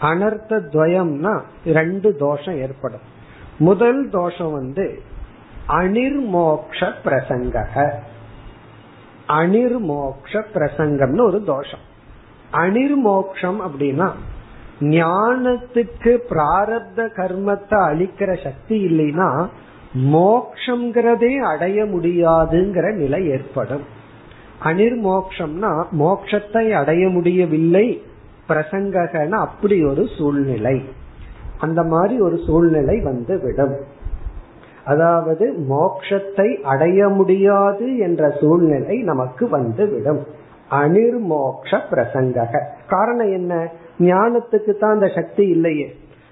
அனர்த்த 0.00 0.60
துவயம்னா 0.72 1.40
ரெண்டு 1.66 2.16
தோஷம் 2.16 2.56
ஏற்படும். 2.56 3.00
முதல் 3.58 4.08
தோஷம் 4.08 4.52
வந்து 4.52 5.02
அனிர்மோக்ஷ 5.68 6.92
பிரசங்க 7.04 7.56
அனிர்மோக்ஷ 9.28 10.42
பிரசங்கம்னு 10.54 11.20
ஒரு 11.20 11.44
தோஷம். 11.44 11.84
அனிர்மோக்ஷம் 12.52 13.58
அப்படின்னா 13.66 14.08
ஞானத்துக்கு 14.80 16.12
பிராரப்த 16.30 17.08
கர்மத்தை 17.16 17.78
அழிக்கிற 17.90 18.44
சக்தி 18.44 18.76
இல்லைன்னா 18.84 19.46
மோக்ஷங்கிறதே 19.94 21.32
அடைய 21.38 21.84
முடியாதுங்கிற 21.84 22.94
நிலை 22.94 23.28
ஏற்படும். 23.28 23.84
அனிர்மோக்ஷம்னா 24.64 25.84
மோக்ஷத்தை 25.98 26.72
அடைய 26.72 27.08
முடியவில்லை 27.08 28.02
பிரசங்ககன 28.48 29.28
அப்படி 29.28 29.84
ஒரு 29.84 30.08
சூழ்நிலை. 30.18 30.76
அந்த 31.58 31.82
மாதிரி 31.82 32.20
ஒரு 32.20 32.36
சூழ்நிலை 32.46 33.00
வந்து 33.00 33.40
விடும் 33.42 33.76
அதாவது 34.88 35.46
மோக்ஷத்தை 35.68 36.48
அடைய 36.62 37.08
முடியாது 37.08 37.86
என்ற 37.98 38.30
சூழ்நிலை 38.40 38.96
நமக்கு 39.02 39.44
வந்துவிடும். 39.48 40.20
அனிர்மோக்ஷ 40.70 41.70
பிரசங்கக. 41.90 42.52
காரணம் 42.88 43.32
என்ன? 43.32 43.52
ஞானத்துக்கு 43.98 44.72
தான் 44.78 44.92
அந்த 44.92 45.08
சக்தி 45.08 45.44
இல்லையே. 45.48 45.88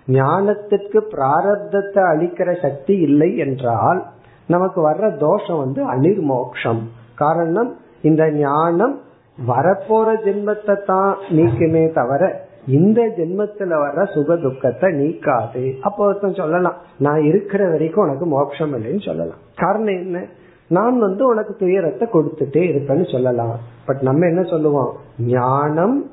ஞானத்துக்கு 0.08 0.98
பிராரப்தத்தை 1.14 2.02
அளிக்கிற 2.12 2.50
சக்தி 2.60 2.94
இல்லை 2.98 3.30
என்றால் 3.36 4.00
நமக்கு 4.48 4.80
வர்ற 4.90 5.06
தோஷம் 5.16 5.58
வந்து 5.58 5.80
அனிர்மோக்ஷம். 5.94 6.82
காரணம் 7.14 7.70
இந்த 8.02 8.24
ஞானம் 8.30 8.94
வரப்போற 9.38 10.08
ஜென்மத்தை 10.24 10.74
தான் 10.84 11.10
நீக்குமே 11.30 11.82
தவிர 11.92 12.22
இந்த 12.66 13.12
ஜென்மத்துல 13.16 13.74
வர்ற 13.82 14.12
சுக 14.12 14.36
துக்கத்தை 14.36 14.92
நீக்காது. 14.92 15.78
அப்போ 15.80 16.06
ஒருத்தன் 16.06 16.34
சொல்லலாம் 16.34 16.76
நான் 16.98 17.22
இருக்கிற 17.22 17.70
வரைக்கும் 17.70 18.04
உனக்கு 18.04 18.26
மோட்சம் 18.26 18.74
இல்லைன்னு 18.74 19.04
சொல்லலாம். 19.04 19.38
காரணம் 19.56 19.86
என்ன? 19.86 20.24
நான் 20.68 20.98
வந்து 20.98 21.26
உனக்கு 21.26 21.54
துயரத்தை 21.54 22.08
கொடுத்துட்டே 22.12 22.62
இருப்பேன்னு 22.70 23.12
சொல்லலாம். 23.12 23.58
பட் 23.86 24.00
நம்ம 24.00 24.26
என்ன 24.26 24.42
சொல்லுவோம்? 24.42 24.96
ஞானம் 25.18 26.10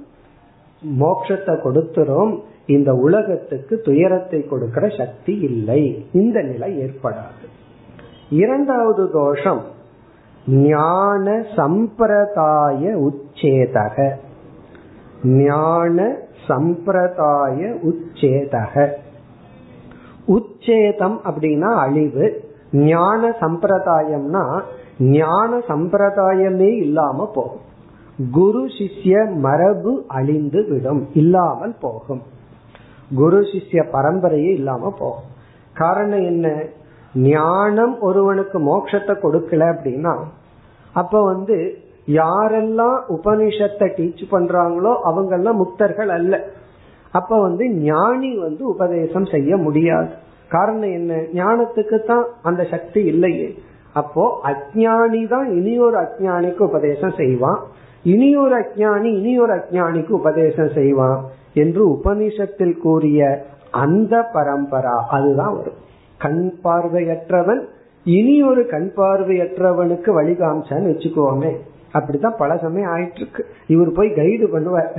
மோட்சத்தை 0.99 1.55
கொடுத்துரும். 1.63 2.39
இந்த 2.65 2.93
உலகத்துக்கு 2.93 3.79
துயரத்தை 3.79 4.47
கொடுக்கிற 4.47 4.87
சக்தி 4.97 5.35
இல்லை. 5.35 6.07
இந்த 6.11 6.41
நிலை 6.41 6.77
ஏற்படாது. 6.77 7.47
இரண்டாவது 8.29 9.11
தோஷம் 9.11 9.61
ஞான 10.47 11.45
சம்பிரதாய 11.55 12.97
உச்சேதக. 12.97 14.11
ஞான 15.23 16.17
சம்பிரதாய 16.47 17.75
உச்சேதக. 17.83 18.91
உச்சேதம் 20.27 21.19
அப்படின்னா 21.25 21.73
அழிவு. 21.75 22.51
ஞான 22.71 23.29
சம்பிரதாயம்னா 23.29 24.61
ஞான 24.99 25.57
சம்பிரதாயமே 25.57 26.75
இல்லாம 26.75 27.31
போகும். 27.33 27.61
குரு 28.31 28.65
சிஷ்ய 28.65 29.35
மரபு 29.35 30.05
அழிந்து 30.07 30.65
விடும் 30.67 31.07
இல்லாமல் 31.13 31.75
போகும். 31.79 32.21
குரு 33.15 33.41
சிஷ்ய 33.41 33.85
பரம்பரையே 33.93 34.51
இல்லாம 34.51 34.93
போகும். 34.99 35.31
காரணம் 35.73 36.23
என்ன? 36.23 36.65
ஞானம் 37.15 37.99
ஒருவனுக்கு 37.99 38.59
மோட்சத்தை 38.59 39.15
கொடுக்கல 39.23 39.63
அப்படின்னா 39.73 40.17
அப்ப 40.93 41.23
வந்து 41.23 41.82
யாரெல்லாம் 42.07 42.97
உபனிஷத்தை 43.09 43.87
டீச் 43.97 44.23
பண்றாங்களோ 44.31 44.95
அவங்கெல்லாம் 45.05 45.61
முக்தர்கள் 45.63 46.07
அல்ல. 46.07 46.43
அப்ப 47.11 47.41
வந்து 47.41 47.69
ஞானி 47.69 48.37
வந்து 48.37 48.67
உபதேசம் 48.67 49.25
செய்ய 49.25 49.57
முடியாது. 49.57 50.09
காரணம் 50.49 50.91
என்ன? 50.91 51.13
ஞானத்துக்கு 51.13 52.05
தான் 52.05 52.25
அந்த 52.41 52.63
சக்தி 52.63 53.03
இல்லையே. 53.03 53.57
அப்போ 53.93 54.39
அஜானி 54.43 55.27
தான் 55.27 55.51
இனி 55.51 55.79
ஒரு 55.79 55.97
அஜானிக்கு 55.97 56.59
உபதேசம் 56.59 57.13
செய்வான். 57.17 57.59
இனி 58.03 58.37
ஒரு 58.37 58.59
அஜானி 58.59 59.03
இனி 59.03 59.39
ஒரு 59.39 59.53
அஜானிக்கு 59.53 60.09
உபதேசம் 60.09 60.71
செய்வான் 60.73 61.25
என்று 61.53 61.89
உபனிஷத்தில் 61.89 62.77
கூறிய 62.77 63.45
அந்த 63.71 64.29
பரம்பரா 64.33 64.95
அதுதான் 65.09 65.55
வரும் 65.55 65.79
கண் 66.17 66.53
பார்வையற்றவன். 66.63 67.61
இனி 68.03 68.43
ஒரு 68.43 68.67
கண் 68.67 68.91
பார்வையற்றவனுக்கு 68.95 70.09
வழிகாமிச்சான்னு 70.19 70.91
வச்சுக்கோமே. 70.93 71.57
அப்படித்தான் 71.93 72.39
பல 72.41 72.57
சமயம் 72.57 72.91
ஆயிட்டு 72.95 73.21
இருக்கு 73.21 73.43
இவர் 73.67 73.91
போய் 73.91 74.09
கைடு 74.13 74.45
பண்ணுவார். 74.53 74.91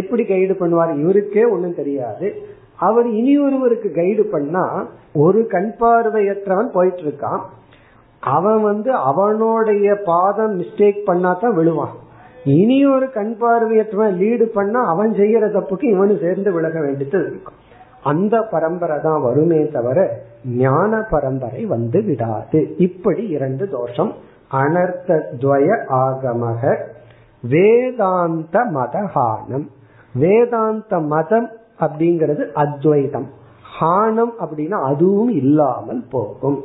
எப்படி 0.00 0.24
கைடு 0.24 0.54
பண்ணுவார்? 0.60 0.92
இவருக்கே 1.02 1.44
ஒன்றும் 1.50 1.78
தெரியாது. 1.80 2.28
அவர் 2.86 3.08
இனி 3.18 3.34
ஒருவருக்கு 3.46 3.88
கைடு 3.92 4.24
பண்ணா 4.24 4.64
ஒரு 5.24 5.40
கண் 5.46 5.72
பார்வையற்றவன் 5.80 6.70
போயிட்டு 6.76 7.02
இருக்கான் 7.02 7.42
அவன் 8.22 8.60
வந்து 8.62 8.90
அவனுடைய 9.10 9.88
பாதம் 10.04 10.54
மிஸ்டேக் 10.60 11.00
பண்ணா 11.04 11.32
தான் 11.32 11.56
விழுவான். 11.58 11.94
இனி 12.58 12.78
ஒரு 12.86 13.06
கண் 13.10 13.34
பார்வையற்றவன் 13.40 14.16
லீடு 14.22 14.46
பண்ணா 14.56 14.80
அவன் 14.92 15.12
செய்யற 15.12 15.44
தப்புக்கு 15.56 15.86
இவனு 15.94 16.14
சேர்ந்து 16.20 16.52
விலக 16.52 16.76
வேண்டியது 16.80 17.18
இருக்கும். 17.26 17.58
அந்த 18.02 18.34
பரம்பரை 18.50 18.96
தான் 19.02 19.20
வருமே 19.22 19.60
தவிர 19.76 19.98
ஞான 20.56 20.92
பரம்பரை 21.10 21.62
வந்து 21.64 22.00
விடாது. 22.02 22.60
இப்படி 22.76 23.22
இரண்டு 23.36 23.66
தோஷம் 23.68 24.12
அனர்த்த 24.60 25.16
துவய 25.38 25.68
ஆகமக 25.88 26.62
வேதாந்த 27.42 28.58
மதஹானம் 28.74 29.66
வேதாந்த 30.14 30.98
மதம் 30.98 31.48
அப்படிங்கிறது 31.80 32.42
அத்வைதம். 32.52 33.28
ஹானம் 33.80 34.34
அப்படின்னா 34.40 34.78
அதுவும் 34.82 35.32
இல்லாமல் 35.34 36.02
போகும். 36.10 36.58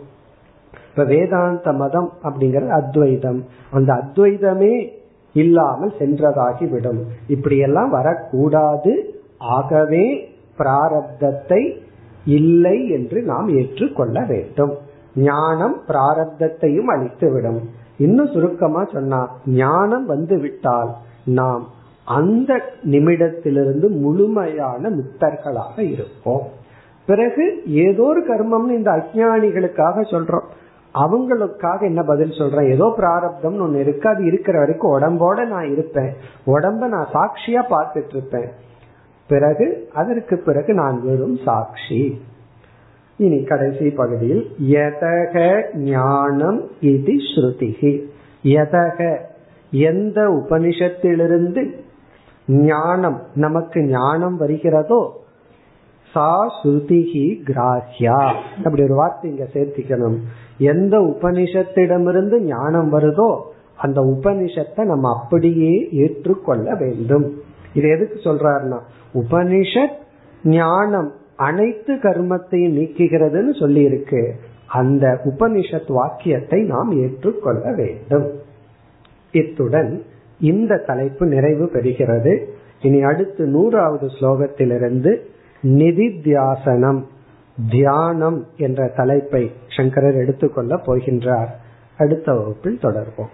இப்ப 0.90 1.04
வேதாந்த 1.04 1.72
மதம் 1.72 2.10
அப்படிங்கிறது 2.24 2.70
அத்வைதம். 2.70 3.40
அந்த 3.72 3.90
அத்வைதமே 3.94 4.74
இல்லாமல் 5.36 5.94
சென்றதாகி 6.00 6.70
விடும். 6.70 7.02
இப்படியெல்லாம் 7.28 7.90
வரக்கூடாது. 7.90 8.94
ஆகவே 9.38 10.06
பிராரப்தத்தை 10.58 11.62
இல்லை 12.26 12.78
என்று 12.90 13.22
நாம் 13.22 13.48
ஏற்றுக்கொள்ள 13.58 14.26
வேண்டும். 14.28 14.74
ஞானம் 15.16 15.82
பிராரப்தத்தையும் 15.88 16.86
அழித்துவிடும் 16.86 17.60
இன்னும் 17.98 18.28
சுருக்கமா 18.28 18.84
சொன்னா 18.84 19.28
ஞானம் 19.46 20.06
வந்து 20.06 20.40
விட்டால் 20.40 20.96
நாம் 21.26 21.68
அந்த 22.06 22.62
நிமிடத்திலிருந்து 22.84 23.90
முழுமையான 23.90 24.90
முக்தர்களாக 24.90 25.80
இருப்போம். 25.80 26.48
பிறகு 27.06 27.62
ஏதோ 27.66 28.04
ஒரு 28.04 28.26
கர்மம்னு 28.28 28.70
இந்த 28.70 28.92
அஜானிகளுக்காக 28.92 30.02
சொல்றோம். 30.02 30.46
அவங்களுக்காக 30.94 31.82
என்ன 31.82 32.04
பதில் 32.04 32.32
சொல்றேன்? 32.32 32.72
ஏதோ 32.72 32.94
பிராரப்தம்னு 32.98 33.62
ஒண்ணு 33.62 33.76
இருக்கு. 33.76 34.10
அது 34.10 34.26
இருக்கிற 34.26 34.60
வரைக்கும் 34.60 35.00
உடம்போட 35.00 35.48
நான் 35.48 35.72
இருப்பேன். 35.72 36.14
உடம்ப 36.48 36.88
நான் 36.88 37.08
சாட்சியா 37.14 37.62
பார்த்துட்டு 37.70 38.16
இருப்பேன். 38.16 38.50
பிறகு 39.28 39.90
அதற்கு 39.94 40.38
பிறகு 40.38 40.74
நான் 40.74 41.02
வெறும் 41.04 41.38
சாட்சி. 41.46 42.22
இனி 43.26 43.40
கடைசி 43.44 43.88
பகுதியில் 43.90 44.44
யதக 44.74 45.36
ஞானம் 45.94 46.60
இது 46.92 47.14
ஸ்ருதிகி 47.30 47.94
யதக 48.44 49.10
எந்த 49.72 50.20
உபனிஷத்திலிருந்து 50.40 51.64
ஞானம் 52.48 53.18
நமக்கு 53.36 53.80
ஞானம் 53.88 54.38
வருகிறதோ 54.38 55.02
சா 56.14 56.30
ஸ்ருதிகி 56.60 57.26
கிராஹ்யா. 57.48 58.20
அப்படி 58.64 58.84
ஒரு 58.84 58.96
வார்த்தை 58.96 59.26
இங்க 59.32 59.46
சேர்த்திக்கணும். 59.54 60.18
எந்த 60.58 60.96
உபனிஷத்திடமிருந்து 61.12 62.40
ஞானம் 62.54 62.90
வருதோ 62.94 63.30
அந்த 63.76 64.00
உபனிஷத்தை 64.14 64.84
நம்ம 64.86 65.12
அப்படியே 65.20 65.74
ஏற்றுக்கொள்ள 66.04 66.68
வேண்டும். 66.76 67.28
இது 67.74 67.88
எதுக்கு 67.90 68.18
சொல்றாருன்னா 68.30 68.80
உபனிஷத் 69.14 69.98
ஞானம் 70.44 71.10
அனைத்து 71.40 71.96
கர்மத்தையும் 71.96 72.76
நீக்குகிறதுன்னு 72.80 73.60
சொல்லி 73.60 73.82
இருக்கு 73.82 74.22
அந்த 74.68 75.22
உபனிஷத் 75.24 75.92
வாக்கியத்தை 75.92 76.60
நாம் 76.64 76.92
ஏற்றுக்கொள்ள 77.02 77.72
வேண்டும். 77.72 78.28
இத்துடன் 79.32 80.04
இந்த 80.40 80.78
தலைப்பு 80.78 81.26
நிறைவு 81.26 81.66
பெறுகிறது. 81.74 82.34
இனி 82.82 83.02
அடுத்து 83.02 83.46
நூறாவது 83.46 84.08
ஸ்லோகத்திலிருந்து 84.08 85.12
நிதித்தியாசனம் 85.64 87.02
தியானம் 87.70 88.40
என்ற 88.58 88.88
தலைப்பை 88.96 89.52
சங்கரர் 89.78 90.16
எடுத்துக்கொள்ள 90.16 90.76
போகின்றார். 90.76 91.52
அடுத்த 91.98 92.34
வகுப்பில் 92.34 92.80
தொடர்போம் 92.82 93.34